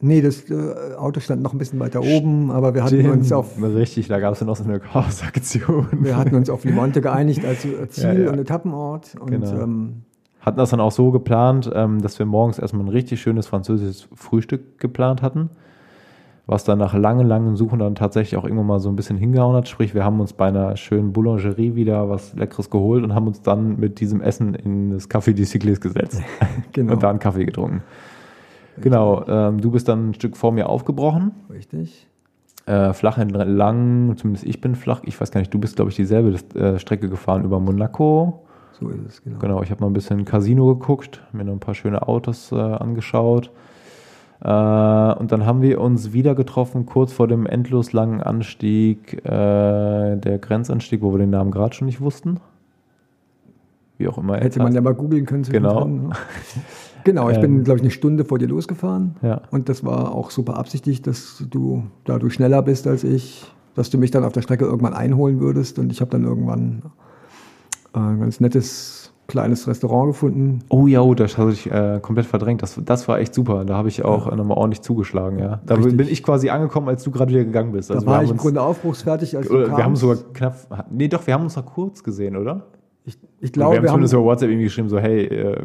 Nee, 0.01 0.23
das 0.23 0.49
äh, 0.49 0.95
Auto 0.97 1.21
stand 1.21 1.43
noch 1.43 1.53
ein 1.53 1.59
bisschen 1.59 1.79
weiter 1.79 2.01
oben, 2.01 2.51
aber 2.51 2.75
wir 2.75 2.85
hatten 2.85 3.01
Stimmt, 3.01 3.17
uns 3.17 3.33
auf. 3.33 3.63
Richtig, 3.63 4.09
da 4.09 4.19
gab 4.19 4.33
es 4.33 4.41
ja 4.41 4.47
noch 4.47 4.57
so 4.57 4.65
eine 4.65 4.81
Chaosaktion. 4.81 5.89
Wir 5.93 6.17
hatten 6.17 6.37
uns 6.37 6.49
auf 6.49 6.65
Limonte 6.65 7.03
geeinigt 7.03 7.45
als 7.45 7.63
Ziel 7.63 8.05
ja, 8.05 8.13
ja. 8.13 8.31
und 8.31 8.39
Etappenort. 8.39 9.17
Und 9.21 9.31
genau. 9.31 9.61
ähm, 9.61 10.03
hatten 10.41 10.59
das 10.59 10.71
dann 10.71 10.81
auch 10.81 10.93
so 10.93 11.11
geplant, 11.11 11.71
ähm, 11.75 12.01
dass 12.01 12.19
wir 12.19 12.27
morgens 12.27 12.59
erstmal 12.59 12.85
ein 12.85 12.89
richtig 12.89 13.21
schönes 13.21 13.47
französisches 13.47 14.09
Frühstück 14.15 14.79
geplant 14.79 15.23
hatten, 15.23 15.51
was 16.47 16.65
dann 16.65 16.79
nach 16.79 16.95
langen, 16.95 17.27
langen 17.27 17.57
Suchen 17.57 17.79
dann 17.79 17.95
tatsächlich 17.95 18.39
auch 18.39 18.45
irgendwann 18.45 18.67
mal 18.67 18.81
so 18.81 18.89
ein 18.89 18.97
bisschen 18.97 19.19
hingehauen 19.19 19.55
hat. 19.55 19.69
Sprich, 19.69 19.95
wir 19.95 20.05
haben 20.05 20.19
uns 20.21 20.33
bei 20.33 20.49
einer 20.49 20.77
schönen 20.77 21.13
Boulangerie 21.13 21.75
wieder 21.75 22.09
was 22.09 22.35
Leckeres 22.35 22.71
geholt 22.71 23.05
und 23.05 23.15
haben 23.15 23.27
uns 23.27 23.43
dann 23.43 23.79
mit 23.79 24.01
diesem 24.01 24.23
Essen 24.23 24.55
in 24.55 24.93
das 24.93 25.11
Café 25.11 25.35
du 25.35 25.45
Cycliste 25.45 25.89
gesetzt 25.89 26.23
genau. 26.73 26.95
und 26.95 27.03
da 27.03 27.11
einen 27.11 27.19
Kaffee 27.19 27.45
getrunken. 27.45 27.83
Richtig. 28.77 28.85
Genau, 28.85 29.25
ähm, 29.29 29.61
du 29.61 29.71
bist 29.71 29.89
dann 29.89 30.11
ein 30.11 30.15
Stück 30.15 30.37
vor 30.37 30.53
mir 30.53 30.69
aufgebrochen. 30.69 31.33
Richtig. 31.51 32.07
Äh, 32.65 32.93
flach 32.95 33.19
entlang, 33.19 34.17
zumindest 34.17 34.47
ich 34.47 34.61
bin 34.61 34.75
flach. 34.75 35.03
Ich 35.05 35.21
weiß 35.21 35.31
gar 35.31 35.41
nicht, 35.41 35.53
du 35.53 35.59
bist, 35.59 35.77
glaube 35.77 35.91
ich, 35.91 35.97
dieselbe 35.97 36.37
äh, 36.59 36.79
Strecke 36.79 37.09
gefahren 37.09 37.45
über 37.45 37.61
Monaco. 37.61 38.47
So 38.81 38.89
ist 38.89 39.07
es, 39.07 39.23
genau. 39.23 39.39
Genau, 39.39 39.63
ich 39.63 39.71
habe 39.71 39.83
noch 39.83 39.89
ein 39.89 39.93
bisschen 39.93 40.25
Casino 40.25 40.75
geguckt, 40.75 41.23
mir 41.33 41.45
noch 41.45 41.53
ein 41.53 41.61
paar 41.61 41.75
schöne 41.75 42.09
Autos 42.09 42.51
äh, 42.51 42.57
angeschaut. 42.57 43.51
Äh, 44.43 44.49
und 44.49 45.33
dann 45.33 45.45
haben 45.45 45.61
wir 45.61 45.81
uns 45.81 46.13
wieder 46.13 46.35
getroffen, 46.35 46.87
kurz 46.87 47.13
vor 47.13 47.29
dem 47.29 47.47
endlos 47.47 47.93
langen 47.93 48.23
Anstieg, 48.23 49.25
äh, 49.25 50.17
der 50.17 50.39
Grenzanstieg, 50.41 51.03
wo 51.03 51.13
wir 51.13 51.19
den 51.19 51.31
Namen 51.31 51.51
gerade 51.51 51.75
schon 51.75 51.87
nicht 51.87 52.01
wussten. 52.01 52.41
Wie 53.99 54.09
auch 54.09 54.17
immer. 54.17 54.39
Hätte 54.39 54.63
man 54.63 54.73
ja 54.73 54.81
mal 54.81 54.95
googeln 54.95 55.27
können. 55.27 55.43
Genau. 55.43 55.85
Ne? 55.85 56.11
Genau, 57.05 57.31
ich 57.31 57.41
bin, 57.41 57.57
ähm, 57.57 57.65
glaube 57.65 57.79
ich, 57.79 57.83
eine 57.83 57.91
Stunde 57.91 58.25
vor 58.25 58.39
dir 58.39 58.49
losgefahren. 58.49 59.17
Ja. 59.23 59.43
Und 59.51 59.69
das 59.69 59.85
war 59.85 60.15
auch 60.15 60.31
super 60.31 60.57
absichtlich, 60.57 61.03
dass 61.03 61.45
du 61.49 61.85
dadurch 62.05 62.35
schneller 62.35 62.63
bist 62.63 62.87
als 62.87 63.05
ich, 63.05 63.51
dass 63.75 63.91
du 63.91 63.99
mich 63.99 64.11
dann 64.11 64.25
auf 64.25 64.33
der 64.33 64.43
Strecke 64.43 64.65
irgendwann 64.65 64.95
einholen 64.95 65.41
würdest. 65.41 65.79
Und 65.79 65.93
ich 65.93 66.01
habe 66.01 66.11
dann 66.11 66.25
irgendwann 66.25 66.83
ein 67.93 68.21
ganz 68.21 68.41
nettes 68.41 69.13
kleines 69.31 69.69
Restaurant 69.69 70.09
gefunden. 70.09 70.59
Oh 70.69 70.87
ja, 70.89 71.01
oh, 71.01 71.15
das 71.15 71.39
habe 71.39 71.53
ich 71.53 71.71
äh, 71.71 72.01
komplett 72.03 72.27
verdrängt. 72.27 72.63
Das, 72.63 72.79
das 72.85 73.07
war 73.07 73.21
echt 73.21 73.33
super. 73.33 73.65
Da 73.65 73.77
habe 73.77 73.89
ich 73.89 74.05
auch 74.05 74.29
ja. 74.29 74.35
nochmal 74.35 74.59
ordentlich 74.59 74.83
zugeschlagen. 74.83 75.39
Ja. 75.39 75.61
Da 75.65 75.77
Richtig. 75.77 75.97
bin 75.97 76.09
ich 76.09 76.23
quasi 76.23 76.51
angekommen, 76.51 76.89
als 76.89 77.05
du 77.05 77.13
gerade 77.13 77.31
wieder 77.31 77.45
gegangen 77.45 77.73
bist. 77.73 77.91
Also 77.91 78.05
da 78.05 78.11
war 78.11 78.25
ich 78.25 78.31
im 78.31 78.37
Grunde 78.37 78.61
aufbruchsfertig, 78.61 79.37
als 79.37 79.49
Wir 79.49 79.85
haben 79.85 79.97
sogar 79.97 80.17
knapp, 80.35 80.87
nee 80.91 81.09
doch, 81.09 81.27
wir 81.27 81.35
haben 81.35 81.45
uns 81.45 81.57
noch 81.57 81.65
kurz 81.65 82.03
gesehen, 82.03 82.37
oder? 82.37 82.67
Ich, 83.05 83.19
ich 83.41 83.53
glaube, 83.53 83.75
wir 83.75 83.77
haben 83.77 83.83
wir 83.83 83.89
zumindest 83.89 84.15
haben, 84.15 84.21
über 84.21 84.31
WhatsApp 84.31 84.51
irgendwie 84.51 84.65
geschrieben, 84.65 84.89
so 84.89 84.99
hey, 84.99 85.25
äh, 85.25 85.57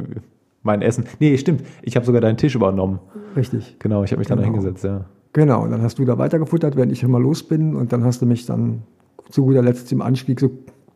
mein 0.62 0.82
Essen. 0.82 1.06
Nee, 1.20 1.38
stimmt. 1.38 1.64
Ich 1.82 1.96
habe 1.96 2.06
sogar 2.06 2.22
deinen 2.22 2.38
Tisch 2.38 2.56
übernommen. 2.56 3.00
Richtig. 3.36 3.78
Genau, 3.80 4.04
ich 4.04 4.12
habe 4.12 4.20
mich 4.20 4.28
genau. 4.28 4.42
dann 4.42 4.52
hingesetzt, 4.52 4.84
ja. 4.84 5.06
Genau, 5.34 5.64
und 5.64 5.72
dann 5.72 5.82
hast 5.82 6.00
du 6.00 6.06
da 6.06 6.18
weitergefuttert, 6.18 6.78
während 6.78 6.92
ich 6.92 7.04
immer 7.04 7.20
los 7.20 7.44
bin. 7.44 7.76
Und 7.76 7.92
dann 7.92 8.04
hast 8.04 8.22
du 8.22 8.26
mich 8.26 8.46
dann 8.46 8.84
zu 9.30 9.44
guter 9.44 9.62
Letzt 9.62 9.92
im 9.92 10.02
Anstieg 10.02 10.40
so, 10.40 10.50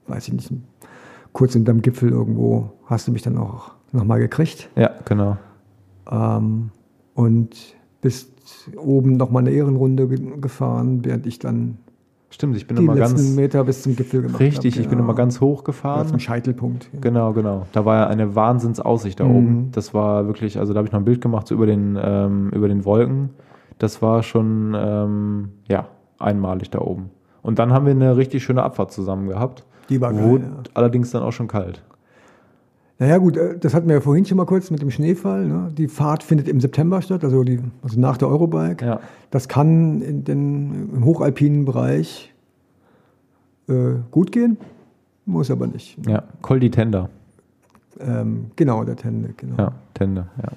weiß 0.07 0.29
ich 0.29 0.33
nicht, 0.33 0.51
kurz 1.39 1.53
hinterm 1.53 1.81
Gipfel 1.81 2.09
irgendwo 2.09 2.73
hast 2.85 3.07
du 3.07 3.13
mich 3.13 3.21
dann 3.21 3.37
auch 3.37 3.71
nochmal 3.93 4.19
gekriegt. 4.19 4.69
Ja, 4.75 4.91
genau. 5.05 5.37
Ähm, 6.11 6.71
und 7.13 7.55
bist 8.01 8.33
oben 8.75 9.13
nochmal 9.13 9.43
eine 9.43 9.51
Ehrenrunde 9.51 10.09
gefahren, 10.09 11.05
während 11.05 11.25
ich 11.25 11.39
dann 11.39 11.77
Stimmt, 12.29 12.57
ich 12.57 12.67
bin 12.67 12.75
die 12.75 12.83
immer 12.83 12.95
ganz 12.95 13.35
Meter 13.37 13.63
bis 13.63 13.83
zum 13.83 13.95
Gipfel 13.95 14.21
gemacht 14.21 14.41
Richtig, 14.41 14.75
hab, 14.75 14.81
ich 14.81 14.89
bin 14.89 14.99
immer 14.99 15.15
ganz 15.15 15.39
hoch 15.39 15.63
gefahren. 15.63 16.07
Zum 16.07 16.19
Scheitelpunkt. 16.19 16.89
Ja. 16.91 16.99
Genau, 16.99 17.31
genau. 17.31 17.65
Da 17.71 17.85
war 17.85 17.95
ja 17.95 18.07
eine 18.07 18.35
Wahnsinnsaussicht 18.35 19.19
da 19.21 19.23
mhm. 19.23 19.35
oben. 19.35 19.69
Das 19.71 19.93
war 19.93 20.27
wirklich, 20.27 20.59
also 20.59 20.73
da 20.73 20.79
habe 20.79 20.87
ich 20.87 20.91
noch 20.91 20.99
ein 20.99 21.05
Bild 21.05 21.21
gemacht 21.21 21.47
so 21.47 21.55
über 21.55 21.65
den 21.65 21.97
ähm, 21.99 22.49
über 22.51 22.67
den 22.67 22.83
Wolken. 22.83 23.29
Das 23.77 24.01
war 24.01 24.23
schon, 24.23 24.75
ähm, 24.77 25.49
ja, 25.69 25.87
einmalig 26.19 26.69
da 26.69 26.81
oben. 26.81 27.11
Und 27.41 27.59
dann 27.59 27.71
haben 27.71 27.85
wir 27.85 27.93
eine 27.93 28.17
richtig 28.17 28.43
schöne 28.43 28.61
Abfahrt 28.61 28.91
zusammen 28.91 29.29
gehabt. 29.29 29.63
Die 29.89 30.01
war 30.01 30.15
Wurde 30.15 30.43
geil, 30.43 30.53
ja. 30.55 30.71
allerdings 30.73 31.11
dann 31.11 31.23
auch 31.23 31.31
schon 31.31 31.47
kalt. 31.47 31.83
Naja 32.99 33.17
gut, 33.17 33.37
äh, 33.37 33.57
das 33.57 33.73
hatten 33.73 33.87
wir 33.87 33.95
ja 33.95 34.01
vorhin 34.01 34.25
schon 34.25 34.37
mal 34.37 34.45
kurz 34.45 34.69
mit 34.71 34.81
dem 34.81 34.91
Schneefall. 34.91 35.45
Ne? 35.45 35.71
Die 35.77 35.87
Fahrt 35.87 36.21
findet 36.21 36.47
im 36.47 36.59
September 36.59 37.01
statt, 37.01 37.23
also, 37.23 37.43
die, 37.43 37.59
also 37.81 37.99
nach 37.99 38.17
der 38.17 38.27
Eurobike. 38.27 38.85
Ja. 38.85 38.99
Das 39.31 39.47
kann 39.47 40.01
in 40.01 40.23
den, 40.25 40.89
im 40.93 41.05
hochalpinen 41.05 41.65
Bereich 41.65 42.33
äh, 43.69 43.95
gut 44.11 44.31
gehen, 44.31 44.57
muss 45.25 45.49
aber 45.49 45.67
nicht. 45.67 45.97
Ja, 46.07 46.23
Col 46.41 46.59
di 46.59 46.69
Tenda. 46.69 47.09
Ähm, 47.99 48.51
genau, 48.55 48.83
der 48.83 48.95
Tende, 48.95 49.33
genau. 49.35 49.55
Ja, 49.57 49.71
Tende, 49.93 50.27
ja. 50.41 50.49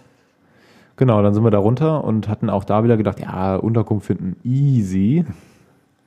Genau, 0.97 1.23
dann 1.23 1.35
sind 1.35 1.43
wir 1.43 1.51
da 1.51 1.59
runter 1.59 2.05
und 2.05 2.29
hatten 2.29 2.51
auch 2.51 2.65
da 2.65 2.85
wieder 2.85 2.97
gedacht, 2.97 3.19
ja, 3.21 3.57
Unterkunft 3.57 4.07
finden 4.07 4.37
easy. 4.45 5.25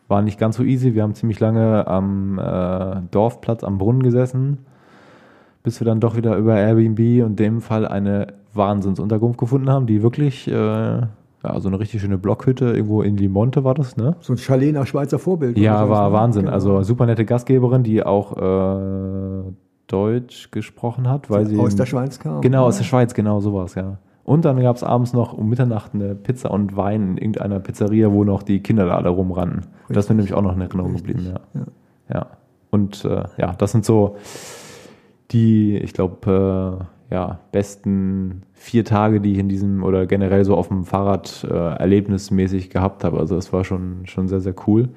War 0.07 0.21
nicht 0.21 0.39
ganz 0.39 0.57
so 0.57 0.63
easy. 0.63 0.93
Wir 0.93 1.03
haben 1.03 1.15
ziemlich 1.15 1.39
lange 1.39 1.87
am 1.87 2.37
äh, 2.39 2.97
Dorfplatz 3.11 3.63
am 3.63 3.77
Brunnen 3.79 4.03
gesessen, 4.03 4.59
bis 5.63 5.79
wir 5.81 5.85
dann 5.85 5.99
doch 5.99 6.15
wieder 6.15 6.35
über 6.37 6.55
Airbnb 6.55 7.23
und 7.25 7.39
dem 7.39 7.59
Fall 7.61 7.87
eine 7.87 8.27
Wahnsinnsunterkunft 8.53 9.39
gefunden 9.39 9.69
haben, 9.69 9.87
die 9.87 10.03
wirklich, 10.03 10.47
äh, 10.47 10.53
ja, 10.53 11.07
so 11.59 11.67
eine 11.67 11.79
richtig 11.79 12.01
schöne 12.01 12.17
Blockhütte 12.19 12.65
irgendwo 12.73 13.01
in 13.01 13.17
Limonte 13.17 13.63
war 13.63 13.73
das, 13.73 13.97
ne? 13.97 14.15
So 14.19 14.33
ein 14.33 14.37
Chalet 14.37 14.73
nach 14.75 14.85
Schweizer 14.87 15.17
Vorbild. 15.19 15.57
Ja, 15.57 15.81
oder 15.83 15.89
war 15.89 16.09
ne? 16.09 16.15
Wahnsinn. 16.15 16.41
Genau. 16.43 16.53
Also 16.53 16.83
super 16.83 17.05
nette 17.07 17.25
Gastgeberin, 17.25 17.81
die 17.83 18.03
auch 18.03 18.37
äh, 18.37 19.43
Deutsch 19.87 20.49
gesprochen 20.51 21.09
hat, 21.09 21.29
weil 21.29 21.45
sie 21.47 21.57
aus 21.57 21.75
der 21.75 21.85
Schweiz 21.85 22.19
kam. 22.19 22.41
Genau, 22.41 22.65
aus 22.65 22.75
Ja. 22.75 22.79
der 22.81 22.85
Schweiz, 22.85 23.13
genau 23.13 23.39
sowas, 23.39 23.75
ja. 23.75 23.97
Und 24.25 24.43
dann 24.43 24.59
gab 24.59 24.75
es 24.75 24.83
abends 24.83 25.13
noch 25.13 25.33
um 25.33 25.47
Mitternacht 25.49 25.93
eine 25.93 26.15
Pizza 26.15 26.49
und 26.49 26.75
Wein 26.75 27.11
in 27.11 27.17
irgendeiner 27.17 27.59
Pizzeria, 27.59 28.11
wo 28.11 28.23
noch 28.23 28.41
die 28.41 28.59
Kinder 28.59 28.87
da 28.87 28.97
alle 28.97 29.09
rumrannten. 29.09 29.67
Das 29.87 30.05
ist 30.05 30.09
mir 30.09 30.15
nämlich 30.15 30.33
auch 30.33 30.41
noch 30.41 30.55
in 30.55 30.61
Erinnerung 30.61 30.93
Richtig, 30.93 31.15
geblieben, 31.15 31.35
ja. 31.53 31.61
ja. 31.61 31.65
Ja. 32.13 32.27
Und 32.71 33.05
äh, 33.05 33.23
ja, 33.37 33.53
das 33.53 33.71
sind 33.71 33.85
so 33.85 34.17
die, 35.31 35.77
ich 35.77 35.93
glaube, 35.93 36.87
äh, 37.11 37.13
ja, 37.13 37.39
besten 37.51 38.41
vier 38.53 38.83
Tage, 38.83 39.21
die 39.21 39.33
ich 39.33 39.37
in 39.37 39.47
diesem 39.47 39.83
oder 39.83 40.07
generell 40.07 40.43
so 40.43 40.55
auf 40.55 40.69
dem 40.69 40.85
Fahrrad 40.85 41.45
äh, 41.49 41.53
erlebnismäßig 41.53 42.71
gehabt 42.71 43.03
habe. 43.03 43.19
Also 43.19 43.37
es 43.37 43.53
war 43.53 43.63
schon, 43.63 44.07
schon 44.07 44.27
sehr, 44.27 44.41
sehr 44.41 44.55
cool. 44.65 44.89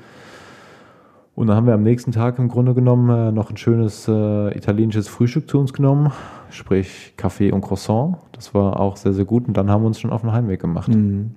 Und 1.38 1.46
dann 1.46 1.54
haben 1.54 1.68
wir 1.68 1.74
am 1.74 1.84
nächsten 1.84 2.10
Tag 2.10 2.40
im 2.40 2.48
Grunde 2.48 2.74
genommen 2.74 3.28
äh, 3.28 3.30
noch 3.30 3.48
ein 3.48 3.56
schönes 3.56 4.08
äh, 4.08 4.58
italienisches 4.58 5.06
Frühstück 5.06 5.48
zu 5.48 5.60
uns 5.60 5.72
genommen, 5.72 6.10
sprich 6.50 7.14
Kaffee 7.16 7.52
und 7.52 7.60
Croissant. 7.60 8.16
Das 8.32 8.54
war 8.54 8.80
auch 8.80 8.96
sehr, 8.96 9.12
sehr 9.12 9.24
gut. 9.24 9.46
Und 9.46 9.56
dann 9.56 9.70
haben 9.70 9.84
wir 9.84 9.86
uns 9.86 10.00
schon 10.00 10.10
auf 10.10 10.22
den 10.22 10.32
Heimweg 10.32 10.60
gemacht. 10.60 10.88
Mhm. 10.88 11.34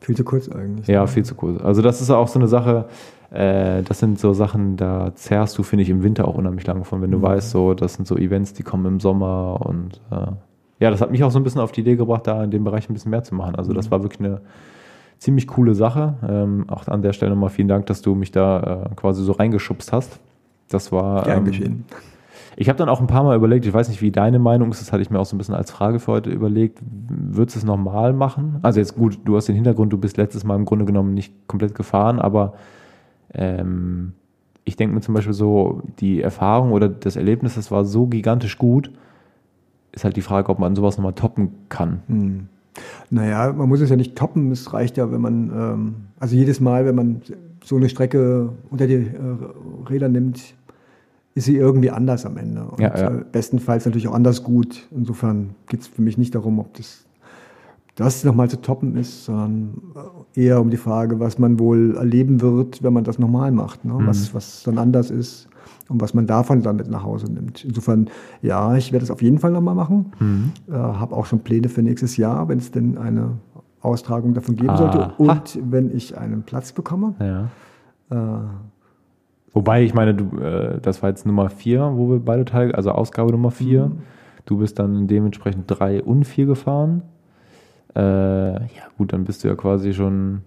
Viel 0.00 0.16
zu 0.16 0.24
kurz 0.24 0.48
eigentlich. 0.48 0.86
Ja, 0.86 1.06
viel 1.06 1.26
zu 1.26 1.34
cool. 1.42 1.58
Also 1.62 1.82
das 1.82 2.00
ist 2.00 2.08
auch 2.08 2.28
so 2.28 2.38
eine 2.38 2.48
Sache, 2.48 2.86
äh, 3.30 3.82
das 3.82 3.98
sind 3.98 4.18
so 4.18 4.32
Sachen, 4.32 4.78
da 4.78 5.14
zehrst 5.16 5.58
du, 5.58 5.62
finde 5.62 5.82
ich, 5.82 5.90
im 5.90 6.02
Winter 6.02 6.26
auch 6.26 6.36
unheimlich 6.36 6.66
lange 6.66 6.84
von, 6.84 7.02
wenn 7.02 7.10
du 7.10 7.20
weißt, 7.20 7.50
so, 7.50 7.74
das 7.74 7.92
sind 7.92 8.08
so 8.08 8.16
Events, 8.16 8.54
die 8.54 8.62
kommen 8.62 8.86
im 8.86 9.00
Sommer 9.00 9.60
und 9.66 10.00
äh, 10.10 10.32
ja, 10.80 10.90
das 10.90 11.02
hat 11.02 11.10
mich 11.10 11.22
auch 11.24 11.30
so 11.30 11.38
ein 11.38 11.44
bisschen 11.44 11.60
auf 11.60 11.72
die 11.72 11.82
Idee 11.82 11.96
gebracht, 11.96 12.26
da 12.26 12.42
in 12.42 12.50
dem 12.50 12.64
Bereich 12.64 12.88
ein 12.88 12.94
bisschen 12.94 13.10
mehr 13.10 13.22
zu 13.22 13.34
machen. 13.34 13.54
Also 13.54 13.74
das 13.74 13.90
war 13.90 14.02
wirklich 14.02 14.20
eine 14.20 14.40
ziemlich 15.22 15.46
coole 15.46 15.74
Sache. 15.74 16.14
Ähm, 16.28 16.64
auch 16.68 16.88
an 16.88 17.00
der 17.00 17.12
Stelle 17.12 17.30
nochmal 17.30 17.50
vielen 17.50 17.68
Dank, 17.68 17.86
dass 17.86 18.02
du 18.02 18.14
mich 18.14 18.32
da 18.32 18.88
äh, 18.90 18.94
quasi 18.96 19.22
so 19.22 19.32
reingeschubst 19.32 19.92
hast. 19.92 20.18
Das 20.68 20.90
war 20.90 21.22
Gern 21.24 21.38
ähm, 21.38 21.44
geschehen. 21.44 21.84
ich 22.56 22.68
habe 22.68 22.76
dann 22.76 22.88
auch 22.88 23.00
ein 23.00 23.06
paar 23.06 23.22
Mal 23.22 23.36
überlegt, 23.36 23.64
ich 23.64 23.72
weiß 23.72 23.88
nicht, 23.88 24.02
wie 24.02 24.10
deine 24.10 24.40
Meinung 24.40 24.70
ist, 24.70 24.80
das 24.80 24.92
hatte 24.92 25.00
ich 25.00 25.10
mir 25.10 25.20
auch 25.20 25.24
so 25.24 25.36
ein 25.36 25.38
bisschen 25.38 25.54
als 25.54 25.70
Frage 25.70 26.00
für 26.00 26.10
heute 26.10 26.30
überlegt. 26.30 26.80
Würdest 26.82 27.54
du 27.56 27.60
es 27.60 27.64
nochmal 27.64 28.12
machen? 28.12 28.58
Also 28.62 28.80
jetzt 28.80 28.96
gut, 28.96 29.20
du 29.24 29.36
hast 29.36 29.46
den 29.46 29.54
Hintergrund, 29.54 29.92
du 29.92 29.98
bist 29.98 30.16
letztes 30.16 30.42
Mal 30.42 30.56
im 30.56 30.64
Grunde 30.64 30.86
genommen 30.86 31.14
nicht 31.14 31.46
komplett 31.46 31.76
gefahren, 31.76 32.18
aber 32.18 32.54
ähm, 33.32 34.14
ich 34.64 34.74
denke 34.74 34.94
mir 34.94 35.02
zum 35.02 35.14
Beispiel 35.14 35.34
so, 35.34 35.82
die 36.00 36.20
Erfahrung 36.20 36.72
oder 36.72 36.88
das 36.88 37.14
Erlebnis, 37.14 37.54
das 37.54 37.70
war 37.70 37.84
so 37.84 38.06
gigantisch 38.06 38.58
gut, 38.58 38.90
ist 39.92 40.02
halt 40.02 40.16
die 40.16 40.22
Frage, 40.22 40.48
ob 40.48 40.58
man 40.58 40.74
sowas 40.74 40.96
nochmal 40.96 41.12
toppen 41.12 41.52
kann. 41.68 42.02
Hm. 42.08 42.48
Naja, 43.10 43.52
man 43.52 43.68
muss 43.68 43.80
es 43.80 43.90
ja 43.90 43.96
nicht 43.96 44.16
toppen. 44.16 44.50
Es 44.50 44.72
reicht 44.72 44.96
ja, 44.96 45.10
wenn 45.12 45.20
man, 45.20 45.50
ähm, 45.54 45.94
also 46.18 46.34
jedes 46.34 46.60
Mal, 46.60 46.86
wenn 46.86 46.94
man 46.94 47.22
so 47.64 47.76
eine 47.76 47.88
Strecke 47.88 48.50
unter 48.70 48.86
die 48.86 48.94
äh, 48.94 49.88
Räder 49.88 50.08
nimmt, 50.08 50.54
ist 51.34 51.44
sie 51.44 51.56
irgendwie 51.56 51.90
anders 51.90 52.26
am 52.26 52.36
Ende. 52.36 52.64
Und 52.64 52.80
Ja, 52.80 52.96
ja. 52.96 53.10
Äh, 53.10 53.24
bestenfalls 53.30 53.84
natürlich 53.84 54.08
auch 54.08 54.14
anders 54.14 54.42
gut. 54.42 54.88
Insofern 54.90 55.50
geht 55.68 55.80
es 55.80 55.86
für 55.86 56.02
mich 56.02 56.18
nicht 56.18 56.34
darum, 56.34 56.58
ob 56.58 56.74
das, 56.74 57.04
das 57.94 58.24
nochmal 58.24 58.50
zu 58.50 58.60
toppen 58.60 58.96
ist, 58.96 59.24
sondern 59.24 59.74
eher 60.34 60.60
um 60.60 60.70
die 60.70 60.76
Frage, 60.76 61.20
was 61.20 61.38
man 61.38 61.58
wohl 61.58 61.96
erleben 61.96 62.40
wird, 62.40 62.82
wenn 62.82 62.92
man 62.92 63.04
das 63.04 63.18
nochmal 63.18 63.52
macht. 63.52 63.84
Ne? 63.84 63.94
Was, 64.04 64.34
was 64.34 64.62
dann 64.64 64.78
anders 64.78 65.10
ist 65.10 65.48
und 65.92 66.00
was 66.00 66.14
man 66.14 66.26
davon 66.26 66.62
dann 66.62 66.76
mit 66.76 66.90
nach 66.90 67.04
Hause 67.04 67.32
nimmt. 67.32 67.64
Insofern, 67.64 68.08
ja, 68.40 68.76
ich 68.76 68.92
werde 68.92 69.04
es 69.04 69.10
auf 69.10 69.22
jeden 69.22 69.38
Fall 69.38 69.52
nochmal 69.52 69.74
machen. 69.74 70.52
Äh, 70.68 70.72
Habe 70.72 71.14
auch 71.14 71.26
schon 71.26 71.40
Pläne 71.40 71.68
für 71.68 71.82
nächstes 71.82 72.16
Jahr, 72.16 72.48
wenn 72.48 72.58
es 72.58 72.70
denn 72.70 72.98
eine 72.98 73.38
Austragung 73.80 74.34
davon 74.34 74.56
geben 74.56 74.76
sollte. 74.76 74.98
Aha. 74.98 75.14
Und 75.18 75.58
wenn 75.70 75.94
ich 75.94 76.16
einen 76.18 76.42
Platz 76.42 76.72
bekomme. 76.72 77.14
Ja. 77.20 77.48
Äh, 78.10 78.40
Wobei, 79.54 79.82
ich 79.84 79.92
meine, 79.92 80.14
du, 80.14 80.38
äh, 80.38 80.80
das 80.80 81.02
war 81.02 81.10
jetzt 81.10 81.26
Nummer 81.26 81.50
vier, 81.50 81.92
wo 81.94 82.10
wir 82.10 82.20
beide 82.20 82.44
teil, 82.44 82.74
also 82.74 82.90
Ausgabe 82.90 83.32
Nummer 83.32 83.50
vier. 83.50 83.92
Du 84.46 84.58
bist 84.58 84.78
dann 84.78 85.06
dementsprechend 85.06 85.64
drei 85.66 86.02
und 86.02 86.24
vier 86.24 86.46
gefahren. 86.46 87.02
Äh, 87.94 88.00
ja, 88.54 88.82
gut, 88.96 89.12
dann 89.12 89.24
bist 89.24 89.44
du 89.44 89.48
ja 89.48 89.54
quasi 89.54 89.92
schon, 89.92 90.40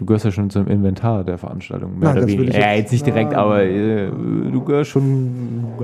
du 0.00 0.06
gehörst 0.06 0.24
ja 0.24 0.30
schon 0.30 0.48
zum 0.48 0.66
Inventar 0.66 1.24
der 1.24 1.36
Veranstaltung. 1.36 1.98
Mehr 1.98 2.08
Nein, 2.08 2.16
oder 2.16 2.26
das 2.26 2.36
würde 2.38 2.50
ich 2.50 2.56
Ja, 2.56 2.70
jetzt- 2.72 2.78
jetzt 2.84 2.92
nicht 2.92 3.06
direkt, 3.06 3.32
Nein. 3.32 3.38
aber 3.38 3.62
äh, 3.62 4.10
du 4.10 4.64
gehörst 4.64 4.90
schon, 4.90 5.30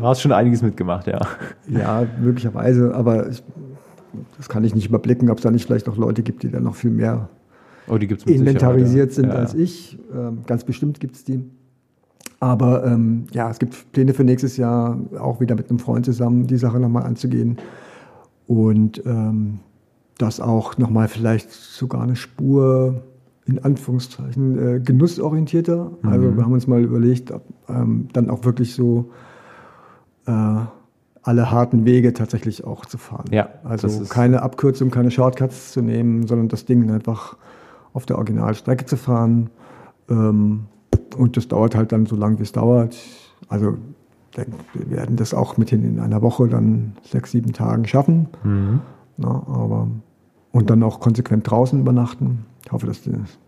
hast 0.01 0.23
schon 0.23 0.33
einiges 0.33 0.63
mitgemacht, 0.63 1.07
ja. 1.07 1.21
ja, 1.69 2.07
möglicherweise, 2.19 2.95
aber 2.95 3.29
ich, 3.29 3.43
das 4.39 4.49
kann 4.49 4.65
ich 4.65 4.75
nicht 4.75 4.89
überblicken, 4.89 5.29
ob 5.29 5.37
es 5.37 5.43
da 5.43 5.51
nicht 5.51 5.67
vielleicht 5.67 5.87
noch 5.87 5.99
Leute 5.99 6.23
gibt, 6.23 6.43
die 6.43 6.51
dann 6.51 6.63
noch 6.63 6.75
viel 6.77 6.91
mehr 6.91 7.29
Oh, 7.89 7.95
inventarisiert 7.97 9.13
sind 9.13 9.29
ja. 9.29 9.35
als 9.35 9.53
ich. 9.55 9.99
Ähm, 10.13 10.39
ganz 10.47 10.65
bestimmt 10.65 10.99
gibt 10.99 11.15
es 11.17 11.23
die. 11.25 11.45
Aber 12.41 12.85
ähm, 12.87 13.27
ja, 13.33 13.51
es 13.51 13.59
gibt 13.59 13.93
Pläne 13.93 14.13
für 14.15 14.25
nächstes 14.25 14.57
Jahr, 14.57 14.99
auch 15.21 15.41
wieder 15.41 15.55
mit 15.55 15.69
einem 15.71 15.79
Freund 15.79 16.05
zusammen 16.07 16.47
die 16.47 16.57
Sache 16.57 16.81
nochmal 16.81 17.05
anzugehen. 17.05 17.59
Und 18.47 19.03
ähm, 19.07 19.61
das 20.19 20.41
auch 20.41 20.79
nochmal 20.79 21.07
vielleicht 21.09 21.53
sogar 21.53 22.03
eine 22.03 22.17
Spur, 22.17 23.03
in 23.47 23.63
Anführungszeichen, 23.63 24.59
äh, 24.59 24.81
genussorientierter. 24.81 25.93
Also 26.03 26.37
wir 26.37 26.45
haben 26.45 26.53
uns 26.53 26.67
mal 26.67 26.83
überlegt, 26.83 27.31
ob, 27.31 27.43
ähm, 27.69 28.09
dann 28.13 28.29
auch 28.29 28.45
wirklich 28.45 28.75
so 28.75 29.11
äh, 30.27 30.33
alle 31.23 31.51
harten 31.51 31.85
Wege 31.85 32.13
tatsächlich 32.13 32.65
auch 32.65 32.87
zu 32.87 32.99
fahren. 32.99 33.27
Ja, 33.31 33.49
Also 33.65 34.05
keine 34.05 34.43
Abkürzung, 34.43 34.91
keine 34.91 35.11
Shortcuts 35.11 35.73
zu 35.73 35.83
nehmen, 35.83 36.27
sondern 36.27 36.49
das 36.49 36.65
Ding 36.65 36.91
einfach 36.91 37.37
auf 37.93 38.07
der 38.07 38.17
Originalstrecke 38.17 38.85
zu 38.85 38.97
fahren. 38.97 39.51
Ähm, 40.09 40.67
und 41.17 41.37
das 41.37 41.49
dauert 41.49 41.75
halt 41.75 41.93
dann 41.93 42.07
so 42.07 42.17
lange, 42.17 42.39
wie 42.39 42.43
es 42.43 42.53
dauert. 42.53 42.97
Also 43.49 43.77
wir 44.35 44.91
werden 44.91 45.17
das 45.17 45.35
auch 45.35 45.57
mithin 45.57 45.85
in 45.85 45.99
einer 45.99 46.21
Woche 46.23 46.49
dann 46.49 46.93
sechs, 47.03 47.31
sieben 47.31 47.53
Tagen 47.53 47.87
schaffen. 47.87 48.29
Mhm. 48.45 48.81
Na, 49.17 49.29
aber, 49.29 49.89
und 50.57 50.71
dann 50.71 50.83
auch 50.83 51.01
konsequent 51.01 51.51
draußen 51.51 51.79
übernachten. 51.79 52.47
Ich 52.65 52.73
hoffe, 52.73 52.87
dass, 52.87 53.03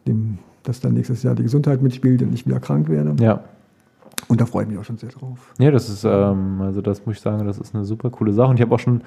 dem, 0.06 0.38
dass 0.62 0.80
dann 0.80 0.92
nächstes 0.92 1.22
Jahr 1.22 1.34
die 1.34 1.42
Gesundheit 1.42 1.80
mitspielt 1.80 2.20
und 2.22 2.34
ich 2.34 2.46
wieder 2.46 2.60
krank 2.60 2.90
werde. 2.90 3.16
Ja. 3.18 3.40
Und 4.28 4.42
da 4.42 4.44
freue 4.44 4.64
ich 4.64 4.68
mich 4.68 4.78
auch 4.78 4.84
schon 4.84 4.98
sehr 4.98 5.08
drauf. 5.08 5.54
Ja, 5.58 5.70
das 5.70 5.88
ist, 5.88 6.04
ähm, 6.04 6.60
also 6.60 6.82
das 6.82 7.06
muss 7.06 7.16
ich 7.16 7.22
sagen, 7.22 7.46
das 7.46 7.58
ist 7.58 7.74
eine 7.74 7.86
super 7.86 8.10
coole 8.10 8.34
Sache. 8.34 8.50
Und 8.50 8.56
ich 8.56 8.62
habe 8.62 8.74
auch 8.74 8.78
schon 8.78 9.00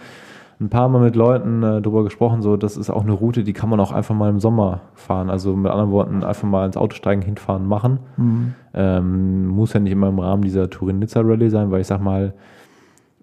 ein 0.60 0.70
paar 0.70 0.90
Mal 0.90 1.00
mit 1.00 1.16
Leuten 1.16 1.62
äh, 1.62 1.80
darüber 1.80 2.04
gesprochen, 2.04 2.42
so 2.42 2.58
das 2.58 2.76
ist 2.76 2.90
auch 2.90 3.04
eine 3.04 3.12
Route, 3.12 3.44
die 3.44 3.54
kann 3.54 3.70
man 3.70 3.80
auch 3.80 3.92
einfach 3.92 4.16
mal 4.16 4.32
im 4.32 4.40
Sommer 4.40 4.82
fahren. 4.96 5.30
Also 5.30 5.56
mit 5.56 5.72
anderen 5.72 5.92
Worten, 5.92 6.24
einfach 6.24 6.48
mal 6.48 6.66
ins 6.66 6.78
Auto 6.78 6.96
steigen, 6.96 7.22
hinfahren, 7.22 7.68
machen. 7.68 8.00
Ähm, 8.74 9.48
muss 9.48 9.74
ja 9.74 9.80
nicht 9.80 9.92
immer 9.92 10.10
im 10.10 10.18
Rahmen 10.18 10.42
dieser 10.42 10.72
Turin-Nizza-Rallye 10.72 11.50
sein, 11.50 11.70
weil 11.70 11.82
ich 11.82 11.88
sag 11.88 12.02
mal, 12.02 12.34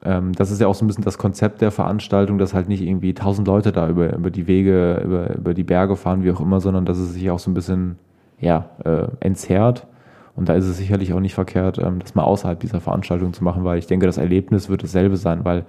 das 0.00 0.50
ist 0.52 0.60
ja 0.60 0.68
auch 0.68 0.74
so 0.74 0.84
ein 0.84 0.88
bisschen 0.88 1.04
das 1.04 1.18
Konzept 1.18 1.60
der 1.60 1.72
Veranstaltung, 1.72 2.38
dass 2.38 2.54
halt 2.54 2.68
nicht 2.68 2.82
irgendwie 2.82 3.14
tausend 3.14 3.48
Leute 3.48 3.72
da 3.72 3.88
über, 3.88 4.14
über 4.14 4.30
die 4.30 4.46
Wege, 4.46 5.02
über, 5.04 5.36
über 5.36 5.54
die 5.54 5.64
Berge 5.64 5.96
fahren, 5.96 6.22
wie 6.22 6.30
auch 6.30 6.40
immer, 6.40 6.60
sondern 6.60 6.84
dass 6.84 6.98
es 6.98 7.14
sich 7.14 7.30
auch 7.30 7.40
so 7.40 7.50
ein 7.50 7.54
bisschen 7.54 7.96
ja, 8.40 8.70
äh, 8.84 9.08
entzerrt. 9.20 9.86
Und 10.36 10.48
da 10.48 10.54
ist 10.54 10.66
es 10.66 10.76
sicherlich 10.76 11.12
auch 11.12 11.20
nicht 11.20 11.34
verkehrt, 11.34 11.78
ähm, 11.78 11.98
das 11.98 12.14
mal 12.14 12.22
außerhalb 12.22 12.60
dieser 12.60 12.80
Veranstaltung 12.80 13.32
zu 13.32 13.42
machen, 13.42 13.64
weil 13.64 13.78
ich 13.78 13.86
denke, 13.86 14.06
das 14.06 14.18
Erlebnis 14.18 14.68
wird 14.68 14.84
dasselbe 14.84 15.16
sein, 15.16 15.44
weil 15.44 15.64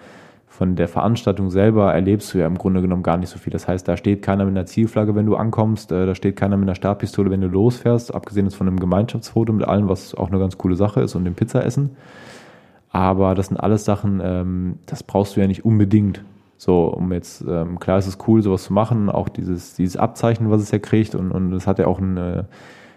von 0.46 0.76
der 0.76 0.88
Veranstaltung 0.88 1.50
selber 1.50 1.94
erlebst 1.94 2.34
du 2.34 2.38
ja 2.38 2.46
im 2.46 2.58
Grunde 2.58 2.82
genommen 2.82 3.02
gar 3.02 3.18
nicht 3.18 3.30
so 3.30 3.40
viel. 3.40 3.52
Das 3.52 3.68
heißt, 3.68 3.88
da 3.88 3.98
steht 3.98 4.22
keiner 4.22 4.46
mit 4.46 4.56
einer 4.56 4.66
Zielflagge, 4.66 5.16
wenn 5.16 5.26
du 5.26 5.36
ankommst, 5.36 5.92
äh, 5.92 6.06
da 6.06 6.14
steht 6.14 6.36
keiner 6.36 6.58
mit 6.58 6.68
einer 6.68 6.76
Startpistole, 6.76 7.32
wenn 7.32 7.42
du 7.42 7.48
losfährst, 7.48 8.14
abgesehen 8.14 8.52
von 8.52 8.68
einem 8.68 8.80
Gemeinschaftsfoto 8.80 9.54
mit 9.54 9.68
allem, 9.68 9.90
was 9.90 10.14
auch 10.14 10.30
eine 10.30 10.38
ganz 10.38 10.58
coole 10.58 10.76
Sache 10.76 11.02
ist 11.02 11.16
und 11.16 11.26
dem 11.26 11.34
Pizzaessen. 11.34 11.92
Aber 12.92 13.36
das 13.36 13.48
sind 13.48 13.58
alles 13.58 13.86
Sachen, 13.86 14.22
ähm, 14.24 14.80
das 14.86 15.04
brauchst 15.04 15.36
du 15.36 15.42
ja 15.42 15.48
nicht 15.48 15.66
unbedingt. 15.66 16.24
So, 16.58 16.88
um 16.88 17.14
jetzt, 17.14 17.46
ähm, 17.48 17.80
klar 17.80 18.00
ist 18.00 18.08
es 18.08 18.18
cool, 18.28 18.42
sowas 18.42 18.64
zu 18.64 18.74
machen, 18.74 19.10
auch 19.10 19.30
dieses, 19.30 19.76
dieses 19.76 19.96
Abzeichen, 19.96 20.52
was 20.52 20.62
es 20.62 20.72
ja 20.72 20.80
kriegt 20.80 21.16
und, 21.16 21.32
und 21.32 21.54
es 21.54 21.68
hat 21.68 21.80
ja 21.80 21.88
auch 21.88 22.00
eine, 22.00 22.48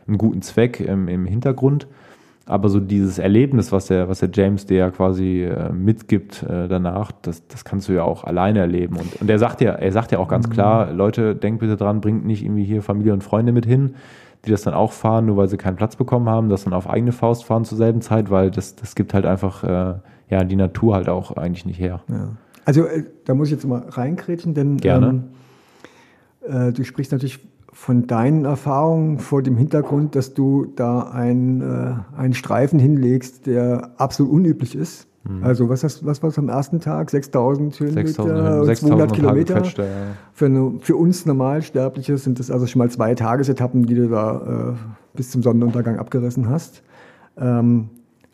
einen 0.09 0.19
guten 0.19 0.43
Zweck 0.43 0.81
im, 0.81 1.07
im 1.07 1.27
Hintergrund. 1.27 1.87
Aber 2.45 2.69
so 2.69 2.81
dieses 2.81 3.21
Erlebnis, 3.21 3.71
was 3.71 3.87
der, 3.87 4.09
was 4.09 4.19
der 4.19 4.31
James 4.33 4.67
dir 4.67 4.79
ja 4.79 4.91
quasi 4.91 5.45
äh, 5.45 5.73
mitgibt 5.73 6.43
äh, 6.43 6.67
danach, 6.67 7.13
das, 7.23 7.47
das 7.47 7.65
kannst 7.65 7.89
du 7.89 7.93
ja 7.93 8.03
auch 8.03 8.25
alleine 8.25 8.59
erleben. 8.59 8.97
Und, 8.97 9.21
und 9.21 9.31
er 9.31 9.39
sagt 9.39 9.61
ja, 9.61 9.73
er 9.75 9.93
sagt 9.93 10.11
ja 10.11 10.19
auch 10.19 10.27
ganz 10.27 10.49
mhm. 10.49 10.53
klar, 10.53 10.93
Leute, 10.93 11.37
denkt 11.37 11.61
bitte 11.61 11.77
dran, 11.77 12.01
bringt 12.01 12.27
nicht 12.27 12.45
irgendwie 12.45 12.65
hier 12.65 12.83
Familie 12.83 13.13
und 13.13 13.23
Freunde 13.23 13.53
mit 13.53 13.65
hin, 13.65 13.95
die 14.45 14.51
das 14.51 14.63
dann 14.63 14.75
auch 14.75 14.93
fahren, 14.93 15.27
nur 15.27 15.37
weil 15.37 15.49
sie 15.49 15.57
keinen 15.57 15.77
Platz 15.77 15.97
bekommen 15.97 16.29
haben, 16.29 16.49
das 16.49 16.65
dann 16.65 16.73
auf 16.73 16.89
eigene 16.89 17.13
Faust 17.13 17.45
fahren 17.45 17.65
zur 17.65 17.79
selben 17.79 18.01
Zeit, 18.01 18.31
weil 18.31 18.51
das, 18.51 18.75
das 18.75 18.95
gibt 18.95 19.15
halt 19.15 19.25
einfach 19.25 19.63
äh, 19.65 19.95
ja 20.29 20.45
die 20.45 20.57
Natur 20.57 20.95
halt 20.95 21.09
auch 21.09 21.37
eigentlich 21.37 21.67
nicht 21.67 21.79
her. 21.79 22.01
Ja. 22.09 22.31
Also 22.65 22.85
äh, 22.85 23.05
da 23.25 23.35
muss 23.35 23.49
ich 23.49 23.53
jetzt 23.53 23.67
mal 23.67 23.85
reinkrätschen, 23.89 24.55
denn 24.55 24.79
Gerne. 24.79 25.25
Ähm, 26.47 26.69
äh, 26.69 26.73
du 26.73 26.85
sprichst 26.85 27.13
natürlich 27.13 27.41
von 27.73 28.07
deinen 28.07 28.45
Erfahrungen 28.45 29.19
vor 29.19 29.43
dem 29.43 29.57
Hintergrund, 29.57 30.15
dass 30.15 30.35
du 30.35 30.67
da 30.77 31.11
ein, 31.11 31.61
äh, 31.63 31.95
einen 32.17 32.35
Streifen 32.35 32.79
hinlegst, 32.79 33.47
der 33.47 33.93
absolut 33.97 34.33
unüblich 34.33 34.75
ist. 34.75 35.07
Mhm. 35.25 35.45
Also 35.45 35.69
was, 35.69 35.85
hast, 35.85 36.05
was 36.05 36.23
war 36.23 36.31
es 36.31 36.39
am 36.39 36.49
ersten 36.49 36.81
Tag? 36.81 37.11
6000 37.11 37.79
Höhenmeter, 37.79 38.13
200 38.13 39.13
Kilometer. 39.13 39.63
Ja. 39.63 39.85
für, 40.33 40.47
eine, 40.47 40.73
für, 40.81 40.97
uns 40.97 41.27
Normalsterbliche 41.27 42.19
sind 42.19 42.39
das 42.39 42.51
also 42.51 42.67
schon 42.67 42.81
mal 42.81 42.91
zwei 42.91 43.15
Tagesetappen, 43.15 43.87
die 43.87 43.95
du 43.95 44.09
da 44.09 44.73
äh, 44.73 45.17
bis 45.17 45.31
zum 45.31 45.43
Sonnenuntergang 45.43 45.99
abgerissen 45.99 46.49
hast. 46.49 46.83
Ähm, 47.37 47.91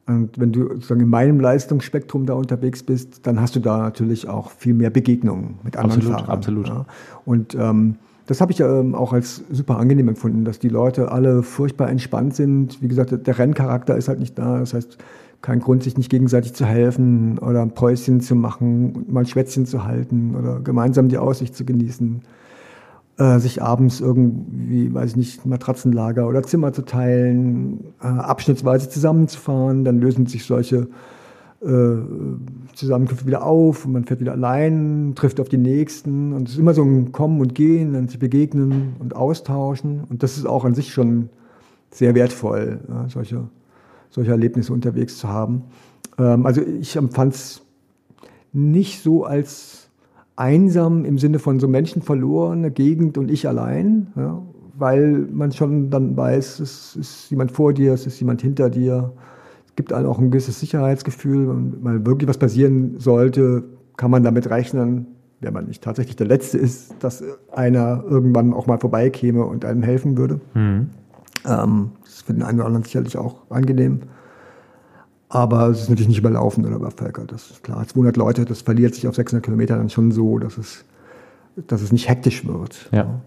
und 0.06 0.38
wenn 0.40 0.52
du 0.52 0.68
sozusagen 0.68 1.02
in 1.02 1.08
meinem 1.08 1.38
Leistungsspektrum 1.38 2.24
da 2.24 2.32
unterwegs 2.32 2.82
bist, 2.82 3.26
dann 3.26 3.40
hast 3.40 3.54
du 3.56 3.60
da 3.60 3.76
natürlich 3.78 4.26
auch 4.26 4.50
viel 4.50 4.72
mehr 4.72 4.88
Begegnungen 4.88 5.58
mit 5.62 5.76
anderen 5.76 6.00
absolut, 6.00 6.18
Fahrern. 6.18 6.30
Absolut. 6.30 6.68
Ja. 6.68 6.86
Und 7.26 7.54
ähm, 7.54 7.96
das 8.26 8.40
habe 8.40 8.52
ich 8.52 8.60
ähm, 8.60 8.94
auch 8.94 9.12
als 9.12 9.42
super 9.50 9.78
angenehm 9.78 10.08
empfunden, 10.08 10.44
dass 10.44 10.58
die 10.58 10.68
Leute 10.68 11.12
alle 11.12 11.42
furchtbar 11.42 11.90
entspannt 11.90 12.34
sind. 12.34 12.80
Wie 12.82 12.88
gesagt, 12.88 13.26
der 13.26 13.38
Renncharakter 13.38 13.96
ist 13.96 14.08
halt 14.08 14.18
nicht 14.18 14.38
da. 14.38 14.60
Das 14.60 14.72
heißt, 14.72 14.96
kein 15.40 15.60
Grund, 15.60 15.82
sich 15.82 15.96
nicht 15.96 16.10
gegenseitig 16.10 16.54
zu 16.54 16.64
helfen 16.64 17.38
oder 17.38 17.62
ein 17.62 17.72
Päuschen 17.72 18.20
zu 18.20 18.34
machen, 18.34 19.04
mal 19.08 19.20
ein 19.20 19.26
Schwätzchen 19.26 19.66
zu 19.66 19.84
halten 19.84 20.34
oder 20.34 20.60
gemeinsam 20.60 21.08
die 21.08 21.18
Aussicht 21.18 21.54
zu 21.54 21.64
genießen. 21.64 22.22
Äh, 23.18 23.40
sich 23.40 23.60
abends 23.60 24.00
irgendwie, 24.00 24.94
weiß 24.94 25.10
ich 25.10 25.16
nicht, 25.16 25.44
Matratzenlager 25.44 26.28
oder 26.28 26.44
Zimmer 26.44 26.72
zu 26.72 26.82
teilen, 26.82 27.92
äh, 28.00 28.06
abschnittsweise 28.06 28.88
zusammenzufahren. 28.90 29.84
Dann 29.84 29.98
lösen 29.98 30.26
sich 30.26 30.44
solche 30.44 30.86
äh, 31.60 31.96
Zusammenkünfte 32.74 33.26
wieder 33.26 33.44
auf 33.44 33.84
und 33.84 33.92
man 33.92 34.04
fährt 34.04 34.20
wieder 34.20 34.30
allein, 34.32 35.14
trifft 35.16 35.40
auf 35.40 35.48
die 35.48 35.58
Nächsten 35.58 36.32
und 36.32 36.46
es 36.46 36.54
ist 36.54 36.60
immer 36.60 36.74
so 36.74 36.84
ein 36.84 37.10
Kommen 37.10 37.40
und 37.40 37.56
Gehen, 37.56 37.92
dann 37.92 38.06
sich 38.06 38.20
begegnen 38.20 38.94
und 39.00 39.16
austauschen 39.16 40.04
und 40.08 40.22
das 40.22 40.38
ist 40.38 40.46
auch 40.46 40.64
an 40.64 40.74
sich 40.74 40.92
schon 40.92 41.28
sehr 41.90 42.14
wertvoll, 42.14 42.78
solche, 43.08 43.48
solche 44.10 44.30
Erlebnisse 44.30 44.72
unterwegs 44.72 45.18
zu 45.18 45.28
haben. 45.28 45.64
Ähm, 46.18 46.46
also 46.46 46.60
ich 46.62 46.96
empfand 46.96 47.34
es 47.34 47.62
nicht 48.52 49.02
so 49.02 49.24
als 49.24 49.90
einsam 50.36 51.04
im 51.04 51.18
Sinne 51.18 51.38
von 51.38 51.60
so 51.60 51.68
Menschen 51.68 52.02
verlorene 52.02 52.70
Gegend 52.70 53.18
und 53.18 53.30
ich 53.30 53.48
allein, 53.48 54.08
ja, 54.16 54.40
weil 54.76 55.26
man 55.32 55.50
schon 55.52 55.90
dann 55.90 56.16
weiß, 56.16 56.60
es 56.60 56.96
ist 56.96 57.30
jemand 57.30 57.50
vor 57.50 57.72
dir, 57.72 57.92
es 57.92 58.06
ist 58.06 58.20
jemand 58.20 58.42
hinter 58.42 58.70
dir 58.70 59.12
gibt 59.78 59.92
einem 59.92 60.08
auch 60.08 60.18
ein 60.18 60.32
gewisses 60.32 60.58
Sicherheitsgefühl. 60.58 61.48
Und 61.48 61.84
mal 61.84 62.04
wirklich 62.04 62.28
was 62.28 62.36
passieren 62.36 62.98
sollte, 62.98 63.62
kann 63.96 64.10
man 64.10 64.24
damit 64.24 64.50
rechnen, 64.50 65.06
wenn 65.40 65.54
man 65.54 65.66
nicht 65.66 65.84
tatsächlich 65.84 66.16
der 66.16 66.26
Letzte 66.26 66.58
ist, 66.58 66.96
dass 66.98 67.22
einer 67.52 68.02
irgendwann 68.10 68.52
auch 68.52 68.66
mal 68.66 68.78
vorbeikäme 68.78 69.44
und 69.44 69.64
einem 69.64 69.84
helfen 69.84 70.18
würde. 70.18 70.40
Mhm. 70.54 70.90
Ähm, 71.46 71.90
ist 72.18 72.26
für 72.26 72.32
den 72.32 72.42
einen 72.42 72.58
oder 72.58 72.66
anderen 72.66 72.84
sicherlich 72.84 73.16
auch 73.16 73.50
angenehm. 73.50 74.00
Aber 75.28 75.68
es 75.68 75.82
ist 75.82 75.90
natürlich 75.90 76.08
nicht 76.08 76.18
überlaufen 76.18 76.64
oder 76.64 76.76
übervölkert. 76.76 77.32
Das 77.32 77.50
ist 77.50 77.62
klar. 77.62 77.86
200 77.86 78.16
Leute, 78.16 78.44
das 78.44 78.62
verliert 78.62 78.94
sich 78.94 79.06
auf 79.06 79.14
600 79.14 79.44
Kilometer 79.44 79.76
dann 79.76 79.90
schon 79.90 80.10
so, 80.10 80.38
dass 80.38 80.56
es, 80.56 80.84
dass 81.66 81.82
es 81.82 81.92
nicht 81.92 82.08
hektisch 82.08 82.46
wird. 82.46 82.88
Ja. 82.92 83.20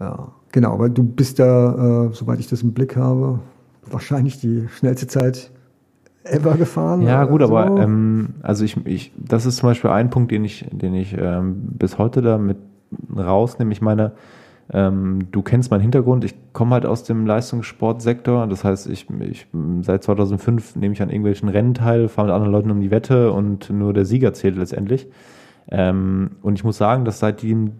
Ja, 0.00 0.32
genau. 0.52 0.72
Aber 0.72 0.88
du 0.88 1.02
bist 1.02 1.38
da, 1.38 2.06
äh, 2.06 2.14
soweit 2.14 2.40
ich 2.40 2.48
das 2.48 2.62
im 2.62 2.72
Blick 2.72 2.96
habe, 2.96 3.40
wahrscheinlich 3.90 4.40
die 4.40 4.68
schnellste 4.68 5.06
Zeit 5.06 5.50
ever 6.24 6.56
gefahren? 6.56 7.02
Ja, 7.02 7.24
gut, 7.24 7.42
so? 7.42 7.56
aber 7.56 7.80
ähm, 7.80 8.34
also 8.42 8.64
ich, 8.64 8.76
ich, 8.86 9.12
das 9.16 9.46
ist 9.46 9.56
zum 9.56 9.68
Beispiel 9.68 9.90
ein 9.90 10.10
Punkt, 10.10 10.30
den 10.30 10.44
ich, 10.44 10.66
den 10.70 10.94
ich 10.94 11.16
ähm, 11.18 11.56
bis 11.78 11.98
heute 11.98 12.22
da 12.22 12.38
mit 12.38 12.58
rausnehme. 13.16 13.72
Ich 13.72 13.82
meine, 13.82 14.12
ähm, 14.72 15.28
du 15.30 15.42
kennst 15.42 15.70
meinen 15.70 15.80
Hintergrund. 15.80 16.24
Ich 16.24 16.34
komme 16.52 16.72
halt 16.72 16.84
aus 16.84 17.04
dem 17.04 17.26
Leistungssportsektor. 17.26 18.46
Das 18.46 18.64
heißt, 18.64 18.88
ich, 18.88 19.06
ich 19.20 19.46
seit 19.80 20.02
2005 20.02 20.76
nehme 20.76 20.92
ich 20.92 21.00
an 21.00 21.08
irgendwelchen 21.08 21.48
Rennen 21.48 21.74
teil, 21.74 22.08
fahre 22.08 22.28
mit 22.28 22.34
anderen 22.34 22.52
Leuten 22.52 22.70
um 22.70 22.80
die 22.80 22.90
Wette 22.90 23.32
und 23.32 23.70
nur 23.70 23.94
der 23.94 24.04
Sieger 24.04 24.34
zählt 24.34 24.56
letztendlich. 24.56 25.06
Ähm, 25.70 26.32
und 26.42 26.54
ich 26.56 26.64
muss 26.64 26.76
sagen, 26.76 27.04
dass 27.04 27.18
seitdem, 27.18 27.72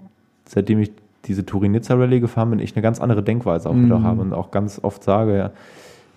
seitdem 0.46 0.80
ich 0.80 0.92
diese 1.24 1.44
Turin-Nizza 1.44 1.94
Rallye 1.94 2.20
gefahren 2.20 2.50
bin, 2.50 2.58
ich 2.58 2.74
eine 2.74 2.82
ganz 2.82 3.00
andere 3.00 3.22
Denkweise 3.22 3.68
auch 3.68 3.74
mhm. 3.74 3.86
wieder 3.86 4.02
habe 4.02 4.22
und 4.22 4.32
auch 4.32 4.50
ganz 4.50 4.80
oft 4.82 5.04
sage, 5.04 5.36
ja, 5.36 5.50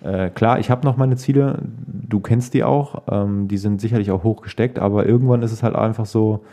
äh, 0.02 0.30
klar, 0.30 0.58
ich 0.58 0.70
habe 0.70 0.86
noch 0.86 0.96
meine 0.96 1.16
Ziele, 1.16 1.58
du 1.86 2.20
kennst 2.20 2.54
die 2.54 2.64
auch, 2.64 3.02
ähm, 3.10 3.46
die 3.46 3.58
sind 3.58 3.80
sicherlich 3.80 4.10
auch 4.10 4.24
hoch 4.24 4.42
gesteckt, 4.42 4.78
aber 4.78 5.06
irgendwann 5.06 5.42
ist 5.42 5.52
es 5.52 5.62
halt 5.62 5.76
einfach 5.76 6.06
so, 6.06 6.44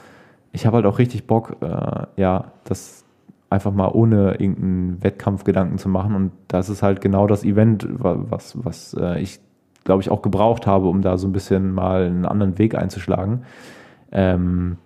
ich 0.52 0.66
habe 0.66 0.78
halt 0.78 0.86
auch 0.86 1.00
richtig 1.00 1.26
Bock, 1.26 1.58
äh, 1.62 2.22
ja, 2.22 2.52
das 2.66 3.06
einfach 3.50 3.74
mal 3.74 3.90
ohne 3.90 4.40
irgendeinen 4.40 5.04
Wettkampfgedanken 5.04 5.78
zu 5.78 5.90
machen 5.90 6.16
und 6.16 6.32
das 6.48 6.70
ist 6.70 6.84
halt 6.84 7.02
genau 7.02 7.28
das 7.28 7.44
Event, 7.44 7.88
was, 7.90 8.64
was 8.64 8.94
äh, 9.00 9.20
ich 9.20 9.40
glaube 9.84 10.02
ich 10.02 10.12
auch 10.12 10.22
gebraucht 10.22 10.68
habe, 10.68 10.88
um 10.88 11.02
da 11.02 11.18
so 11.18 11.28
ein 11.28 11.32
bisschen 11.32 11.74
mal 11.74 12.04
einen 12.04 12.26
anderen 12.26 12.58
Weg 12.60 12.76
einzuschlagen. 12.76 13.44
Ähm, 14.12 14.78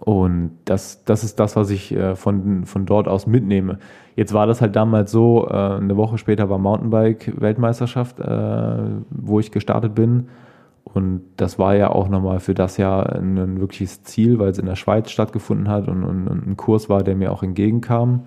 und 0.00 0.58
das, 0.64 1.04
das 1.04 1.24
ist 1.24 1.40
das, 1.40 1.56
was 1.56 1.70
ich 1.70 1.92
äh, 1.92 2.14
von, 2.16 2.66
von 2.66 2.86
dort 2.86 3.08
aus 3.08 3.26
mitnehme. 3.26 3.78
Jetzt 4.14 4.32
war 4.32 4.46
das 4.46 4.60
halt 4.60 4.76
damals 4.76 5.10
so, 5.10 5.48
äh, 5.48 5.52
eine 5.52 5.96
Woche 5.96 6.18
später 6.18 6.48
war 6.50 6.58
Mountainbike-Weltmeisterschaft, 6.58 8.20
äh, 8.20 8.76
wo 9.10 9.40
ich 9.40 9.50
gestartet 9.52 9.94
bin. 9.94 10.28
Und 10.96 11.20
das 11.36 11.58
war 11.58 11.76
ja 11.76 11.90
auch 11.90 12.08
nochmal 12.08 12.40
für 12.40 12.54
das 12.54 12.78
Jahr 12.78 13.14
ein, 13.14 13.36
ein 13.36 13.60
wirkliches 13.60 14.02
Ziel, 14.02 14.38
weil 14.38 14.48
es 14.48 14.58
in 14.58 14.64
der 14.64 14.76
Schweiz 14.76 15.10
stattgefunden 15.10 15.68
hat 15.68 15.88
und, 15.88 16.02
und, 16.04 16.26
und 16.26 16.46
ein 16.46 16.56
Kurs 16.56 16.88
war, 16.88 17.02
der 17.02 17.14
mir 17.14 17.32
auch 17.32 17.42
entgegenkam. 17.42 18.22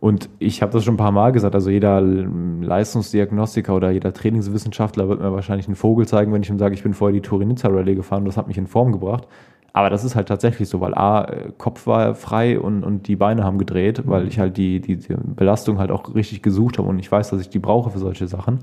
Und 0.00 0.30
ich 0.38 0.62
habe 0.62 0.72
das 0.72 0.84
schon 0.84 0.94
ein 0.94 0.98
paar 0.98 1.12
Mal 1.12 1.32
gesagt, 1.32 1.54
also 1.54 1.68
jeder 1.68 2.00
Leistungsdiagnostiker 2.00 3.74
oder 3.74 3.90
jeder 3.90 4.14
Trainingswissenschaftler 4.14 5.08
wird 5.08 5.20
mir 5.20 5.32
wahrscheinlich 5.32 5.66
einen 5.66 5.76
Vogel 5.76 6.06
zeigen, 6.06 6.32
wenn 6.32 6.42
ich 6.42 6.48
ihm 6.48 6.58
sage, 6.58 6.74
ich 6.74 6.82
bin 6.82 6.94
vorher 6.94 7.12
die 7.12 7.20
Turin-Nizza 7.20 7.68
Rallye 7.68 7.96
gefahren 7.96 8.20
und 8.20 8.28
das 8.28 8.38
hat 8.38 8.48
mich 8.48 8.56
in 8.56 8.68
Form 8.68 8.92
gebracht. 8.92 9.28
Aber 9.74 9.90
das 9.90 10.02
ist 10.02 10.16
halt 10.16 10.28
tatsächlich 10.28 10.68
so, 10.68 10.80
weil 10.80 10.94
A, 10.94 11.30
Kopf 11.58 11.86
war 11.86 12.14
frei 12.14 12.58
und, 12.58 12.84
und 12.84 13.06
die 13.06 13.16
Beine 13.16 13.44
haben 13.44 13.58
gedreht, 13.58 14.04
weil 14.06 14.26
ich 14.28 14.38
halt 14.38 14.56
die, 14.56 14.80
die, 14.80 14.96
die 14.96 15.14
Belastung 15.36 15.78
halt 15.78 15.90
auch 15.90 16.14
richtig 16.14 16.42
gesucht 16.42 16.78
habe 16.78 16.88
und 16.88 16.98
ich 17.00 17.12
weiß, 17.12 17.28
dass 17.30 17.40
ich 17.40 17.50
die 17.50 17.58
brauche 17.58 17.90
für 17.90 17.98
solche 17.98 18.28
Sachen. 18.28 18.60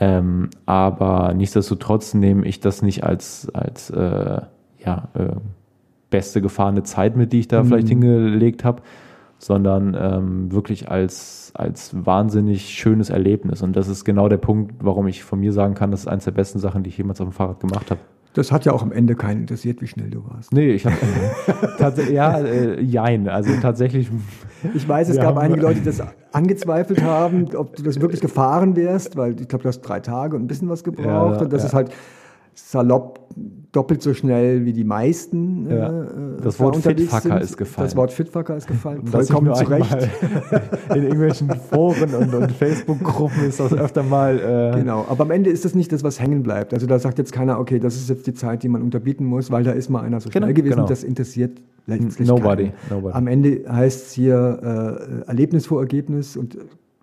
Ähm, 0.00 0.48
aber 0.64 1.34
nichtsdestotrotz 1.34 2.14
nehme 2.14 2.46
ich 2.46 2.58
das 2.58 2.80
nicht 2.80 3.04
als, 3.04 3.50
als 3.52 3.90
äh, 3.90 4.40
ja, 4.78 5.08
äh, 5.12 5.36
beste 6.08 6.40
gefahrene 6.40 6.82
Zeit 6.82 7.16
mit, 7.16 7.34
die 7.34 7.40
ich 7.40 7.48
da 7.48 7.62
mhm. 7.62 7.68
vielleicht 7.68 7.88
hingelegt 7.88 8.64
habe, 8.64 8.82
sondern 9.38 9.94
ähm, 9.98 10.52
wirklich 10.52 10.90
als, 10.90 11.52
als 11.54 11.94
wahnsinnig 12.06 12.70
schönes 12.70 13.10
Erlebnis. 13.10 13.62
Und 13.62 13.76
das 13.76 13.88
ist 13.88 14.04
genau 14.06 14.28
der 14.30 14.38
Punkt, 14.38 14.74
warum 14.80 15.06
ich 15.06 15.22
von 15.22 15.38
mir 15.38 15.52
sagen 15.52 15.74
kann, 15.74 15.90
das 15.90 16.00
ist 16.00 16.08
eines 16.08 16.24
der 16.24 16.32
besten 16.32 16.58
Sachen, 16.58 16.82
die 16.82 16.88
ich 16.88 16.96
jemals 16.96 17.20
auf 17.20 17.28
dem 17.28 17.32
Fahrrad 17.32 17.60
gemacht 17.60 17.90
habe. 17.90 18.00
Das 18.34 18.52
hat 18.52 18.64
ja 18.64 18.72
auch 18.72 18.82
am 18.82 18.92
Ende 18.92 19.16
keinen 19.16 19.40
interessiert, 19.40 19.82
wie 19.82 19.88
schnell 19.88 20.08
du 20.10 20.24
warst. 20.28 20.52
Nee, 20.52 20.70
ich 20.70 20.86
habe 20.86 20.96
tatsächlich, 21.78 22.14
ja, 22.14 22.38
äh, 22.38 22.80
jein. 22.80 23.28
Also 23.28 23.50
tatsächlich. 23.60 24.08
Ich 24.74 24.88
weiß, 24.88 25.08
es 25.08 25.16
gab 25.16 25.36
einige 25.36 25.62
Leute, 25.62 25.80
die 25.80 25.86
das 25.86 26.00
angezweifelt 26.32 27.02
haben, 27.02 27.54
ob 27.56 27.74
du 27.74 27.82
das 27.82 28.00
wirklich 28.00 28.20
gefahren 28.20 28.76
wärst, 28.76 29.16
weil 29.16 29.40
ich 29.40 29.48
glaube, 29.48 29.62
du 29.62 29.68
hast 29.68 29.80
drei 29.80 30.00
Tage 30.00 30.36
und 30.36 30.42
ein 30.42 30.46
bisschen 30.46 30.68
was 30.68 30.84
gebraucht. 30.84 31.36
Ja, 31.36 31.42
und 31.42 31.52
das 31.52 31.62
ja. 31.62 31.68
ist 31.68 31.74
halt 31.74 31.90
salopp 32.68 33.20
doppelt 33.72 34.02
so 34.02 34.14
schnell 34.14 34.64
wie 34.64 34.72
die 34.72 34.84
meisten. 34.84 35.70
Ja. 35.70 36.02
Äh, 36.02 36.04
das 36.42 36.58
Wort 36.58 36.76
Fitfucker 36.76 37.40
ist 37.40 37.56
gefallen. 37.56 37.86
Das 37.86 37.96
Wort 37.96 38.12
Fitfucker 38.12 38.56
ist 38.56 38.66
gefallen. 38.66 39.06
Vollkommen 39.06 39.54
zu 39.54 39.64
Recht. 39.64 40.08
in 40.94 41.02
irgendwelchen 41.02 41.50
Foren 41.70 42.14
und, 42.14 42.34
und 42.34 42.52
Facebook-Gruppen 42.52 43.44
ist 43.44 43.60
das 43.60 43.72
öfter 43.72 44.02
mal. 44.02 44.72
Äh 44.74 44.78
genau, 44.78 45.06
aber 45.08 45.22
am 45.24 45.30
Ende 45.30 45.50
ist 45.50 45.64
das 45.64 45.74
nicht 45.74 45.92
das, 45.92 46.02
was 46.02 46.20
hängen 46.20 46.42
bleibt. 46.42 46.74
Also 46.74 46.86
da 46.86 46.98
sagt 46.98 47.18
jetzt 47.18 47.32
keiner, 47.32 47.60
okay, 47.60 47.78
das 47.78 47.94
ist 47.94 48.08
jetzt 48.08 48.26
die 48.26 48.34
Zeit, 48.34 48.62
die 48.62 48.68
man 48.68 48.82
unterbieten 48.82 49.24
muss, 49.24 49.50
weil 49.50 49.62
da 49.62 49.72
ist 49.72 49.88
mal 49.88 50.02
einer 50.02 50.20
so 50.20 50.30
schnell 50.30 50.42
genau, 50.42 50.54
gewesen. 50.54 50.76
Genau. 50.76 50.88
Das 50.88 51.04
interessiert 51.04 51.60
letztlich 51.86 52.26
Nobody. 52.26 52.72
Nobody. 52.90 53.14
Am 53.14 53.26
Ende 53.28 53.64
heißt 53.68 54.06
es 54.06 54.12
hier 54.12 55.22
äh, 55.24 55.28
Erlebnis 55.28 55.66
vor 55.66 55.80
Ergebnis 55.80 56.36
und 56.36 56.58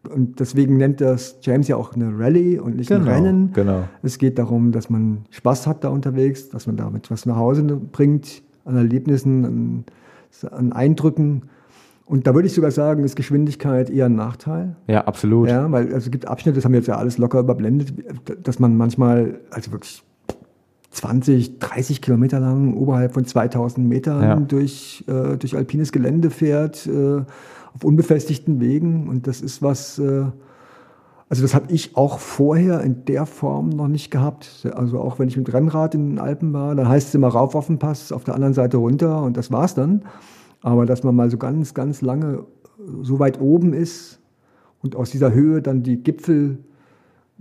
und 0.08 0.40
deswegen 0.40 0.78
nennt 0.78 1.02
das 1.02 1.38
James 1.42 1.68
ja 1.68 1.76
auch 1.76 1.94
eine 1.94 2.18
Rallye 2.18 2.60
und 2.60 2.76
nicht 2.78 2.90
genau, 2.90 3.06
ein 3.06 3.08
Rennen. 3.08 3.54
Genau. 3.54 3.84
Es 4.04 4.18
geht 4.18 4.40
darum, 4.40 4.72
dass 4.72 4.90
man 4.90 5.26
Spaß 5.32 5.68
hat 5.68 5.84
da 5.84 5.90
unterwegs, 5.90 6.50
dass 6.50 6.68
man 6.68 6.78
damit 6.78 7.12
was 7.12 7.26
nach 7.26 7.36
Hause 7.36 7.64
bringt, 7.64 8.42
an 8.66 8.76
Erlebnissen, 8.76 9.46
an, 9.46 9.86
an 10.52 10.74
Eindrücken. 10.74 11.44
Und 12.06 12.26
da 12.26 12.34
würde 12.34 12.48
ich 12.48 12.54
sogar 12.54 12.72
sagen, 12.72 13.04
ist 13.04 13.16
Geschwindigkeit 13.16 13.90
eher 13.90 14.06
ein 14.06 14.16
Nachteil. 14.16 14.78
Ja, 14.88 15.06
absolut. 15.06 15.50
Ja, 15.50 15.70
weil 15.72 15.88
also 15.88 16.06
es 16.06 16.12
gibt 16.12 16.28
Abschnitte, 16.28 16.56
das 16.56 16.66
haben 16.66 16.72
wir 16.72 16.80
jetzt 16.80 16.88
ja 16.88 16.98
alles 16.98 17.18
locker 17.18 17.40
überblendet, 17.40 17.94
dass 18.44 18.60
man 18.60 18.78
manchmal, 18.78 19.40
also 19.52 19.74
wirklich 19.74 20.04
20, 20.92 21.60
30 21.60 22.02
Kilometer 22.02 22.40
lang 22.40 22.74
oberhalb 22.76 23.14
von 23.14 23.26
2000 23.26 23.88
Metern 23.88 24.24
ja. 24.24 24.36
durch, 24.38 25.04
äh, 25.08 25.38
durch 25.38 25.56
alpines 25.56 25.92
Gelände 25.92 26.30
fährt, 26.30 26.88
äh, 26.88 27.22
auf 27.74 27.84
unbefestigten 27.84 28.60
Wegen. 28.60 29.08
Und 29.08 29.28
das 29.28 29.42
ist 29.42 29.62
was, 29.62 30.00
äh, 30.00 30.26
also 31.30 31.42
das 31.42 31.54
habe 31.54 31.72
ich 31.72 31.96
auch 31.96 32.20
vorher 32.20 32.82
in 32.82 33.06
der 33.06 33.26
Form 33.26 33.70
noch 33.70 33.88
nicht 33.88 34.12
gehabt. 34.12 34.68
Also 34.74 35.00
auch 35.00 35.20
wenn 35.20 35.28
ich 35.28 35.38
mit 35.38 35.54
Rennrad 35.54 35.96
in 35.96 36.12
den 36.12 36.20
Alpen 36.20 36.54
war, 36.54 36.76
dann 36.76 36.88
heißt 36.88 37.10
es 37.10 37.16
immer 37.16 37.28
rauf 37.28 37.56
auf 37.56 37.68
den 37.68 37.80
Pass, 37.80 38.12
auf 38.12 38.24
der 38.24 38.36
anderen 38.36 38.54
Seite 38.54 38.78
runter 38.78 39.24
und 39.24 39.38
das 39.38 39.52
war's 39.52 39.76
dann. 39.76 40.04
Aber 40.62 40.86
dass 40.86 41.04
man 41.04 41.16
mal 41.16 41.30
so 41.30 41.38
ganz, 41.38 41.74
ganz 41.74 42.02
lange 42.02 42.46
so 43.02 43.20
weit 43.20 43.40
oben 43.42 43.74
ist 43.74 44.20
und 44.82 44.96
aus 44.96 45.12
dieser 45.12 45.34
Höhe 45.34 45.62
dann 45.62 45.84
die 45.84 46.02
Gipfel 46.02 46.60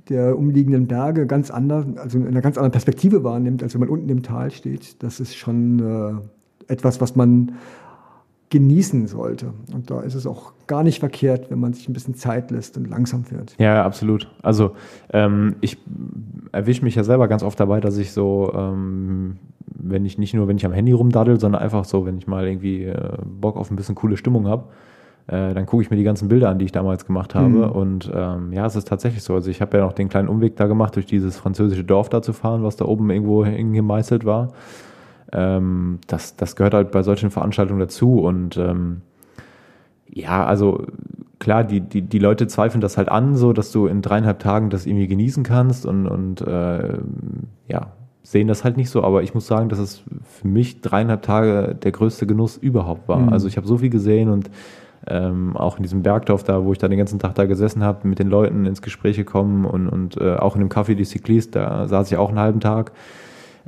der 0.08 0.38
umliegenden 0.38 0.86
Berge 0.86 1.26
ganz 1.26 1.50
anders, 1.50 1.86
also 1.96 2.18
in 2.18 2.26
einer 2.26 2.40
ganz 2.40 2.56
anderen 2.56 2.72
Perspektive 2.72 3.24
wahrnimmt, 3.24 3.62
als 3.62 3.74
wenn 3.74 3.80
man 3.80 3.88
unten 3.88 4.08
im 4.08 4.22
Tal 4.22 4.50
steht, 4.50 5.02
das 5.02 5.20
ist 5.20 5.36
schon 5.36 5.80
äh, 5.80 6.72
etwas, 6.72 7.00
was 7.00 7.16
man 7.16 7.52
genießen 8.50 9.06
sollte. 9.06 9.52
Und 9.72 9.90
da 9.90 10.00
ist 10.00 10.14
es 10.14 10.26
auch 10.26 10.52
gar 10.66 10.82
nicht 10.82 11.00
verkehrt, 11.00 11.50
wenn 11.50 11.58
man 11.58 11.72
sich 11.72 11.88
ein 11.88 11.92
bisschen 11.92 12.14
Zeit 12.14 12.50
lässt 12.50 12.76
und 12.76 12.88
langsam 12.88 13.24
fährt. 13.24 13.54
Ja, 13.58 13.84
absolut. 13.84 14.28
Also 14.42 14.72
ähm, 15.12 15.56
ich 15.60 15.78
erwische 16.52 16.84
mich 16.84 16.94
ja 16.94 17.04
selber 17.04 17.28
ganz 17.28 17.42
oft 17.42 17.58
dabei, 17.58 17.80
dass 17.80 17.98
ich 17.98 18.12
so, 18.12 18.52
ähm, 18.54 19.36
wenn 19.66 20.04
ich 20.04 20.18
nicht 20.18 20.34
nur, 20.34 20.46
wenn 20.46 20.56
ich 20.56 20.66
am 20.66 20.72
Handy 20.72 20.92
rumdaddel, 20.92 21.40
sondern 21.40 21.60
einfach 21.60 21.84
so, 21.84 22.06
wenn 22.06 22.18
ich 22.18 22.26
mal 22.26 22.46
irgendwie 22.46 22.84
äh, 22.84 23.18
Bock 23.24 23.56
auf 23.56 23.70
ein 23.70 23.76
bisschen 23.76 23.96
coole 23.96 24.16
Stimmung 24.16 24.46
habe, 24.46 24.64
äh, 25.26 25.52
dann 25.52 25.66
gucke 25.66 25.82
ich 25.82 25.90
mir 25.90 25.96
die 25.96 26.04
ganzen 26.04 26.28
Bilder 26.28 26.48
an, 26.48 26.60
die 26.60 26.66
ich 26.66 26.72
damals 26.72 27.04
gemacht 27.04 27.34
habe. 27.34 27.48
Mhm. 27.48 27.64
Und 27.64 28.12
ähm, 28.14 28.52
ja, 28.52 28.64
es 28.64 28.76
ist 28.76 28.86
tatsächlich 28.86 29.24
so. 29.24 29.34
Also 29.34 29.50
ich 29.50 29.60
habe 29.60 29.76
ja 29.76 29.84
noch 29.84 29.92
den 29.92 30.08
kleinen 30.08 30.28
Umweg 30.28 30.54
da 30.54 30.68
gemacht, 30.68 30.94
durch 30.94 31.06
dieses 31.06 31.36
französische 31.36 31.82
Dorf 31.82 32.10
da 32.10 32.22
zu 32.22 32.32
fahren, 32.32 32.62
was 32.62 32.76
da 32.76 32.84
oben 32.84 33.10
irgendwo 33.10 33.44
hingemeißelt 33.44 34.24
war 34.24 34.52
ähm, 35.32 35.98
das, 36.06 36.36
das 36.36 36.56
gehört 36.56 36.74
halt 36.74 36.90
bei 36.90 37.02
solchen 37.02 37.30
Veranstaltungen 37.30 37.80
dazu. 37.80 38.20
Und 38.20 38.56
ähm, 38.56 39.02
ja, 40.08 40.44
also 40.44 40.86
klar, 41.38 41.64
die, 41.64 41.80
die, 41.80 42.02
die 42.02 42.18
Leute 42.18 42.46
zweifeln 42.46 42.80
das 42.80 42.96
halt 42.96 43.08
an, 43.08 43.36
so 43.36 43.52
dass 43.52 43.72
du 43.72 43.86
in 43.86 44.02
dreieinhalb 44.02 44.38
Tagen 44.38 44.70
das 44.70 44.86
irgendwie 44.86 45.08
genießen 45.08 45.42
kannst 45.42 45.86
und, 45.86 46.06
und 46.06 46.40
äh, 46.40 46.98
ja, 47.68 47.88
sehen 48.22 48.48
das 48.48 48.64
halt 48.64 48.76
nicht 48.76 48.90
so. 48.90 49.02
Aber 49.02 49.22
ich 49.22 49.34
muss 49.34 49.46
sagen, 49.46 49.68
dass 49.68 49.78
es 49.78 50.02
für 50.24 50.48
mich 50.48 50.80
dreieinhalb 50.80 51.22
Tage 51.22 51.74
der 51.74 51.92
größte 51.92 52.26
Genuss 52.26 52.56
überhaupt 52.56 53.08
war. 53.08 53.18
Mhm. 53.18 53.28
Also 53.30 53.48
ich 53.48 53.56
habe 53.56 53.66
so 53.66 53.78
viel 53.78 53.90
gesehen 53.90 54.28
und 54.30 54.50
ähm, 55.08 55.56
auch 55.56 55.76
in 55.76 55.82
diesem 55.82 56.02
Bergdorf 56.02 56.42
da, 56.42 56.64
wo 56.64 56.72
ich 56.72 56.78
da 56.78 56.88
den 56.88 56.98
ganzen 56.98 57.18
Tag 57.18 57.34
da 57.36 57.44
gesessen 57.44 57.84
habe, 57.84 58.08
mit 58.08 58.18
den 58.18 58.28
Leuten 58.28 58.66
ins 58.66 58.82
Gespräch 58.82 59.16
gekommen 59.16 59.64
und, 59.64 59.88
und 59.88 60.20
äh, 60.20 60.34
auch 60.36 60.56
in 60.56 60.60
dem 60.60 60.68
Café 60.68 60.94
des 60.94 61.10
Cycliste, 61.10 61.60
da 61.60 61.86
saß 61.86 62.10
ich 62.10 62.18
auch 62.18 62.30
einen 62.30 62.40
halben 62.40 62.60
Tag. 62.60 62.92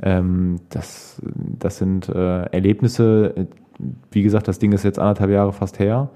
Ähm, 0.01 0.57
das, 0.69 1.21
das 1.23 1.77
sind 1.77 2.09
äh, 2.09 2.43
Erlebnisse. 2.43 3.47
Wie 4.11 4.23
gesagt, 4.23 4.47
das 4.47 4.59
Ding 4.59 4.71
ist 4.71 4.83
jetzt 4.83 4.99
anderthalb 4.99 5.31
Jahre 5.31 5.53
fast 5.53 5.79
her. 5.79 6.09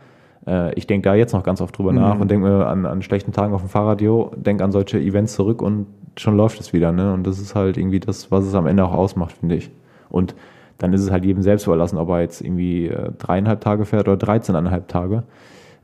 Äh, 0.47 0.73
ich 0.75 0.87
denke 0.87 1.09
da 1.09 1.15
jetzt 1.15 1.33
noch 1.33 1.43
ganz 1.43 1.61
oft 1.61 1.77
drüber 1.77 1.91
mhm. 1.91 1.99
nach 1.99 2.19
und 2.19 2.31
denke 2.31 2.47
mir 2.47 2.67
an, 2.67 2.85
an 2.85 3.01
schlechten 3.01 3.31
Tagen 3.31 3.53
auf 3.53 3.61
dem 3.61 3.69
Fahrrad, 3.69 4.01
jo, 4.01 4.31
denke 4.35 4.63
an 4.63 4.71
solche 4.71 4.99
Events 4.99 5.33
zurück 5.33 5.61
und 5.61 5.87
schon 6.17 6.37
läuft 6.37 6.59
es 6.59 6.73
wieder. 6.73 6.91
Ne? 6.91 7.13
Und 7.13 7.25
das 7.27 7.39
ist 7.39 7.55
halt 7.55 7.77
irgendwie 7.77 7.99
das, 7.99 8.31
was 8.31 8.45
es 8.45 8.55
am 8.55 8.67
Ende 8.67 8.85
auch 8.85 8.93
ausmacht, 8.93 9.33
finde 9.33 9.55
ich. 9.55 9.71
Und 10.09 10.35
dann 10.77 10.93
ist 10.93 11.01
es 11.01 11.11
halt 11.11 11.25
jedem 11.25 11.43
selbst 11.43 11.65
überlassen, 11.67 11.97
ob 11.97 12.09
er 12.09 12.21
jetzt 12.21 12.41
irgendwie 12.41 12.87
äh, 12.87 13.11
dreieinhalb 13.17 13.61
Tage 13.61 13.85
fährt 13.85 14.07
oder 14.07 14.25
13,5 14.25 14.87
Tage. 14.87 15.23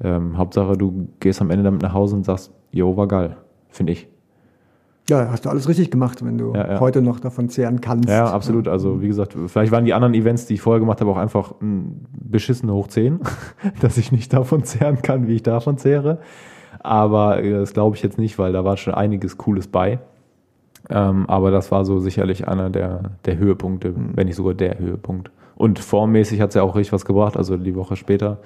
Ähm, 0.03 0.37
Hauptsache, 0.37 0.77
du 0.77 1.09
gehst 1.19 1.41
am 1.41 1.51
Ende 1.51 1.63
damit 1.63 1.81
nach 1.81 1.93
Hause 1.93 2.15
und 2.15 2.25
sagst, 2.25 2.53
jo, 2.71 2.95
war 2.95 3.07
geil, 3.07 3.37
finde 3.69 3.93
ich. 3.93 4.07
Ja, 5.09 5.29
hast 5.31 5.45
du 5.45 5.49
alles 5.49 5.67
richtig 5.67 5.91
gemacht, 5.91 6.23
wenn 6.23 6.37
du 6.37 6.53
ja, 6.53 6.73
ja. 6.73 6.79
heute 6.79 7.01
noch 7.01 7.19
davon 7.19 7.49
zehren 7.49 7.81
kannst. 7.81 8.09
Ja, 8.09 8.31
absolut. 8.31 8.67
Also 8.67 9.01
wie 9.01 9.07
gesagt, 9.07 9.35
vielleicht 9.47 9.71
waren 9.71 9.85
die 9.85 9.93
anderen 9.93 10.13
Events, 10.13 10.45
die 10.45 10.55
ich 10.55 10.61
vorher 10.61 10.79
gemacht 10.79 11.01
habe, 11.01 11.11
auch 11.11 11.17
einfach 11.17 11.53
ein 11.61 12.05
beschissene 12.11 12.73
hoch 12.73 12.87
10, 12.87 13.19
dass 13.81 13.97
ich 13.97 14.11
nicht 14.11 14.31
davon 14.33 14.63
zehren 14.63 15.01
kann, 15.01 15.27
wie 15.27 15.35
ich 15.35 15.43
davon 15.43 15.77
zehre. 15.77 16.19
Aber 16.79 17.43
äh, 17.43 17.51
das 17.51 17.73
glaube 17.73 17.95
ich 17.95 18.03
jetzt 18.03 18.17
nicht, 18.17 18.37
weil 18.39 18.53
da 18.53 18.63
war 18.63 18.77
schon 18.77 18.93
einiges 18.93 19.37
Cooles 19.37 19.67
bei. 19.67 19.99
Ähm, 20.89 21.25
aber 21.27 21.51
das 21.51 21.71
war 21.71 21.85
so 21.85 21.99
sicherlich 21.99 22.47
einer 22.47 22.69
der, 22.69 23.11
der 23.25 23.37
Höhepunkte, 23.37 23.89
mhm. 23.89 24.11
wenn 24.15 24.27
nicht 24.27 24.35
sogar 24.35 24.53
der 24.53 24.79
Höhepunkt. 24.79 25.31
Und 25.55 25.79
formmäßig 25.79 26.39
hat 26.39 26.49
es 26.49 26.55
ja 26.55 26.63
auch 26.63 26.75
richtig 26.75 26.93
was 26.93 27.05
gebracht, 27.05 27.35
also 27.35 27.57
die 27.57 27.75
Woche 27.75 27.95
später 27.95 28.37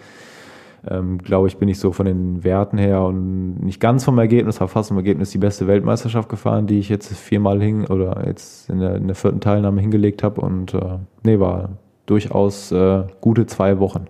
ähm, 0.90 1.18
glaube 1.18 1.48
ich, 1.48 1.58
bin 1.58 1.70
ich 1.70 1.80
so 1.80 1.92
von 1.92 2.06
den 2.06 2.44
Werten 2.44 2.78
her 2.78 3.04
und 3.04 3.64
nicht 3.64 3.80
ganz 3.80 4.04
vom 4.04 4.18
Ergebnis, 4.18 4.58
aber 4.58 4.68
fast 4.68 4.90
vom 4.90 4.98
Ergebnis 4.98 5.32
die 5.32 5.38
beste 5.38 5.68
Weltmeisterschaft 5.68 6.30
gefahren, 6.30 6.68
die 6.68 6.80
ich 6.80 6.90
jetzt 6.90 7.14
viermal 7.16 7.62
hin 7.62 7.86
oder 7.88 8.26
jetzt 8.26 8.70
in 8.70 8.80
der, 8.80 8.96
in 8.96 9.08
der 9.08 9.16
vierten 9.16 9.40
Teilnahme 9.40 9.82
hingelegt 9.82 10.24
habe. 10.24 10.42
Und 10.42 10.74
äh, 10.74 10.98
nee, 11.24 11.40
war 11.40 11.70
durchaus 12.06 12.72
äh, 12.72 13.04
gute 13.22 13.46
zwei 13.46 13.80
Wochen, 13.80 14.08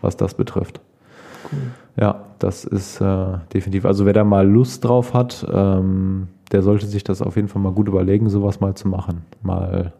was 0.00 0.16
das 0.16 0.34
betrifft. 0.34 0.80
Cool. 1.50 1.58
Ja, 1.96 2.24
das 2.38 2.64
ist 2.64 3.00
äh, 3.00 3.38
definitiv. 3.52 3.84
Also 3.84 4.06
wer 4.06 4.12
da 4.12 4.24
mal 4.24 4.46
Lust 4.46 4.84
drauf 4.84 5.14
hat, 5.14 5.46
ähm, 5.52 6.28
der 6.50 6.62
sollte 6.62 6.86
sich 6.86 7.04
das 7.04 7.22
auf 7.22 7.36
jeden 7.36 7.48
Fall 7.48 7.62
mal 7.62 7.72
gut 7.72 7.88
überlegen, 7.88 8.28
sowas 8.28 8.60
mal 8.60 8.74
zu 8.74 8.88
machen. 8.88 9.24
Mal 9.42 9.92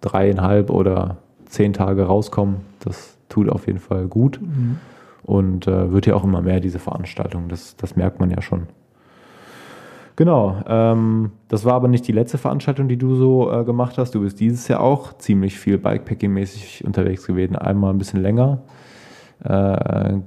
dreieinhalb 0.00 0.70
oder 0.70 1.18
zehn 1.46 1.72
Tage 1.72 2.04
rauskommen, 2.04 2.56
das 2.80 3.16
tut 3.28 3.48
auf 3.48 3.66
jeden 3.66 3.78
Fall 3.78 4.06
gut. 4.06 4.40
Mhm. 4.40 4.78
Und 5.26 5.66
äh, 5.66 5.92
wird 5.92 6.06
ja 6.06 6.14
auch 6.14 6.22
immer 6.22 6.40
mehr, 6.40 6.60
diese 6.60 6.78
Veranstaltung. 6.78 7.48
Das, 7.48 7.76
das 7.76 7.96
merkt 7.96 8.20
man 8.20 8.30
ja 8.30 8.40
schon. 8.40 8.68
Genau. 10.14 10.62
Ähm, 10.68 11.32
das 11.48 11.64
war 11.64 11.74
aber 11.74 11.88
nicht 11.88 12.06
die 12.06 12.12
letzte 12.12 12.38
Veranstaltung, 12.38 12.86
die 12.86 12.96
du 12.96 13.16
so 13.16 13.52
äh, 13.52 13.64
gemacht 13.64 13.98
hast. 13.98 14.14
Du 14.14 14.20
bist 14.20 14.38
dieses 14.38 14.68
Jahr 14.68 14.80
auch 14.80 15.18
ziemlich 15.18 15.58
viel 15.58 15.78
Bikepacking-mäßig 15.78 16.84
unterwegs 16.84 17.26
gewesen. 17.26 17.56
Einmal 17.56 17.92
ein 17.92 17.98
bisschen 17.98 18.22
länger. 18.22 18.62
Äh, 19.42 20.18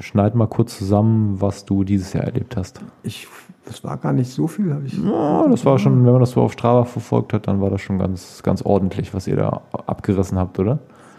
schneid 0.00 0.34
mal 0.34 0.46
kurz 0.46 0.78
zusammen, 0.78 1.40
was 1.40 1.66
du 1.66 1.84
dieses 1.84 2.14
Jahr 2.14 2.24
erlebt 2.24 2.56
hast. 2.56 2.80
Ich, 3.02 3.28
das 3.66 3.84
war 3.84 3.98
gar 3.98 4.14
nicht 4.14 4.30
so 4.30 4.48
viel, 4.48 4.72
habe 4.72 4.86
ich. 4.86 4.98
Ja, 4.98 5.46
das 5.48 5.66
war 5.66 5.78
schon, 5.78 6.04
wenn 6.04 6.12
man 6.12 6.20
das 6.20 6.30
so 6.30 6.40
auf 6.40 6.52
Strava 6.52 6.84
verfolgt 6.84 7.34
hat, 7.34 7.46
dann 7.46 7.60
war 7.60 7.68
das 7.68 7.82
schon 7.82 7.98
ganz, 7.98 8.42
ganz 8.42 8.62
ordentlich, 8.62 9.12
was 9.12 9.26
ihr 9.26 9.36
da 9.36 9.60
abgerissen 9.86 10.38
habt, 10.38 10.58
oder? 10.58 10.78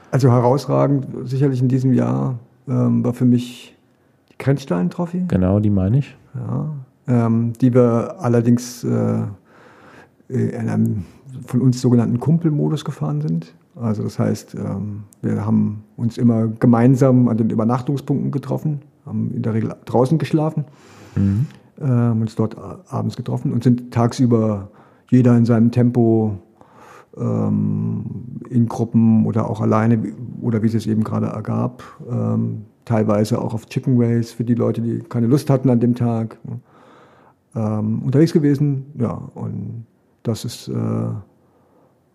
Also 0.10 0.30
herausragend, 0.30 1.06
sicherlich 1.24 1.62
in 1.62 1.70
diesem 1.70 1.94
Jahr 1.94 2.40
ähm, 2.72 3.04
war 3.04 3.14
für 3.14 3.26
mich 3.26 3.76
die 4.32 4.38
Grenzstein-Trophy. 4.38 5.26
Genau, 5.28 5.60
die 5.60 5.70
meine 5.70 6.00
ich. 6.00 6.16
Ja, 6.36 6.70
ähm, 7.08 7.54
die 7.60 7.74
wir 7.74 8.16
allerdings 8.20 8.84
äh, 8.84 9.24
in 10.30 10.70
einem 10.70 11.06
von 11.46 11.62
uns 11.62 11.82
sogenannten 11.82 12.20
Kumpelmodus 12.20 12.86
gefahren 12.86 13.22
sind. 13.22 13.54
Also 13.76 14.04
das 14.04 14.20
heißt, 14.20 14.56
ähm, 14.56 15.04
wir 15.22 15.46
haben 15.46 15.84
uns 15.98 16.18
immer 16.18 16.48
gemeinsam 16.48 17.28
an 17.28 17.38
den 17.38 17.50
Übernachtungspunkten 17.50 18.32
getroffen, 18.32 18.82
haben 19.06 19.32
in 19.34 19.42
der 19.42 19.54
Regel 19.54 19.74
draußen 19.86 20.18
geschlafen, 20.18 20.66
mhm. 21.16 21.48
äh, 21.80 21.86
haben 21.86 22.22
uns 22.22 22.36
dort 22.36 22.58
abends 22.90 23.16
getroffen 23.16 23.52
und 23.52 23.64
sind 23.64 23.92
tagsüber 23.92 24.70
jeder 25.10 25.36
in 25.38 25.46
seinem 25.46 25.72
Tempo 25.72 26.38
ähm, 26.38 26.51
in 27.18 28.68
Gruppen 28.70 29.26
oder 29.26 29.50
auch 29.50 29.60
alleine 29.60 30.02
oder 30.42 30.64
wie 30.64 30.68
es 30.68 30.88
eben 30.88 31.04
gerade 31.04 31.28
ergab. 31.28 31.84
Ähm, 32.10 32.64
teilweise 32.86 33.42
auch 33.42 33.54
auf 33.54 33.68
Chicken 33.68 34.02
Race 34.02 34.32
für 34.32 34.44
die 34.44 34.56
Leute, 34.56 34.82
die 34.82 35.00
keine 35.00 35.28
Lust 35.28 35.50
hatten 35.50 35.70
an 35.70 35.80
dem 35.80 35.96
Tag. 35.96 36.38
Ähm, 37.56 38.02
unterwegs 38.04 38.32
gewesen, 38.32 38.86
ja, 38.98 39.12
und 39.36 39.86
das 40.24 40.46
ist, 40.46 40.68
äh, 40.70 40.74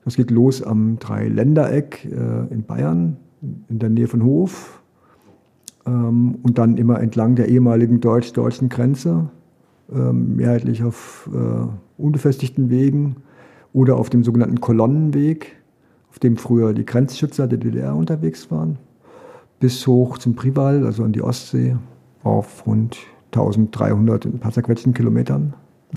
das 0.05 0.17
geht 0.17 0.31
los 0.31 0.63
am 0.63 0.99
Dreiländereck 0.99 2.05
äh, 2.05 2.53
in 2.53 2.65
Bayern, 2.67 3.17
in 3.69 3.79
der 3.79 3.91
Nähe 3.91 4.07
von 4.07 4.25
Hof. 4.25 4.83
Ähm, 5.87 6.39
und 6.43 6.59
dann 6.59 6.77
immer 6.77 7.01
entlang 7.01 7.35
der 7.35 7.49
ehemaligen 7.49 8.01
deutsch-deutschen 8.01 8.69
Grenze, 8.69 9.29
äh, 9.93 10.13
mehrheitlich 10.13 10.83
auf 10.83 11.29
unbefestigten 11.99 12.71
Wegen 12.71 13.17
oder 13.77 13.99
auf 13.99 14.09
dem 14.09 14.25
sogenannten 14.25 14.63
Kolonnenweg, 14.63 15.55
auf 16.09 16.19
dem 16.19 16.39
früher 16.39 16.73
die 16.73 16.87
Grenzschützer 16.87 17.47
der 17.47 17.59
DDR 17.59 17.95
unterwegs 17.95 18.51
waren, 18.51 18.79
bis 19.61 19.87
hoch 19.87 20.17
zum 20.17 20.35
Prival, 20.35 20.87
also 20.87 21.05
an 21.05 21.13
die 21.13 21.21
Ostsee, 21.21 21.77
auf 22.23 22.67
rund 22.67 22.97
1300 23.33 24.25
in 24.25 24.33
ein 24.33 24.39
paar 24.39 24.53
zerquetschten 24.53 24.95
Kilometern. 24.95 25.53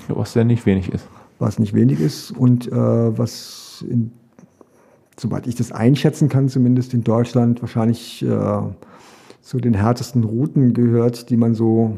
Was 0.09 0.33
ja 0.33 0.43
nicht 0.43 0.65
wenig 0.65 0.91
ist. 0.91 1.07
Was 1.39 1.57
nicht 1.57 1.73
wenig 1.73 2.01
ist 2.01 2.31
und 2.31 2.67
äh, 2.67 2.75
was, 2.75 3.85
in, 3.89 4.11
soweit 5.17 5.47
ich 5.47 5.55
das 5.55 5.71
einschätzen 5.71 6.27
kann, 6.27 6.49
zumindest 6.49 6.93
in 6.93 7.05
Deutschland 7.05 7.61
wahrscheinlich 7.61 8.21
äh, 8.25 8.61
zu 9.39 9.57
den 9.57 9.73
härtesten 9.73 10.25
Routen 10.25 10.73
gehört, 10.73 11.29
die 11.29 11.37
man 11.37 11.55
so, 11.55 11.97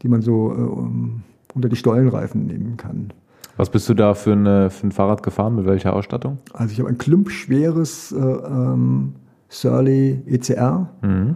die 0.00 0.06
man 0.06 0.22
so 0.22 0.52
äh, 0.52 1.54
unter 1.56 1.68
die 1.68 1.74
Stollenreifen 1.76 2.46
nehmen 2.46 2.76
kann. 2.76 3.12
Was 3.58 3.68
bist 3.70 3.88
du 3.88 3.94
da 3.94 4.14
für, 4.14 4.32
eine, 4.32 4.70
für 4.70 4.86
ein 4.86 4.92
Fahrrad 4.92 5.24
gefahren? 5.24 5.56
Mit 5.56 5.66
welcher 5.66 5.94
Ausstattung? 5.94 6.38
Also 6.52 6.72
ich 6.72 6.78
habe 6.78 6.88
ein 6.88 6.96
klumpschweres 6.96 8.12
äh, 8.12 8.16
ähm, 8.16 9.14
Surly 9.48 10.22
ECR. 10.26 10.88
Mhm. 11.02 11.34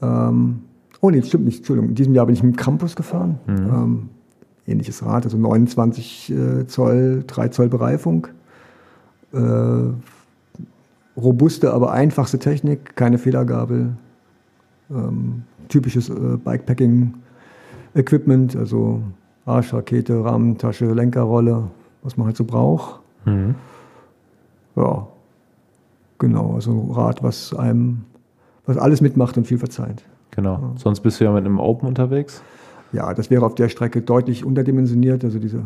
Ähm, 0.00 0.60
oh 1.02 1.10
nee, 1.10 1.20
stimmt 1.22 1.44
nicht, 1.44 1.58
Entschuldigung. 1.58 1.90
In 1.90 1.94
diesem 1.94 2.14
Jahr 2.14 2.24
bin 2.24 2.34
ich 2.34 2.42
mit 2.42 2.54
dem 2.54 2.56
Campus 2.56 2.96
gefahren. 2.96 3.38
Mhm. 3.46 3.56
Ähm, 3.56 4.08
ähnliches 4.66 5.04
Rad, 5.04 5.24
also 5.24 5.36
29 5.36 6.32
äh, 6.32 6.66
Zoll, 6.66 7.24
3 7.26 7.48
Zoll 7.48 7.68
Bereifung. 7.68 8.28
Äh, 9.32 9.38
robuste, 11.18 11.74
aber 11.74 11.92
einfachste 11.92 12.38
Technik, 12.38 12.96
keine 12.96 13.18
Federgabel. 13.18 13.90
Ähm, 14.90 15.42
typisches 15.68 16.08
äh, 16.08 16.38
Bikepacking-Equipment, 16.42 18.56
also 18.56 19.02
Arschrakete, 19.48 20.24
Rahmentasche, 20.24 20.86
Lenkerrolle, 20.92 21.64
was 22.02 22.16
man 22.16 22.26
halt 22.26 22.36
so 22.36 22.44
braucht. 22.44 23.00
Mhm. 23.24 23.54
Ja, 24.76 25.06
genau, 26.18 26.54
also 26.54 26.70
ein 26.70 26.90
Rad, 26.92 27.22
was 27.22 27.54
einem, 27.54 28.04
was 28.66 28.76
alles 28.76 29.00
mitmacht 29.00 29.36
und 29.36 29.46
viel 29.46 29.58
verzeiht. 29.58 30.04
Genau. 30.30 30.54
Ja. 30.54 30.72
Sonst 30.76 31.00
bist 31.00 31.20
du 31.20 31.24
ja 31.24 31.32
mit 31.32 31.44
einem 31.44 31.58
Open 31.58 31.88
unterwegs. 31.88 32.42
Ja, 32.92 33.12
das 33.12 33.30
wäre 33.30 33.44
auf 33.44 33.54
der 33.54 33.68
Strecke 33.68 34.02
deutlich 34.02 34.44
unterdimensioniert. 34.44 35.24
Also 35.24 35.38
diese 35.38 35.62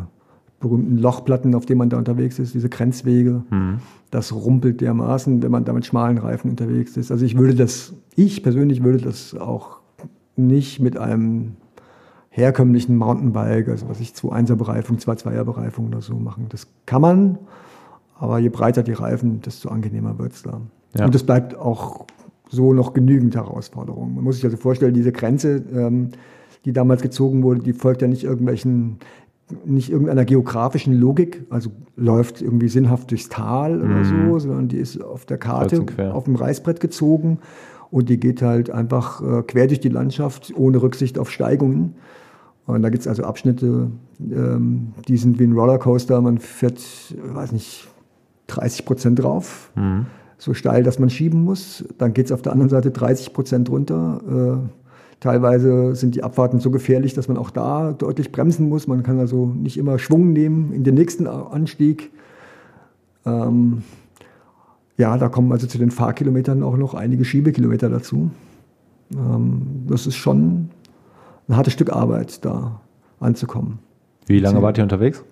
berühmten 0.60 0.96
Lochplatten, 0.96 1.54
auf 1.54 1.66
denen 1.66 1.78
man 1.78 1.90
da 1.90 1.98
unterwegs 1.98 2.38
ist, 2.38 2.54
diese 2.54 2.68
Grenzwege, 2.68 3.42
mhm. 3.50 3.80
das 4.10 4.32
rumpelt 4.32 4.80
dermaßen, 4.80 5.42
wenn 5.42 5.50
man 5.50 5.64
da 5.64 5.72
mit 5.72 5.84
schmalen 5.84 6.18
Reifen 6.18 6.50
unterwegs 6.50 6.96
ist. 6.96 7.10
Also 7.10 7.24
ich 7.24 7.36
würde 7.36 7.54
das, 7.54 7.92
ich 8.16 8.42
persönlich 8.42 8.82
würde 8.82 8.98
das 8.98 9.34
auch 9.34 9.80
nicht 10.36 10.80
mit 10.80 10.96
einem 10.96 11.56
herkömmlichen 12.32 12.96
Mountainbike, 12.96 13.68
also 13.68 13.88
was 13.88 14.00
ich 14.00 14.12
2-1er 14.12 14.56
Bereifung, 14.56 14.96
2-2er 14.96 15.44
Bereifung 15.44 15.86
oder 15.88 16.00
so 16.00 16.14
machen. 16.14 16.46
Das 16.48 16.66
kann 16.86 17.02
man, 17.02 17.38
aber 18.18 18.38
je 18.38 18.48
breiter 18.48 18.82
die 18.82 18.94
Reifen, 18.94 19.42
desto 19.42 19.68
angenehmer 19.68 20.18
wird 20.18 20.32
es 20.32 20.42
da. 20.42 20.62
Ja. 20.96 21.04
Und 21.04 21.14
es 21.14 21.24
bleibt 21.24 21.54
auch 21.54 22.06
so 22.48 22.72
noch 22.72 22.94
genügend 22.94 23.36
Herausforderungen. 23.36 24.14
Man 24.14 24.24
muss 24.24 24.36
sich 24.36 24.44
also 24.46 24.56
vorstellen, 24.56 24.94
diese 24.94 25.12
Grenze, 25.12 25.62
ähm, 25.74 26.10
die 26.64 26.72
damals 26.72 27.02
gezogen 27.02 27.42
wurde, 27.42 27.60
die 27.60 27.74
folgt 27.74 28.00
ja 28.00 28.08
nicht 28.08 28.24
irgendwelchen, 28.24 28.96
nicht 29.66 29.90
irgendeiner 29.90 30.24
geografischen 30.24 30.94
Logik, 30.94 31.44
also 31.50 31.70
läuft 31.96 32.40
irgendwie 32.40 32.68
sinnhaft 32.68 33.10
durchs 33.10 33.28
Tal 33.28 33.76
mhm. 33.76 33.84
oder 33.84 34.04
so, 34.04 34.38
sondern 34.38 34.68
die 34.68 34.78
ist 34.78 35.02
auf 35.02 35.26
der 35.26 35.36
Karte, 35.36 35.84
auf 36.12 36.24
dem 36.24 36.36
Reißbrett 36.36 36.80
gezogen 36.80 37.40
und 37.90 38.08
die 38.08 38.18
geht 38.18 38.40
halt 38.40 38.70
einfach 38.70 39.20
äh, 39.20 39.42
quer 39.42 39.66
durch 39.66 39.80
die 39.80 39.90
Landschaft 39.90 40.54
ohne 40.56 40.80
Rücksicht 40.80 41.18
auf 41.18 41.30
Steigungen. 41.30 41.94
Und 42.66 42.82
da 42.82 42.90
gibt 42.90 43.02
es 43.02 43.08
also 43.08 43.24
Abschnitte, 43.24 43.90
ähm, 44.20 44.92
die 45.08 45.16
sind 45.16 45.38
wie 45.38 45.44
ein 45.44 45.52
Rollercoaster, 45.52 46.20
man 46.20 46.38
fährt, 46.38 46.80
weiß 47.34 47.52
nicht, 47.52 47.88
30 48.46 48.84
Prozent 48.84 49.22
drauf. 49.22 49.70
Mhm. 49.74 50.06
So 50.38 50.54
steil, 50.54 50.82
dass 50.82 50.98
man 50.98 51.10
schieben 51.10 51.44
muss. 51.44 51.84
Dann 51.98 52.14
geht 52.14 52.26
es 52.26 52.32
auf 52.32 52.42
der 52.42 52.52
anderen 52.52 52.68
Seite 52.68 52.90
30 52.90 53.32
Prozent 53.32 53.70
runter. 53.70 54.60
Äh, 54.62 54.68
Teilweise 55.22 55.94
sind 55.94 56.16
die 56.16 56.24
Abfahrten 56.24 56.58
so 56.58 56.72
gefährlich, 56.72 57.14
dass 57.14 57.28
man 57.28 57.36
auch 57.36 57.50
da 57.50 57.92
deutlich 57.92 58.32
bremsen 58.32 58.68
muss. 58.68 58.88
Man 58.88 59.04
kann 59.04 59.20
also 59.20 59.46
nicht 59.46 59.78
immer 59.78 60.00
Schwung 60.00 60.32
nehmen 60.32 60.72
in 60.72 60.82
den 60.82 60.96
nächsten 60.96 61.28
Anstieg. 61.28 62.10
Ähm, 63.24 63.84
ja, 64.98 65.16
da 65.18 65.28
kommen 65.28 65.52
also 65.52 65.68
zu 65.68 65.78
den 65.78 65.92
Fahrkilometern 65.92 66.64
auch 66.64 66.76
noch 66.76 66.94
einige 66.94 67.24
Schiebekilometer 67.24 67.88
dazu. 67.88 68.32
Ähm, 69.12 69.84
das 69.86 70.08
ist 70.08 70.16
schon 70.16 70.70
ein 71.48 71.56
hartes 71.56 71.72
Stück 71.72 71.92
Arbeit, 71.92 72.44
da 72.44 72.80
anzukommen. 73.20 73.78
Wie 74.26 74.38
lange 74.38 74.62
wart 74.62 74.78
ihr 74.78 74.84
unterwegs? 74.84 75.24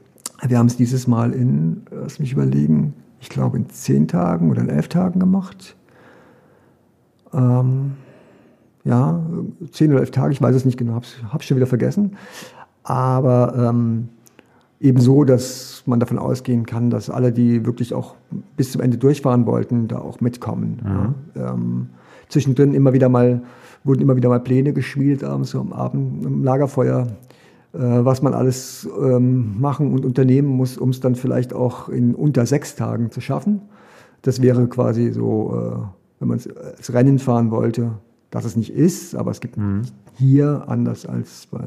Wir 0.47 0.59
haben 0.59 0.67
es 0.67 0.77
dieses 0.77 1.07
Mal 1.07 1.33
in, 1.33 1.83
lass 1.91 2.19
mich 2.19 2.33
überlegen, 2.33 2.95
ich 3.21 3.29
glaube 3.29 3.59
in 3.59 3.69
zehn 3.69 4.09
Tagen 4.09 4.51
oder 4.51 4.63
in 4.63 4.69
elf 4.69 4.89
Tagen 4.89 5.21
gemacht. 5.21 5.77
Ähm, 7.33 7.93
ja, 8.85 9.23
zehn 9.71 9.91
oder 9.93 10.01
elf 10.01 10.11
Tage, 10.11 10.33
ich 10.33 10.41
weiß 10.41 10.57
es 10.57 10.65
nicht 10.65 10.79
genau, 10.79 10.95
habe 10.95 11.05
es 11.39 11.45
schon 11.45 11.57
wieder 11.57 11.67
vergessen. 11.67 12.17
Aber 12.83 13.55
ähm, 13.57 14.09
eben 14.81 14.99
so, 14.99 15.25
dass 15.25 15.83
man 15.85 16.01
davon 16.01 16.19
ausgehen 16.19 16.65
kann, 16.65 16.89
dass 16.91 17.11
alle, 17.11 17.33
die 17.33 17.67
wirklich 17.67 17.93
auch 17.93 18.17
bis 18.57 18.73
zum 18.73 18.81
Ende 18.81 18.97
durchfahren 18.97 19.47
wollten, 19.47 19.89
da 19.89 19.99
auch 19.99 20.21
mitkommen. 20.21 20.81
Mhm. 20.83 21.41
Ja. 21.41 21.53
Ähm, 21.53 21.91
zwischendrin 22.29 22.73
immer 22.73 22.93
wieder 22.95 23.09
mal, 23.09 23.43
wurden 23.85 24.03
immer 24.03 24.17
wieder 24.17 24.29
mal 24.29 24.41
Pläne 24.41 24.73
geschmiedet, 24.73 25.25
abends 25.25 25.55
am 25.55 25.73
Abend 25.73 26.25
im 26.25 26.45
Lagerfeuer, 26.45 27.07
äh, 27.73 27.79
was 27.79 28.23
man 28.23 28.35
alles 28.35 28.89
ähm, 29.01 29.61
machen 29.61 29.93
und 29.93 30.05
unternehmen 30.05 30.49
muss, 30.49 30.77
um 30.77 30.91
es 30.91 31.01
dann 31.01 31.15
vielleicht 31.15 31.53
auch 31.53 31.89
in 31.89 32.15
unter 32.15 32.47
sechs 32.47 32.75
Tagen 32.77 33.11
zu 33.11 33.21
schaffen. 33.21 33.63
Das 34.23 34.43
wäre 34.43 34.67
quasi 34.69 35.13
so, 35.13 35.55
äh, 35.55 36.21
wenn 36.21 36.29
man 36.29 36.39
es 36.39 36.93
Rennen 36.93 37.19
fahren 37.19 37.51
wollte, 37.51 37.93
dass 38.31 38.45
es 38.45 38.57
nicht 38.57 38.73
ist, 38.73 39.15
aber 39.15 39.31
es 39.31 39.41
gibt 39.41 39.57
mhm. 39.57 39.83
hier, 40.15 40.65
anders 40.67 41.07
als 41.07 41.47
bei 41.51 41.65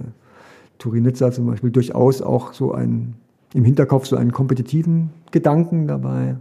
Turin-Nizza 0.78 1.32
zum 1.32 1.48
Beispiel, 1.48 1.72
durchaus 1.72 2.22
auch 2.22 2.54
so 2.54 2.74
ein, 2.74 3.16
im 3.54 3.64
Hinterkopf 3.66 4.06
so 4.06 4.16
einen 4.16 4.32
kompetitiven 4.32 5.10
Gedanken 5.32 5.88
dabei. 5.88 6.38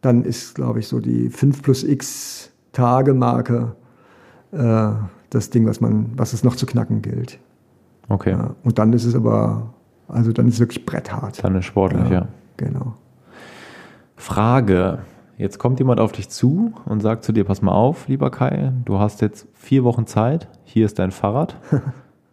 Dann 0.00 0.24
ist, 0.24 0.54
glaube 0.54 0.80
ich, 0.80 0.88
so 0.88 1.00
die 1.00 1.28
5 1.28 1.62
plus 1.62 1.84
x 1.84 2.50
Tage-Marke 2.72 3.76
äh, 4.52 4.92
das 5.30 5.50
Ding, 5.50 5.66
was, 5.66 5.80
man, 5.80 6.12
was 6.16 6.32
es 6.32 6.44
noch 6.44 6.56
zu 6.56 6.66
knacken 6.66 7.02
gilt. 7.02 7.38
Okay. 8.08 8.32
Ja, 8.32 8.54
und 8.62 8.78
dann 8.78 8.92
ist 8.92 9.04
es 9.04 9.14
aber, 9.14 9.74
also 10.08 10.32
dann 10.32 10.46
ist 10.48 10.54
es 10.54 10.60
wirklich 10.60 10.84
bretthart. 10.84 11.42
Dann 11.42 11.56
ist 11.56 11.64
sportlich, 11.64 12.04
ja. 12.04 12.20
ja. 12.20 12.28
Genau. 12.56 12.94
Frage. 14.16 14.98
Jetzt 15.38 15.58
kommt 15.58 15.80
jemand 15.80 15.98
auf 15.98 16.12
dich 16.12 16.28
zu 16.28 16.72
und 16.84 17.00
sagt 17.00 17.24
zu 17.24 17.32
dir, 17.32 17.44
pass 17.44 17.62
mal 17.62 17.72
auf, 17.72 18.06
lieber 18.06 18.30
Kai, 18.30 18.72
du 18.84 18.98
hast 18.98 19.22
jetzt 19.22 19.48
vier 19.54 19.82
Wochen 19.82 20.06
Zeit, 20.06 20.48
hier 20.64 20.86
ist 20.86 20.98
dein 20.98 21.10
Fahrrad. 21.10 21.56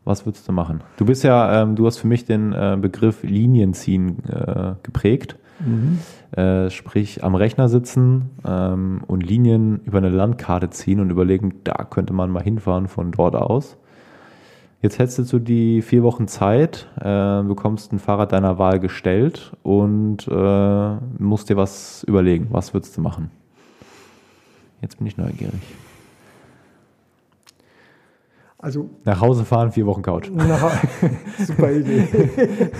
Was 0.06 0.26
würdest 0.26 0.48
du 0.48 0.52
machen? 0.52 0.82
Du 0.98 1.06
bist 1.06 1.24
ja, 1.24 1.62
ähm, 1.62 1.76
du 1.76 1.86
hast 1.86 1.98
für 1.98 2.08
mich 2.08 2.26
den 2.26 2.54
äh, 2.54 2.78
Begriff 2.80 3.24
Linien 3.24 3.74
ziehen 3.74 4.24
äh, 4.28 4.74
geprägt. 4.84 5.38
Mhm. 5.60 6.00
Äh, 6.32 6.70
sprich, 6.70 7.24
am 7.24 7.36
Rechner 7.36 7.70
sitzen 7.70 8.30
ähm, 8.46 9.02
und 9.08 9.22
Linien 9.22 9.82
über 9.86 9.98
eine 9.98 10.10
Landkarte 10.10 10.70
ziehen 10.70 11.00
und 11.00 11.10
überlegen, 11.10 11.56
da 11.64 11.84
könnte 11.84 12.14
man 12.14 12.30
mal 12.30 12.44
hinfahren 12.44 12.88
von 12.88 13.12
dort 13.12 13.36
aus. 13.36 13.78
Jetzt 14.82 14.98
hättest 14.98 15.34
du 15.34 15.40
die 15.40 15.82
vier 15.82 16.04
Wochen 16.04 16.30
Zeit, 16.30 16.88
äh, 17.02 17.44
bekommst 17.44 17.92
ein 17.92 18.00
Fahrrad 18.00 18.32
deiner 18.32 18.58
Wahl 18.58 18.80
gestellt 18.80 19.52
und 19.62 20.26
äh, 20.28 20.96
musst 21.18 21.50
dir 21.50 21.58
was 21.58 22.04
überlegen. 22.06 22.48
Was 22.52 22.74
würdest 22.74 22.96
du 22.96 23.02
machen? 23.02 23.30
Jetzt 24.82 24.98
bin 24.98 25.08
ich 25.08 25.18
neugierig. 25.18 25.62
Also 28.58 28.90
nach 29.04 29.20
Hause 29.20 29.44
fahren, 29.44 29.72
vier 29.72 29.86
Wochen 29.86 30.02
Couch. 30.02 30.30
Nach, 30.30 30.72
super 31.40 31.72
Idee. 31.72 32.08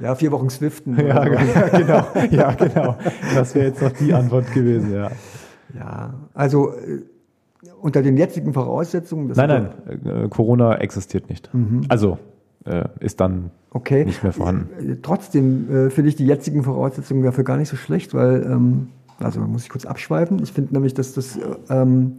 ja, 0.00 0.14
vier 0.14 0.32
Wochen 0.32 0.50
Swiften. 0.50 0.96
Ja, 1.06 1.26
ja, 1.32 1.68
genau. 1.68 2.06
Ja, 2.30 2.52
genau. 2.52 2.96
Das 3.34 3.54
wäre 3.54 3.66
jetzt 3.66 3.82
noch 3.82 3.92
die 3.92 4.12
Antwort 4.12 4.52
gewesen, 4.52 4.92
ja. 4.92 5.10
Ja, 5.74 6.14
also 6.34 6.72
äh, 6.72 7.02
unter 7.80 8.02
den 8.02 8.16
jetzigen 8.16 8.52
Voraussetzungen. 8.52 9.32
nein, 9.34 9.48
nein, 9.48 10.24
äh, 10.24 10.28
Corona 10.28 10.76
existiert 10.76 11.28
nicht. 11.28 11.52
Mhm. 11.52 11.82
Also 11.88 12.18
äh, 12.64 12.88
ist 13.00 13.20
dann 13.20 13.50
okay. 13.70 14.04
nicht 14.04 14.22
mehr 14.22 14.32
vorhanden. 14.32 14.92
Äh, 14.92 14.96
trotzdem 15.02 15.70
äh, 15.70 15.90
finde 15.90 16.08
ich 16.08 16.16
die 16.16 16.26
jetzigen 16.26 16.62
Voraussetzungen 16.62 17.22
dafür 17.22 17.44
gar 17.44 17.56
nicht 17.56 17.68
so 17.68 17.76
schlecht, 17.76 18.14
weil, 18.14 18.42
ähm, 18.44 18.88
also 19.18 19.40
muss 19.40 19.62
ich 19.62 19.68
kurz 19.68 19.86
abschweifen. 19.86 20.40
Ich 20.42 20.52
finde 20.52 20.74
nämlich, 20.74 20.94
dass 20.94 21.12
das 21.12 21.38
ähm, 21.70 22.18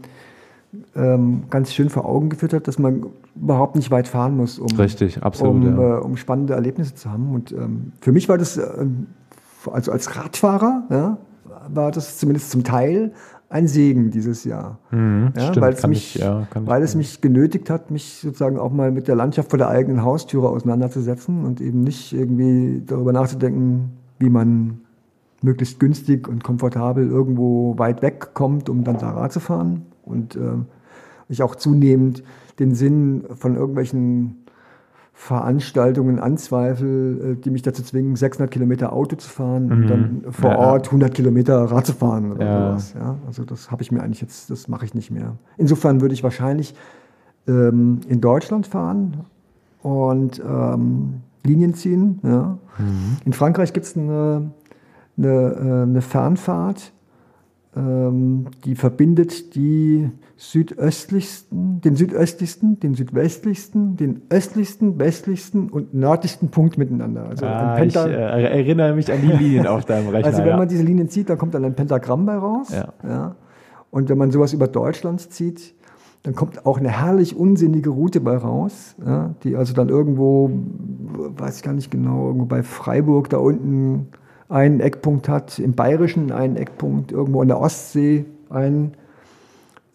ähm, 0.95 1.43
ganz 1.49 1.73
schön 1.73 1.89
vor 1.89 2.05
Augen 2.05 2.29
geführt 2.29 2.53
hat, 2.53 2.67
dass 2.67 2.77
man 2.77 3.05
überhaupt 3.35 3.75
nicht 3.75 3.91
weit 3.91 4.07
fahren 4.07 4.35
muss, 4.35 4.59
um, 4.59 4.67
Richtig, 4.77 5.23
absolut, 5.23 5.55
um, 5.55 5.79
ja. 5.79 5.97
äh, 5.97 6.01
um 6.01 6.17
spannende 6.17 6.53
Erlebnisse 6.53 6.95
zu 6.95 7.11
haben. 7.11 7.33
Und 7.33 7.51
ähm, 7.51 7.93
für 8.01 8.11
mich 8.11 8.27
war 8.29 8.37
das, 8.37 8.57
äh, 8.57 8.85
also 9.71 9.91
als 9.91 10.15
Radfahrer, 10.15 10.83
ja, 10.89 11.17
war 11.69 11.91
das 11.91 12.17
zumindest 12.17 12.51
zum 12.51 12.63
Teil 12.63 13.13
ein 13.49 13.67
Segen 13.67 14.11
dieses 14.11 14.43
Jahr. 14.43 14.79
Mhm, 14.91 15.31
ja, 15.35 15.41
stimmt, 15.43 15.61
weil 15.61 15.73
es, 15.73 15.87
mich, 15.87 16.15
ich, 16.15 16.21
ja, 16.21 16.47
weil 16.53 16.83
es 16.83 16.95
mich 16.95 17.21
genötigt 17.21 17.69
hat, 17.69 17.91
mich 17.91 18.19
sozusagen 18.21 18.59
auch 18.59 18.71
mal 18.71 18.91
mit 18.91 19.07
der 19.07 19.15
Landschaft 19.15 19.49
vor 19.49 19.57
der 19.57 19.69
eigenen 19.69 20.03
Haustüre 20.03 20.49
auseinanderzusetzen 20.49 21.45
und 21.45 21.61
eben 21.61 21.81
nicht 21.81 22.13
irgendwie 22.13 22.83
darüber 22.85 23.13
nachzudenken, 23.13 23.91
wie 24.19 24.29
man 24.29 24.81
möglichst 25.41 25.79
günstig 25.79 26.27
und 26.27 26.43
komfortabel 26.43 27.07
irgendwo 27.07 27.77
weit 27.77 28.01
weg 28.01 28.33
kommt, 28.33 28.69
um 28.69 28.83
dann 28.83 28.97
da 28.97 29.11
Rad 29.11 29.31
zu 29.31 29.39
fahren. 29.39 29.85
Und 30.07 30.35
äh, 30.35 30.39
ich 31.29 31.43
auch 31.43 31.55
zunehmend 31.55 32.23
den 32.59 32.73
Sinn 32.73 33.25
von 33.35 33.55
irgendwelchen 33.55 34.47
Veranstaltungen 35.13 36.19
anzweifle, 36.19 37.31
äh, 37.31 37.35
die 37.35 37.49
mich 37.49 37.63
dazu 37.63 37.81
zwingen, 37.81 38.15
600 38.15 38.51
Kilometer 38.51 38.93
Auto 38.93 39.15
zu 39.15 39.27
fahren 39.27 39.65
mhm. 39.65 39.71
und 39.71 39.87
dann 39.87 40.25
vor 40.29 40.51
ja. 40.51 40.57
Ort 40.59 40.87
100 40.87 41.11
Kilometer 41.11 41.57
Rad 41.65 41.87
zu 41.87 41.93
fahren 41.93 42.31
oder 42.31 42.45
ja. 42.45 42.69
sowas. 42.69 42.93
Ja, 42.93 43.15
also 43.25 43.43
das 43.43 43.71
habe 43.71 43.81
ich 43.81 43.91
mir 43.91 44.03
eigentlich 44.03 44.21
jetzt, 44.21 44.51
das 44.51 44.67
mache 44.67 44.85
ich 44.85 44.93
nicht 44.93 45.09
mehr. 45.09 45.35
Insofern 45.57 46.01
würde 46.01 46.13
ich 46.13 46.23
wahrscheinlich 46.23 46.75
ähm, 47.47 48.01
in 48.07 48.21
Deutschland 48.21 48.67
fahren 48.67 49.25
und 49.81 50.39
ähm, 50.39 51.21
Linien 51.43 51.73
ziehen. 51.73 52.19
Ja. 52.21 52.59
Mhm. 52.77 53.17
In 53.25 53.33
Frankreich 53.33 53.73
gibt 53.73 53.87
es 53.87 53.97
eine, 53.97 54.51
eine, 55.17 55.27
äh, 55.27 55.81
eine 55.81 56.01
Fernfahrt, 56.01 56.93
die 57.79 58.75
verbindet 58.75 59.53
die 59.55 60.09
südöstlichsten, 60.35 61.81
den 61.81 61.95
südöstlichsten, 61.95 62.79
den 62.79 62.95
südwestlichsten, 62.95 63.97
den 63.97 64.21
östlichsten, 64.29 64.99
westlichsten 64.99 65.69
und 65.69 65.93
nördlichsten 65.93 66.49
Punkt 66.49 66.77
miteinander. 66.77 67.25
Also 67.29 67.45
ah, 67.45 67.79
ich 67.83 67.95
äh, 67.95 68.09
erinnere 68.09 68.95
mich 68.95 69.11
an 69.11 69.21
die 69.21 69.31
Linien 69.31 69.67
auf 69.67 69.85
deinem 69.85 70.09
Rechner. 70.09 70.27
Also 70.27 70.39
wenn 70.39 70.49
ja. 70.49 70.57
man 70.57 70.67
diese 70.67 70.83
Linien 70.83 71.09
zieht, 71.09 71.29
dann 71.29 71.37
kommt 71.37 71.53
dann 71.53 71.65
ein 71.65 71.75
Pentagramm 71.75 72.25
bei 72.25 72.35
raus. 72.35 72.69
Ja. 72.71 72.93
ja. 73.03 73.35
Und 73.91 74.09
wenn 74.09 74.17
man 74.17 74.31
sowas 74.31 74.53
über 74.53 74.67
Deutschland 74.67 75.21
zieht, 75.21 75.75
dann 76.23 76.35
kommt 76.35 76.65
auch 76.65 76.77
eine 76.77 76.89
herrlich 76.89 77.35
unsinnige 77.35 77.89
Route 77.89 78.21
bei 78.21 78.37
raus, 78.37 78.95
ja, 79.05 79.35
die 79.43 79.55
also 79.55 79.73
dann 79.73 79.87
irgendwo, 79.87 80.51
weiß 81.37 81.57
ich 81.57 81.63
gar 81.63 81.73
nicht 81.73 81.91
genau, 81.91 82.27
irgendwo 82.27 82.45
bei 82.45 82.63
Freiburg 82.63 83.29
da 83.29 83.37
unten 83.37 84.07
einen 84.49 84.79
Eckpunkt 84.79 85.27
hat, 85.29 85.59
im 85.59 85.73
Bayerischen 85.73 86.31
einen 86.31 86.55
Eckpunkt, 86.55 87.11
irgendwo 87.11 87.41
in 87.41 87.47
der 87.47 87.59
Ostsee 87.59 88.25
einen 88.49 88.93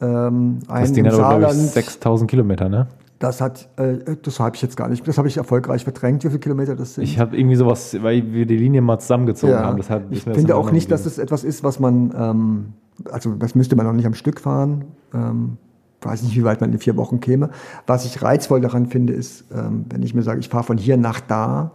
ähm, 0.03 0.59
das 0.68 0.92
Ding 0.92 1.07
hat 1.07 1.14
aber, 1.14 1.38
glaube 1.38 1.55
ich, 1.55 1.61
6000 1.61 2.28
Kilometer, 2.28 2.68
ne? 2.68 2.88
Das 3.20 3.40
hat, 3.40 3.68
äh, 3.76 4.16
das 4.20 4.40
habe 4.40 4.57
ich 4.57 4.62
jetzt 4.62 4.76
gar 4.76 4.88
nicht, 4.88 5.07
das 5.07 5.16
habe 5.16 5.28
ich 5.28 5.36
erfolgreich 5.36 5.84
verdrängt, 5.84 6.24
wie 6.24 6.28
viele 6.28 6.40
Kilometer 6.40 6.74
das 6.74 6.94
sind. 6.94 7.05
Ich 7.05 7.20
habe 7.20 7.36
irgendwie 7.36 7.55
sowas, 7.55 7.96
weil 8.03 8.32
wir 8.32 8.46
die 8.46 8.57
Linie 8.57 8.80
mal 8.80 8.98
zusammengezogen 8.98 9.55
ja, 9.55 9.64
haben. 9.64 9.76
Deshalb 9.76 10.11
ich 10.11 10.24
finde 10.24 10.57
auch 10.57 10.72
nicht, 10.72 10.90
dass 10.90 11.07
es 11.07 11.14
das 11.14 11.18
etwas 11.22 11.44
ist, 11.44 11.62
was 11.62 11.78
man, 11.78 12.12
ähm, 12.18 12.72
also 13.12 13.34
das 13.34 13.55
müsste 13.55 13.76
man 13.76 13.86
auch 13.86 13.92
nicht 13.92 14.07
am 14.07 14.14
Stück 14.14 14.40
fahren. 14.40 14.86
Ähm, 15.14 15.57
weiß 16.00 16.24
nicht, 16.24 16.36
wie 16.36 16.42
weit 16.42 16.61
man 16.61 16.72
in 16.72 16.78
vier 16.80 16.96
Wochen 16.96 17.20
käme. 17.20 17.50
Was 17.86 18.05
ich 18.05 18.22
reizvoll 18.22 18.61
daran 18.61 18.86
finde, 18.86 19.12
ist, 19.12 19.44
ähm, 19.55 19.84
wenn 19.88 20.03
ich 20.03 20.14
mir 20.14 20.22
sage, 20.22 20.40
ich 20.40 20.48
fahre 20.48 20.64
von 20.64 20.76
hier 20.76 20.96
nach 20.96 21.20
da 21.20 21.70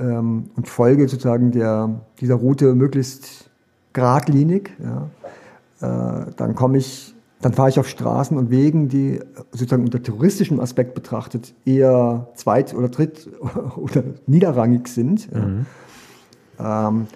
ähm, 0.00 0.50
und 0.56 0.68
folge 0.68 1.08
sozusagen 1.08 1.52
der, 1.52 2.00
dieser 2.20 2.34
Route 2.36 2.74
möglichst 2.74 3.50
geradlinig, 3.92 4.70
ja, 4.82 5.08
äh, 5.80 6.32
dann 6.36 6.54
komme 6.54 6.78
ich 6.78 7.14
dann 7.42 7.54
fahre 7.54 7.70
ich 7.70 7.78
auf 7.78 7.88
Straßen 7.88 8.36
und 8.36 8.50
Wegen, 8.50 8.88
die 8.88 9.18
sozusagen 9.50 9.84
unter 9.84 10.02
touristischem 10.02 10.60
Aspekt 10.60 10.94
betrachtet 10.94 11.54
eher 11.64 12.28
zweit- 12.34 12.74
oder 12.74 12.88
dritt- 12.88 13.30
oder 13.76 14.04
niederrangig 14.26 14.88
sind. 14.88 15.32
Mhm. 15.32 15.66
Ähm, 16.58 17.06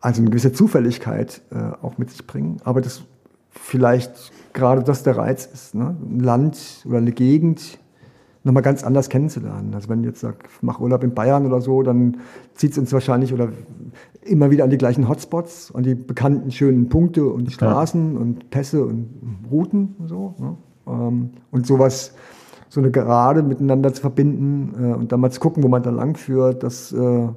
also 0.00 0.20
eine 0.20 0.30
gewisse 0.30 0.52
Zufälligkeit 0.52 1.42
äh, 1.50 1.72
auch 1.82 1.98
mit 1.98 2.10
sich 2.10 2.24
bringen. 2.24 2.58
Aber 2.62 2.80
das 2.80 3.02
vielleicht 3.50 4.32
gerade 4.52 4.84
das 4.84 5.02
der 5.02 5.16
Reiz 5.16 5.46
ist, 5.46 5.74
ne? 5.74 5.96
ein 6.00 6.20
Land 6.20 6.84
oder 6.86 6.98
eine 6.98 7.12
Gegend 7.12 7.78
nochmal 8.48 8.62
ganz 8.62 8.82
anders 8.82 9.08
kennenzulernen. 9.08 9.72
Also 9.74 9.88
wenn 9.88 10.00
ich 10.00 10.06
jetzt 10.06 10.20
sage, 10.20 10.38
mach 10.62 10.80
Urlaub 10.80 11.04
in 11.04 11.14
Bayern 11.14 11.46
oder 11.46 11.60
so, 11.60 11.82
dann 11.82 12.16
zieht 12.54 12.72
es 12.72 12.78
uns 12.78 12.92
wahrscheinlich 12.92 13.32
oder 13.32 13.50
immer 14.22 14.50
wieder 14.50 14.64
an 14.64 14.70
die 14.70 14.78
gleichen 14.78 15.08
Hotspots, 15.08 15.72
an 15.74 15.84
die 15.84 15.94
bekannten 15.94 16.50
schönen 16.50 16.88
Punkte 16.88 17.26
und 17.26 17.52
Straßen 17.52 18.14
ja. 18.14 18.20
und 18.20 18.50
Pässe 18.50 18.84
und 18.84 19.10
Routen 19.50 19.94
und 19.98 20.08
so. 20.08 20.34
Ne? 20.38 20.56
Ähm, 20.88 21.30
und 21.50 21.66
sowas, 21.66 22.14
so 22.70 22.80
eine 22.80 22.90
Gerade 22.90 23.42
miteinander 23.42 23.92
zu 23.92 24.00
verbinden 24.00 24.74
äh, 24.82 24.94
und 24.94 25.12
dann 25.12 25.20
mal 25.20 25.30
zu 25.30 25.40
gucken, 25.40 25.62
wo 25.62 25.68
man 25.68 25.82
da 25.82 25.90
lang 25.90 26.16
führt, 26.16 26.62
das 26.62 26.92
äh, 26.92 27.28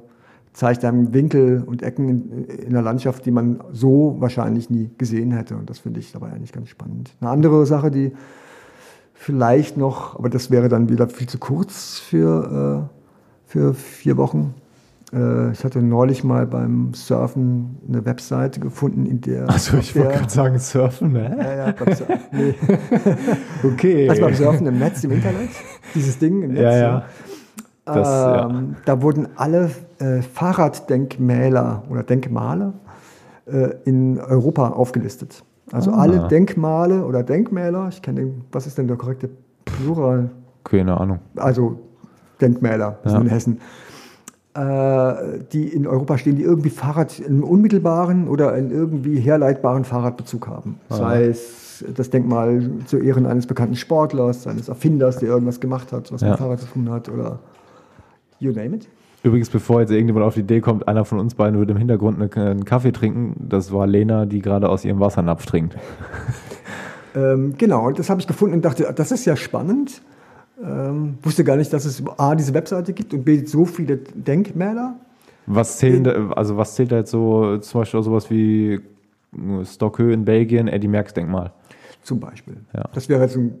zeigt 0.54 0.84
einem 0.84 1.12
Winkel 1.14 1.62
und 1.64 1.82
Ecken 1.82 2.08
in, 2.08 2.44
in 2.44 2.72
der 2.72 2.82
Landschaft, 2.82 3.24
die 3.26 3.30
man 3.30 3.60
so 3.70 4.16
wahrscheinlich 4.18 4.70
nie 4.70 4.90
gesehen 4.98 5.30
hätte. 5.30 5.56
Und 5.56 5.68
das 5.68 5.78
finde 5.78 6.00
ich 6.00 6.12
dabei 6.12 6.32
eigentlich 6.32 6.52
ganz 6.52 6.68
spannend. 6.68 7.14
Eine 7.20 7.30
andere 7.30 7.64
Sache, 7.66 7.90
die 7.90 8.12
vielleicht 9.22 9.76
noch, 9.76 10.18
aber 10.18 10.28
das 10.28 10.50
wäre 10.50 10.68
dann 10.68 10.88
wieder 10.88 11.08
viel 11.08 11.28
zu 11.28 11.38
kurz 11.38 12.00
für, 12.00 12.88
äh, 12.90 13.50
für 13.50 13.72
vier 13.72 14.16
Wochen. 14.16 14.54
Äh, 15.12 15.52
ich 15.52 15.62
hatte 15.62 15.80
neulich 15.80 16.24
mal 16.24 16.44
beim 16.44 16.92
Surfen 16.92 17.78
eine 17.88 18.04
Webseite 18.04 18.58
gefunden, 18.58 19.06
in 19.06 19.20
der. 19.20 19.48
Also 19.48 19.76
ich 19.76 19.94
wollte 19.94 20.14
gerade 20.18 20.30
sagen, 20.30 20.58
Surfen, 20.58 21.12
ne? 21.12 21.36
Ja, 21.38 21.66
ja, 21.66 21.72
beim 21.72 21.94
Surfen. 21.94 22.18
Nee. 22.32 22.54
okay. 23.62 24.10
Also 24.10 24.22
beim 24.22 24.34
Surfen 24.34 24.66
im 24.66 24.78
Netz, 24.78 25.04
im 25.04 25.12
Internet. 25.12 25.50
Dieses 25.94 26.18
Ding 26.18 26.42
im 26.42 26.52
Netz. 26.54 26.62
Ja, 26.62 26.76
ja. 26.76 27.04
Das, 27.84 28.50
ähm, 28.50 28.70
ja. 28.72 28.76
Da 28.86 29.02
wurden 29.02 29.28
alle 29.36 29.70
äh, 29.98 30.22
Fahrraddenkmäler 30.22 31.84
oder 31.88 32.02
Denkmale 32.02 32.72
äh, 33.46 33.70
in 33.84 34.18
Europa 34.18 34.70
aufgelistet. 34.70 35.44
Also 35.72 35.90
ah. 35.92 36.02
alle 36.02 36.28
Denkmale 36.28 37.04
oder 37.04 37.22
Denkmäler, 37.22 37.88
ich 37.88 38.02
kenne 38.02 38.20
den, 38.20 38.44
was 38.52 38.66
ist 38.66 38.78
denn 38.78 38.86
der 38.86 38.96
korrekte 38.96 39.30
Plural? 39.64 40.30
Keine 40.64 40.98
Ahnung. 40.98 41.18
Also 41.36 41.80
Denkmäler 42.40 42.98
ja. 43.04 43.18
in 43.18 43.26
Hessen, 43.26 43.60
äh, 44.54 45.38
die 45.52 45.68
in 45.68 45.86
Europa 45.86 46.18
stehen, 46.18 46.36
die 46.36 46.42
irgendwie 46.42 46.70
Fahrrad, 46.70 47.20
einen 47.26 47.42
unmittelbaren 47.42 48.28
oder 48.28 48.52
einen 48.52 48.70
irgendwie 48.70 49.18
herleitbaren 49.18 49.84
Fahrradbezug 49.84 50.46
haben. 50.46 50.78
Ah. 50.90 50.96
Sei 50.96 51.24
es 51.24 51.84
das 51.96 52.10
Denkmal 52.10 52.70
zu 52.86 52.98
Ehren 52.98 53.26
eines 53.26 53.46
bekannten 53.46 53.76
Sportlers, 53.76 54.46
eines 54.46 54.68
Erfinders, 54.68 55.16
der 55.18 55.30
irgendwas 55.30 55.58
gemacht 55.58 55.90
hat, 55.92 56.12
was 56.12 56.20
ja. 56.20 56.30
mit 56.30 56.38
Fahrrad 56.38 56.60
zu 56.60 56.66
tun 56.66 56.90
hat 56.90 57.08
oder 57.08 57.38
you 58.38 58.52
name 58.52 58.76
it. 58.76 58.88
Übrigens, 59.22 59.50
bevor 59.50 59.80
jetzt 59.80 59.90
irgendjemand 59.90 60.26
auf 60.26 60.34
die 60.34 60.40
Idee 60.40 60.60
kommt, 60.60 60.88
einer 60.88 61.04
von 61.04 61.20
uns 61.20 61.34
beiden 61.34 61.58
würde 61.58 61.72
im 61.72 61.78
Hintergrund 61.78 62.36
einen 62.36 62.64
Kaffee 62.64 62.92
trinken, 62.92 63.36
das 63.48 63.72
war 63.72 63.86
Lena, 63.86 64.26
die 64.26 64.40
gerade 64.40 64.68
aus 64.68 64.84
ihrem 64.84 64.98
Wassernapf 64.98 65.46
trinkt. 65.46 65.76
ähm, 67.14 67.54
genau, 67.56 67.92
das 67.92 68.10
habe 68.10 68.20
ich 68.20 68.26
gefunden 68.26 68.56
und 68.56 68.64
dachte, 68.64 68.92
das 68.94 69.12
ist 69.12 69.24
ja 69.24 69.36
spannend. 69.36 70.02
Ähm, 70.62 71.18
wusste 71.22 71.44
gar 71.44 71.56
nicht, 71.56 71.72
dass 71.72 71.84
es 71.84 72.02
A, 72.18 72.34
diese 72.34 72.52
Webseite 72.52 72.92
gibt 72.92 73.14
und 73.14 73.24
B, 73.24 73.44
so 73.44 73.64
viele 73.64 73.96
Denkmäler. 73.96 74.96
Was 75.46 75.78
zählen 75.78 76.04
da, 76.04 76.30
also 76.30 76.56
was 76.56 76.74
zählt 76.74 76.90
da 76.90 76.98
jetzt 76.98 77.10
so, 77.10 77.58
zum 77.58 77.80
Beispiel 77.80 78.00
auch 78.00 78.04
sowas 78.04 78.30
wie 78.30 78.80
Stockhö 79.64 80.12
in 80.12 80.24
Belgien, 80.24 80.68
Eddie 80.68 80.88
Merckx 80.88 81.14
Denkmal? 81.14 81.52
Zum 82.02 82.18
Beispiel. 82.18 82.56
Ja. 82.74 82.84
Das 82.92 83.08
wäre 83.08 83.22
jetzt 83.22 83.36
ein 83.36 83.54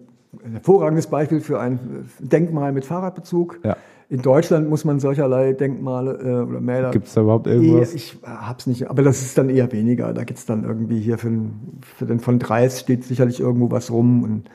hervorragendes 0.52 1.06
Beispiel 1.06 1.40
für 1.40 1.60
ein 1.60 2.08
Denkmal 2.18 2.72
mit 2.72 2.84
Fahrradbezug. 2.84 3.60
Ja. 3.62 3.76
In 4.12 4.20
Deutschland 4.20 4.68
muss 4.68 4.84
man 4.84 5.00
solcherlei 5.00 5.54
Denkmale 5.54 6.12
äh, 6.18 6.42
oder 6.42 6.60
Mäler. 6.60 6.90
Gibt 6.90 7.06
es 7.06 7.14
da 7.14 7.22
überhaupt 7.22 7.46
irgendwas? 7.46 7.94
Ich 7.94 8.18
hab's 8.22 8.66
nicht, 8.66 8.90
aber 8.90 9.02
das 9.02 9.22
ist 9.22 9.38
dann 9.38 9.48
eher 9.48 9.72
weniger. 9.72 10.12
Da 10.12 10.24
gibt 10.24 10.38
es 10.38 10.44
dann 10.44 10.64
irgendwie 10.64 11.00
hier 11.00 11.16
für 11.16 11.30
den, 11.30 11.78
für 11.80 12.04
den 12.04 12.20
von 12.20 12.38
Dreis 12.38 12.78
steht 12.78 13.04
sicherlich 13.04 13.40
irgendwo 13.40 13.70
was 13.70 13.90
rum 13.90 14.22
und 14.22 14.50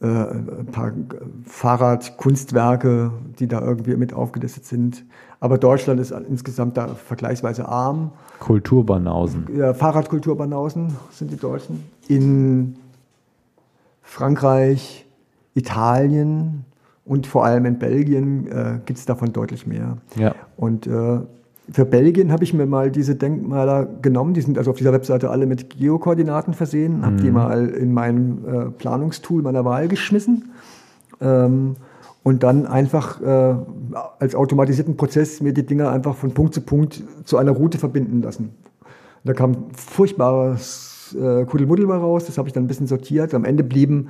äh, 0.00 0.06
ein 0.06 0.68
paar 0.70 0.92
Fahrradkunstwerke, 1.44 3.10
die 3.40 3.48
da 3.48 3.60
irgendwie 3.60 3.96
mit 3.96 4.14
aufgelistet 4.14 4.64
sind. 4.64 5.06
Aber 5.40 5.58
Deutschland 5.58 5.98
ist 5.98 6.12
insgesamt 6.12 6.76
da 6.76 6.86
vergleichsweise 6.86 7.68
arm. 7.68 8.12
Kulturbanausen. 8.38 9.48
Ja, 9.56 9.74
Fahrradkulturbanausen 9.74 10.96
sind 11.10 11.32
die 11.32 11.36
Deutschen. 11.36 11.82
In 12.06 12.76
Frankreich, 14.02 15.04
Italien, 15.54 16.64
und 17.04 17.26
vor 17.26 17.44
allem 17.44 17.64
in 17.66 17.78
Belgien 17.78 18.46
äh, 18.46 18.78
gibt 18.84 18.98
es 18.98 19.06
davon 19.06 19.32
deutlich 19.32 19.66
mehr. 19.66 19.98
Ja. 20.16 20.34
Und 20.56 20.86
äh, 20.86 21.18
für 21.70 21.84
Belgien 21.84 22.32
habe 22.32 22.44
ich 22.44 22.54
mir 22.54 22.66
mal 22.66 22.90
diese 22.90 23.14
Denkmaler 23.14 23.88
genommen. 24.02 24.34
Die 24.34 24.40
sind 24.40 24.58
also 24.58 24.70
auf 24.70 24.76
dieser 24.76 24.92
Webseite 24.92 25.30
alle 25.30 25.46
mit 25.46 25.70
Geokoordinaten 25.70 26.54
versehen. 26.54 26.98
Mhm. 26.98 27.06
Habe 27.06 27.16
die 27.16 27.30
mal 27.30 27.68
in 27.68 27.92
mein 27.92 28.44
äh, 28.44 28.70
Planungstool 28.70 29.42
meiner 29.42 29.64
Wahl 29.64 29.88
geschmissen. 29.88 30.50
Ähm, 31.20 31.76
und 32.24 32.44
dann 32.44 32.66
einfach 32.66 33.20
äh, 33.20 33.54
als 34.20 34.36
automatisierten 34.36 34.96
Prozess 34.96 35.40
mir 35.40 35.52
die 35.52 35.66
Dinger 35.66 35.90
einfach 35.90 36.14
von 36.14 36.32
Punkt 36.32 36.54
zu 36.54 36.60
Punkt 36.60 37.02
zu 37.24 37.36
einer 37.36 37.50
Route 37.50 37.78
verbinden 37.78 38.22
lassen. 38.22 38.50
Da 39.24 39.32
kam 39.32 39.70
furchtbares 39.74 41.16
äh, 41.20 41.44
Kuddelmuddel 41.44 41.90
raus. 41.90 42.26
Das 42.26 42.38
habe 42.38 42.48
ich 42.48 42.54
dann 42.54 42.64
ein 42.64 42.68
bisschen 42.68 42.86
sortiert. 42.86 43.34
Am 43.34 43.44
Ende 43.44 43.64
blieben 43.64 44.08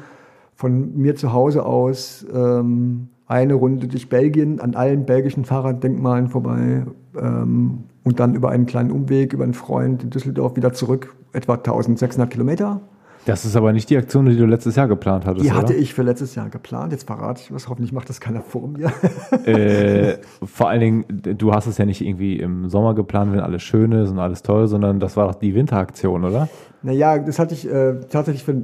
von 0.55 0.97
mir 0.97 1.17
zu 1.17 1.33
Hause 1.33 1.65
aus 1.65 2.27
ähm, 2.33 3.09
eine 3.27 3.55
Runde 3.55 3.89
durch 3.89 4.09
Belgien 4.09 4.61
an 4.61 4.75
allen 4.75 5.07
belgischen 5.07 5.45
Fahrraddenkmalen 5.45 6.29
vorbei 6.29 6.85
ähm, 7.17 7.85
und 8.05 8.21
dann 8.21 8.35
über 8.35 8.51
einen 8.51 8.67
kleinen 8.67 8.91
Umweg 8.91 9.33
über 9.33 9.45
einen 9.45 9.55
Freund 9.55 10.03
in 10.03 10.11
Düsseldorf 10.11 10.57
wieder 10.57 10.73
zurück, 10.73 11.15
etwa 11.33 11.55
1600 11.55 12.31
Kilometer. 12.31 12.81
Das 13.25 13.45
ist 13.45 13.55
aber 13.55 13.73
nicht 13.73 13.89
die 13.89 13.97
Aktion, 13.97 14.27
die 14.27 14.37
du 14.37 14.47
letztes 14.47 14.75
Jahr 14.75 14.89
geplant 14.89 15.27
hattest. 15.27 15.45
Die 15.45 15.53
hatte 15.53 15.75
oder? 15.75 15.77
ich 15.77 15.95
für 15.95 16.03
letztes 16.03 16.35
Jahr 16.35 16.49
geplant. 16.49 16.93
Jetzt 16.93 17.07
verrate 17.07 17.41
ich 17.45 17.53
was. 17.53 17.69
Hoffentlich 17.69 17.93
macht 17.93 18.09
das 18.09 18.21
keiner 18.21 18.43
vor 18.43 18.69
mir. 18.69 18.93
Äh, 19.45 20.19
vor 20.45 20.69
allen 20.69 20.81
Dingen, 20.81 21.05
du 21.09 21.53
hast 21.53 21.67
es 21.67 21.79
ja 21.79 21.85
nicht 21.85 22.01
irgendwie 22.01 22.37
im 22.37 22.69
Sommer 22.69 22.95
geplant, 22.95 23.33
wenn 23.33 23.41
alles 23.41 23.63
schön 23.63 23.93
ist 23.93 24.11
und 24.11 24.19
alles 24.19 24.43
toll, 24.43 24.69
sondern 24.69 25.01
das 25.01 25.17
war 25.17 25.27
doch 25.27 25.35
die 25.35 25.55
Winteraktion, 25.55 26.25
oder? 26.25 26.49
Naja, 26.83 27.19
das 27.19 27.39
hatte 27.39 27.55
ich 27.55 27.69
äh, 27.69 28.01
tatsächlich 28.11 28.45
für. 28.45 28.57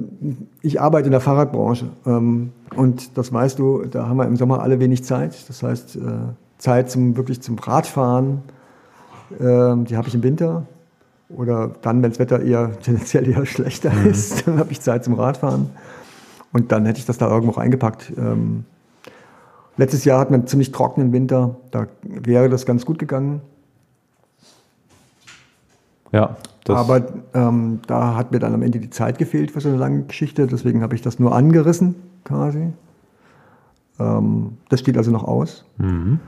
Ich 0.61 0.79
arbeite 0.79 1.07
in 1.07 1.11
der 1.11 1.21
Fahrradbranche. 1.21 1.87
Ähm, 2.05 2.51
und 2.75 3.17
das 3.17 3.33
weißt 3.33 3.59
du, 3.59 3.85
da 3.85 4.07
haben 4.07 4.17
wir 4.17 4.25
im 4.25 4.35
Sommer 4.35 4.61
alle 4.61 4.79
wenig 4.79 5.03
Zeit. 5.03 5.47
Das 5.47 5.63
heißt, 5.63 5.95
äh, 5.97 5.99
Zeit 6.57 6.89
zum 6.91 7.17
wirklich 7.17 7.41
zum 7.41 7.57
Radfahren, 7.57 8.43
äh, 9.31 9.75
die 9.83 9.97
habe 9.97 10.07
ich 10.07 10.15
im 10.15 10.23
Winter. 10.23 10.65
Oder 11.29 11.71
dann, 11.81 12.01
wenn 12.01 12.11
das 12.11 12.19
Wetter 12.19 12.41
eher 12.41 12.79
tendenziell 12.81 13.27
eher 13.27 13.45
schlechter 13.45 13.91
mhm. 13.91 14.09
ist, 14.09 14.47
dann 14.47 14.59
habe 14.59 14.71
ich 14.71 14.81
Zeit 14.81 15.03
zum 15.03 15.13
Radfahren. 15.13 15.69
Und 16.51 16.71
dann 16.71 16.85
hätte 16.85 16.99
ich 16.99 17.05
das 17.05 17.17
da 17.17 17.29
irgendwo 17.29 17.51
reingepackt. 17.51 18.13
Ähm, 18.17 18.65
Letztes 19.79 20.03
Jahr 20.03 20.19
hatten 20.19 20.33
wir 20.33 20.39
einen 20.39 20.47
ziemlich 20.47 20.73
trockenen 20.73 21.13
Winter, 21.13 21.55
da 21.71 21.87
wäre 22.03 22.49
das 22.49 22.65
ganz 22.65 22.85
gut 22.85 22.99
gegangen. 22.99 23.39
Ja. 26.11 26.35
Aber 26.67 27.07
ähm, 27.33 27.79
da 27.87 28.13
hat 28.17 28.33
mir 28.33 28.39
dann 28.39 28.53
am 28.53 28.61
Ende 28.61 28.81
die 28.81 28.89
Zeit 28.89 29.17
gefehlt 29.17 29.51
für 29.51 29.61
so 29.61 29.69
eine 29.69 29.77
lange 29.77 30.03
Geschichte, 30.03 30.47
deswegen 30.47 30.81
habe 30.81 30.95
ich 30.95 31.01
das 31.01 31.17
nur 31.17 31.33
angerissen 31.33 31.95
quasi. 32.25 32.73
Ähm, 34.01 34.57
das 34.67 34.81
steht 34.81 34.97
also 34.97 35.11
noch 35.11 35.23
aus. 35.23 35.63
Mhm. 35.77 36.19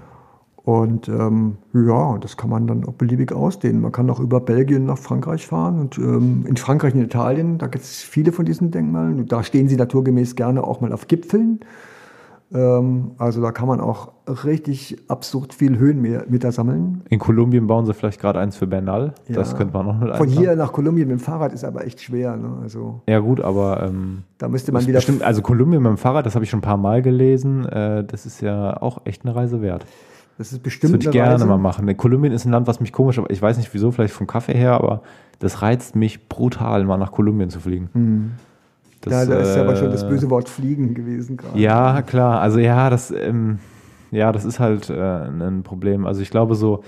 Und 0.64 1.08
ähm, 1.08 1.58
ja, 1.74 2.18
das 2.20 2.38
kann 2.38 2.50
man 2.50 2.68
dann 2.68 2.86
auch 2.86 2.94
beliebig 2.94 3.32
ausdehnen. 3.32 3.82
Man 3.82 3.92
kann 3.92 4.10
auch 4.10 4.20
über 4.20 4.40
Belgien 4.40 4.86
nach 4.86 4.98
Frankreich 4.98 5.48
fahren 5.48 5.80
und 5.80 5.98
ähm, 5.98 6.46
in 6.48 6.56
Frankreich 6.56 6.94
und 6.94 7.02
Italien, 7.02 7.58
da 7.58 7.66
gibt 7.68 7.84
es 7.84 8.02
viele 8.02 8.32
von 8.32 8.46
diesen 8.46 8.70
Denkmalen. 8.70 9.20
Und 9.20 9.32
da 9.32 9.44
stehen 9.44 9.68
sie 9.68 9.76
naturgemäß 9.76 10.36
gerne 10.36 10.64
auch 10.64 10.80
mal 10.80 10.94
auf 10.94 11.08
Gipfeln. 11.08 11.62
Ähm, 12.54 13.12
also 13.18 13.42
da 13.42 13.52
kann 13.52 13.68
man 13.68 13.80
auch 13.80 14.12
richtig 14.28 14.98
absurd 15.08 15.54
viel 15.54 15.80
Höhenmeter 15.80 16.52
sammeln. 16.52 17.02
In 17.10 17.18
Kolumbien 17.18 17.66
bauen 17.66 17.86
sie 17.86 17.94
vielleicht 17.94 18.20
gerade 18.20 18.40
eins 18.40 18.58
für 18.58 18.68
Bernal. 18.68 19.14
Ja. 19.28 19.36
Das 19.36 19.56
könnte 19.56 19.74
man 19.74 19.86
noch 19.86 20.00
mit 20.00 20.16
Von 20.16 20.28
hier 20.28 20.56
nach 20.56 20.74
Kolumbien 20.74 21.08
mit 21.08 21.18
dem 21.18 21.24
Fahrrad 21.24 21.54
ist 21.54 21.64
aber 21.64 21.86
echt 21.86 22.02
schwer. 22.02 22.36
Ne? 22.36 22.58
Also 22.62 23.02
ja 23.08 23.20
gut, 23.20 23.42
aber 23.42 23.84
ähm, 23.84 24.24
da 24.38 24.50
müsste 24.50 24.72
man 24.72 24.86
wieder. 24.86 24.98
Bestimmt, 24.98 25.24
also 25.24 25.42
Kolumbien 25.42 25.82
mit 25.82 25.90
dem 25.90 25.98
Fahrrad, 25.98 26.26
das 26.26 26.36
habe 26.36 26.44
ich 26.44 26.52
schon 26.52 26.60
ein 26.60 26.64
paar 26.64 26.78
Mal 26.78 27.02
gelesen. 27.02 27.66
Äh, 27.66 28.04
das 28.04 28.26
ist 28.26 28.42
ja 28.42 28.80
auch 28.82 29.06
echt 29.06 29.26
eine 29.26 29.36
Reise 29.36 29.62
wert. 29.62 29.86
Das 30.42 30.52
ist 30.52 30.64
bestimmt. 30.64 30.86
Das 30.86 30.92
würde 30.94 31.06
ich 31.06 31.12
gerne 31.12 31.34
Reise. 31.34 31.46
mal 31.46 31.60
machen. 31.60 31.96
Kolumbien 31.98 32.34
ist 32.34 32.46
ein 32.46 32.52
Land, 32.52 32.66
was 32.66 32.80
mich 32.80 32.92
komisch, 32.92 33.20
aber 33.20 33.30
ich 33.30 33.40
weiß 33.40 33.58
nicht 33.58 33.72
wieso, 33.76 33.92
vielleicht 33.92 34.16
vom 34.16 34.26
Kaffee 34.26 34.56
her, 34.56 34.74
aber 34.74 35.04
das 35.38 35.62
reizt 35.62 35.96
mich 35.96 36.30
brutal, 36.30 36.84
mal 36.84 36.98
nach 36.98 37.12
Kolumbien 37.12 37.52
zu 37.52 37.60
fliegen. 37.60 37.90
Mhm. 37.94 38.32
Das, 39.02 39.14
ja, 39.14 39.26
da 39.28 39.40
ist 39.40 39.56
ja 39.56 39.62
aber 39.62 39.76
schon 39.76 39.92
das 39.92 40.02
äh, 40.02 40.10
böse 40.10 40.32
Wort 40.32 40.50
Fliegen 40.50 40.96
gewesen 40.96 41.38
gerade. 41.38 41.60
Ja, 41.60 42.02
klar. 42.02 42.42
Also 42.42 42.58
ja, 42.58 42.90
das, 42.90 43.12
ähm, 43.12 43.60
ja, 44.10 44.32
das 44.32 44.44
ist 44.44 44.60
halt 44.60 44.90
äh, 44.90 44.96
ein 44.96 45.62
Problem. 45.62 46.08
Also 46.08 46.24
ich 46.24 46.32
glaube 46.32 46.56
so, 46.56 46.84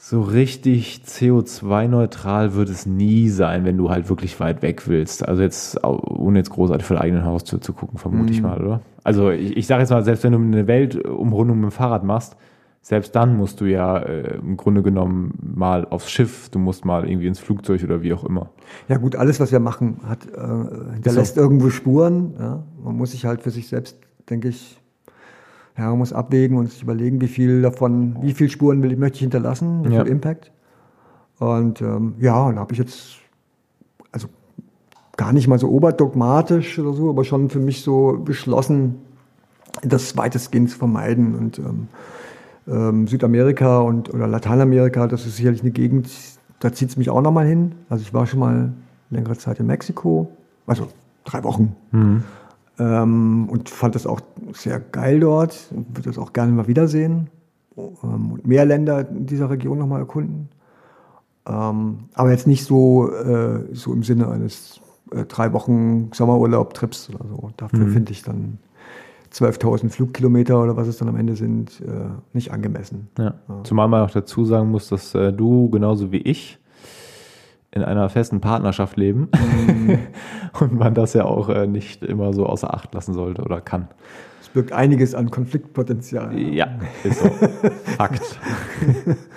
so 0.00 0.22
richtig 0.22 1.02
CO2-neutral 1.04 2.54
wird 2.54 2.68
es 2.68 2.86
nie 2.86 3.28
sein, 3.28 3.64
wenn 3.64 3.76
du 3.76 3.90
halt 3.90 4.08
wirklich 4.08 4.38
weit 4.38 4.62
weg 4.62 4.86
willst. 4.86 5.26
Also 5.26 5.42
jetzt, 5.42 5.84
ohne 5.84 6.38
jetzt 6.38 6.50
großartig 6.50 6.86
vor 6.86 6.96
der 6.96 7.04
eigenen 7.04 7.24
Haustür 7.24 7.60
zu 7.60 7.72
gucken, 7.72 7.98
vermute 7.98 8.30
mhm. 8.30 8.32
ich 8.32 8.40
mal, 8.40 8.64
oder? 8.64 8.80
Also 9.02 9.30
ich, 9.30 9.56
ich 9.56 9.66
sage 9.66 9.82
jetzt 9.82 9.90
mal, 9.90 10.04
selbst 10.04 10.22
wenn 10.22 10.32
du 10.32 10.38
eine 10.38 10.68
Weltumrundung 10.68 11.58
mit 11.60 11.70
dem 11.70 11.72
Fahrrad 11.72 12.04
machst, 12.04 12.36
selbst 12.80 13.16
dann 13.16 13.36
musst 13.36 13.60
du 13.60 13.64
ja 13.64 13.98
äh, 13.98 14.36
im 14.36 14.56
Grunde 14.56 14.82
genommen 14.82 15.34
mal 15.42 15.84
aufs 15.84 16.10
Schiff, 16.10 16.48
du 16.50 16.60
musst 16.60 16.84
mal 16.84 17.06
irgendwie 17.08 17.26
ins 17.26 17.40
Flugzeug 17.40 17.82
oder 17.82 18.00
wie 18.00 18.12
auch 18.12 18.22
immer. 18.22 18.50
Ja 18.88 18.98
gut, 18.98 19.16
alles, 19.16 19.40
was 19.40 19.50
wir 19.50 19.58
machen, 19.58 19.98
hat, 20.06 20.26
äh, 20.26 20.94
hinterlässt 20.94 21.34
so. 21.34 21.40
irgendwo 21.40 21.70
Spuren. 21.70 22.34
Ja? 22.38 22.62
Man 22.84 22.96
muss 22.96 23.10
sich 23.10 23.24
halt 23.24 23.42
für 23.42 23.50
sich 23.50 23.66
selbst, 23.66 23.98
denke 24.30 24.48
ich, 24.48 24.80
ja, 25.78 25.90
man 25.90 25.98
muss 25.98 26.12
abwägen 26.12 26.58
und 26.58 26.70
sich 26.70 26.82
überlegen, 26.82 27.20
wie 27.20 27.28
viel 27.28 27.62
davon, 27.62 28.16
wie 28.20 28.32
viel 28.32 28.50
Spuren 28.50 28.82
will, 28.82 28.96
möchte 28.96 29.16
ich 29.16 29.20
hinterlassen, 29.20 29.88
wie 29.88 29.94
ja. 29.94 30.02
viel 30.02 30.12
Impact. 30.12 30.50
Und 31.38 31.80
ähm, 31.80 32.14
ja, 32.18 32.50
da 32.50 32.58
habe 32.58 32.72
ich 32.72 32.78
jetzt, 32.80 33.18
also 34.10 34.26
gar 35.16 35.32
nicht 35.32 35.46
mal 35.46 35.58
so 35.58 35.68
oberdogmatisch 35.68 36.80
oder 36.80 36.92
so, 36.92 37.10
aber 37.10 37.24
schon 37.24 37.48
für 37.48 37.60
mich 37.60 37.82
so 37.82 38.18
beschlossen, 38.24 38.96
das 39.82 40.16
weitestgehend 40.16 40.70
zu 40.70 40.78
vermeiden. 40.78 41.36
Und 41.36 41.60
ähm, 41.60 41.88
ähm, 42.66 43.06
Südamerika 43.06 43.78
und 43.78 44.12
oder 44.12 44.26
Lateinamerika, 44.26 45.06
das 45.06 45.26
ist 45.26 45.36
sicherlich 45.36 45.62
eine 45.62 45.70
Gegend, 45.70 46.10
da 46.58 46.72
zieht 46.72 46.90
es 46.90 46.96
mich 46.96 47.08
auch 47.08 47.22
nochmal 47.22 47.46
hin. 47.46 47.76
Also 47.88 48.02
ich 48.02 48.12
war 48.12 48.26
schon 48.26 48.40
mal 48.40 48.72
längere 49.10 49.38
Zeit 49.38 49.60
in 49.60 49.66
Mexiko, 49.66 50.28
also 50.66 50.88
drei 51.24 51.44
Wochen. 51.44 51.76
Mhm. 51.92 52.24
Ähm, 52.78 53.48
und 53.48 53.68
fand 53.68 53.94
das 53.94 54.06
auch 54.06 54.20
sehr 54.52 54.78
geil 54.80 55.20
dort 55.20 55.68
und 55.74 55.96
würde 55.96 56.10
das 56.10 56.18
auch 56.18 56.32
gerne 56.32 56.52
mal 56.52 56.68
wiedersehen. 56.68 57.28
Ähm, 57.76 58.32
und 58.32 58.46
mehr 58.46 58.64
Länder 58.64 59.08
in 59.08 59.26
dieser 59.26 59.50
Region 59.50 59.78
nochmal 59.78 60.00
erkunden. 60.00 60.48
Ähm, 61.46 62.08
aber 62.14 62.30
jetzt 62.30 62.46
nicht 62.46 62.64
so, 62.64 63.10
äh, 63.10 63.64
so 63.72 63.92
im 63.92 64.02
Sinne 64.02 64.28
eines 64.28 64.80
äh, 65.12 65.24
drei 65.24 65.52
Wochen 65.52 66.10
Sommerurlaub-Trips 66.12 67.10
oder 67.10 67.24
so. 67.28 67.50
Dafür 67.56 67.86
mhm. 67.86 67.92
finde 67.92 68.12
ich 68.12 68.22
dann 68.22 68.58
12.000 69.32 69.90
Flugkilometer 69.90 70.62
oder 70.62 70.76
was 70.76 70.88
es 70.88 70.98
dann 70.98 71.08
am 71.08 71.16
Ende 71.16 71.36
sind, 71.36 71.80
äh, 71.80 72.10
nicht 72.32 72.52
angemessen. 72.52 73.08
Ja. 73.18 73.34
Ja. 73.48 73.64
Zumal 73.64 73.88
man 73.88 74.04
auch 74.04 74.10
dazu 74.10 74.44
sagen 74.44 74.70
muss, 74.70 74.88
dass 74.88 75.14
äh, 75.14 75.32
du 75.32 75.70
genauso 75.70 76.12
wie 76.12 76.18
ich 76.18 76.58
in 77.78 77.84
einer 77.84 78.08
festen 78.08 78.40
Partnerschaft 78.40 78.96
leben 78.96 79.28
mhm. 79.34 79.98
und 80.60 80.74
man 80.74 80.94
das 80.94 81.14
ja 81.14 81.24
auch 81.24 81.48
äh, 81.48 81.66
nicht 81.66 82.02
immer 82.02 82.32
so 82.32 82.46
außer 82.46 82.72
Acht 82.74 82.94
lassen 82.94 83.14
sollte 83.14 83.42
oder 83.42 83.60
kann. 83.60 83.88
Es 84.40 84.48
birgt 84.48 84.72
einiges 84.72 85.14
an 85.14 85.30
Konfliktpotenzial. 85.30 86.38
Ja, 86.38 86.68
ist 87.04 87.20
so. 87.20 87.28
Fakt. 87.96 88.38
genau. 88.80 89.16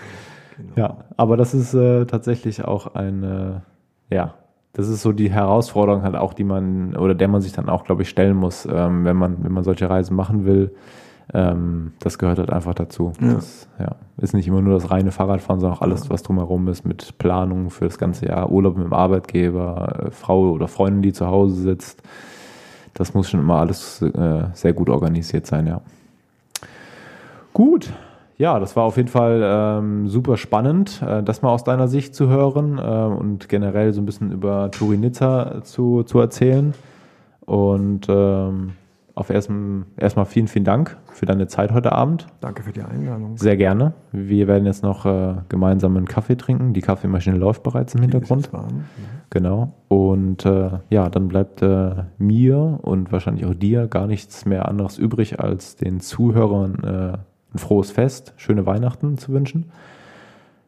Ja, 0.75 0.97
aber 1.17 1.37
das 1.37 1.53
ist 1.53 1.73
äh, 1.73 2.05
tatsächlich 2.05 2.63
auch 2.63 2.95
eine, 2.95 3.63
ja, 4.09 4.35
das 4.73 4.87
ist 4.87 5.01
so 5.01 5.11
die 5.11 5.31
Herausforderung 5.31 6.03
halt 6.03 6.15
auch, 6.15 6.33
die 6.33 6.43
man 6.43 6.95
oder 6.95 7.13
der 7.13 7.27
man 7.27 7.41
sich 7.41 7.51
dann 7.51 7.67
auch, 7.67 7.83
glaube 7.83 8.03
ich, 8.03 8.09
stellen 8.09 8.37
muss, 8.37 8.65
ähm, 8.65 9.03
wenn 9.03 9.17
man 9.17 9.43
wenn 9.43 9.51
man 9.51 9.63
solche 9.63 9.89
Reisen 9.89 10.15
machen 10.15 10.45
will. 10.45 10.73
Ähm, 11.33 11.93
das 11.99 12.17
gehört 12.17 12.39
halt 12.39 12.51
einfach 12.51 12.73
dazu. 12.73 13.13
Ja. 13.21 13.35
Das 13.35 13.67
ja, 13.79 13.95
ist 14.17 14.33
nicht 14.33 14.47
immer 14.47 14.61
nur 14.61 14.73
das 14.73 14.91
reine 14.91 15.11
Fahrradfahren, 15.11 15.59
sondern 15.59 15.77
auch 15.77 15.81
alles, 15.81 16.09
was 16.09 16.23
drumherum 16.23 16.67
ist 16.67 16.85
mit 16.85 17.17
Planung 17.17 17.69
für 17.69 17.85
das 17.85 17.97
ganze 17.97 18.27
Jahr, 18.27 18.51
Urlaub 18.51 18.75
mit 18.75 18.85
dem 18.85 18.93
Arbeitgeber, 18.93 20.07
äh, 20.07 20.11
Frau 20.11 20.51
oder 20.51 20.67
Freundin, 20.67 21.01
die 21.01 21.13
zu 21.13 21.27
Hause 21.27 21.55
sitzt. 21.55 22.01
Das 22.93 23.13
muss 23.13 23.29
schon 23.29 23.39
immer 23.39 23.55
alles 23.55 24.01
äh, 24.01 24.43
sehr 24.53 24.73
gut 24.73 24.89
organisiert 24.89 25.45
sein, 25.47 25.67
ja. 25.67 25.81
Gut, 27.53 27.91
ja, 28.37 28.59
das 28.59 28.75
war 28.75 28.85
auf 28.85 28.97
jeden 28.97 29.09
Fall 29.09 29.41
ähm, 29.43 30.07
super 30.07 30.35
spannend, 30.35 31.01
äh, 31.05 31.21
das 31.21 31.41
mal 31.41 31.51
aus 31.51 31.63
deiner 31.63 31.87
Sicht 31.87 32.15
zu 32.15 32.27
hören 32.27 32.79
äh, 32.79 32.81
und 32.81 33.49
generell 33.49 33.93
so 33.93 34.01
ein 34.01 34.05
bisschen 34.05 34.31
über 34.31 34.71
Turinizza 34.71 35.61
zu, 35.63 36.03
zu 36.03 36.19
erzählen. 36.19 36.73
Und 37.45 38.07
ähm, 38.09 38.71
auf 39.15 39.29
erstmal, 39.29 39.85
erstmal 39.97 40.25
vielen, 40.25 40.47
vielen 40.47 40.65
Dank 40.65 40.97
für 41.11 41.25
deine 41.25 41.47
Zeit 41.47 41.71
heute 41.71 41.91
Abend. 41.91 42.27
Danke 42.39 42.63
für 42.63 42.71
die 42.71 42.81
Einladung. 42.81 43.37
Sehr 43.37 43.57
gerne. 43.57 43.93
Wir 44.11 44.47
werden 44.47 44.65
jetzt 44.65 44.83
noch 44.83 45.05
äh, 45.05 45.35
gemeinsam 45.49 45.97
einen 45.97 46.07
Kaffee 46.07 46.35
trinken. 46.35 46.73
Die 46.73 46.81
Kaffeemaschine 46.81 47.37
läuft 47.37 47.63
bereits 47.63 47.93
im 47.95 48.01
Hintergrund. 48.01 48.51
Warm. 48.53 48.67
Mhm. 48.67 48.83
Genau. 49.29 49.73
Und 49.87 50.45
äh, 50.45 50.79
ja, 50.89 51.09
dann 51.09 51.27
bleibt 51.27 51.61
äh, 51.61 52.03
mir 52.17 52.79
und 52.81 53.11
wahrscheinlich 53.11 53.45
auch 53.45 53.53
dir 53.53 53.87
gar 53.87 54.07
nichts 54.07 54.45
mehr 54.45 54.67
anderes 54.67 54.97
übrig, 54.97 55.39
als 55.39 55.75
den 55.75 55.99
Zuhörern 55.99 56.83
äh, 56.83 57.17
ein 57.53 57.57
frohes 57.57 57.91
Fest, 57.91 58.33
schöne 58.37 58.65
Weihnachten 58.65 59.17
zu 59.17 59.33
wünschen. 59.33 59.71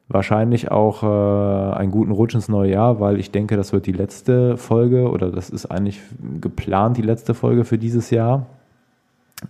Wahrscheinlich 0.09 0.69
auch 0.69 1.03
äh, 1.03 1.75
einen 1.75 1.91
guten 1.91 2.11
Rutsch 2.11 2.35
ins 2.35 2.49
neue 2.49 2.71
Jahr, 2.71 2.99
weil 2.99 3.19
ich 3.19 3.31
denke, 3.31 3.55
das 3.55 3.71
wird 3.71 3.85
die 3.85 3.93
letzte 3.93 4.57
Folge 4.57 5.09
oder 5.09 5.31
das 5.31 5.49
ist 5.49 5.65
eigentlich 5.67 6.01
geplant 6.41 6.97
die 6.97 7.01
letzte 7.01 7.33
Folge 7.33 7.63
für 7.63 7.77
dieses 7.77 8.09
Jahr. 8.09 8.45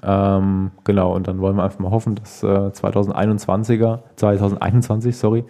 Ähm, 0.02 0.72
genau, 0.84 1.16
und 1.16 1.28
dann 1.28 1.40
wollen 1.40 1.56
wir 1.56 1.64
einfach 1.64 1.80
mal 1.80 1.92
hoffen, 1.92 2.16
dass 2.16 2.44
äh, 2.44 2.48
2021er, 2.48 4.00
2021, 4.16 5.18
sorry, 5.18 5.44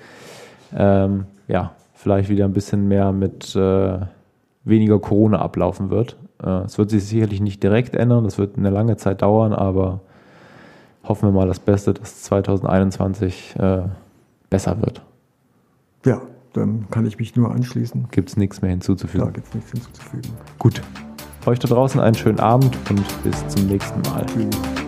ähm, 0.75 1.25
ja, 1.47 1.71
vielleicht 1.93 2.29
wieder 2.29 2.45
ein 2.45 2.53
bisschen 2.53 2.87
mehr 2.87 3.11
mit 3.11 3.55
äh, 3.55 3.99
weniger 4.63 4.99
Corona 4.99 5.39
ablaufen 5.39 5.89
wird. 5.89 6.17
Äh, 6.43 6.63
es 6.63 6.77
wird 6.77 6.89
sich 6.89 7.05
sicherlich 7.05 7.41
nicht 7.41 7.61
direkt 7.61 7.95
ändern, 7.95 8.23
das 8.23 8.37
wird 8.37 8.57
eine 8.57 8.69
lange 8.69 8.97
Zeit 8.97 9.21
dauern, 9.21 9.53
aber 9.53 10.01
hoffen 11.03 11.29
wir 11.29 11.33
mal 11.33 11.47
das 11.47 11.59
Beste, 11.59 11.93
dass 11.93 12.23
2021 12.23 13.55
äh, 13.59 13.81
besser 14.53 14.79
wird. 14.79 15.01
Ja, 16.05 16.21
dann 16.53 16.87
kann 16.91 17.07
ich 17.07 17.17
mich 17.17 17.35
nur 17.35 17.49
anschließen. 17.51 18.09
Gibt 18.11 18.29
es 18.29 18.37
nichts 18.37 18.61
mehr 18.61 18.69
hinzuzufügen? 18.69 19.25
Da 19.25 19.31
gibt 19.31 19.47
es 19.47 19.53
nichts 19.55 19.71
hinzuzufügen. 19.71 20.31
Gut. 20.59 20.79
Euch 21.47 21.57
da 21.57 21.67
draußen 21.67 21.99
einen 21.99 22.15
schönen 22.15 22.39
Abend 22.39 22.77
und 22.87 23.23
bis 23.23 23.47
zum 23.47 23.65
nächsten 23.65 23.99
Mal. 24.01 24.23
Tschüss. 24.27 24.82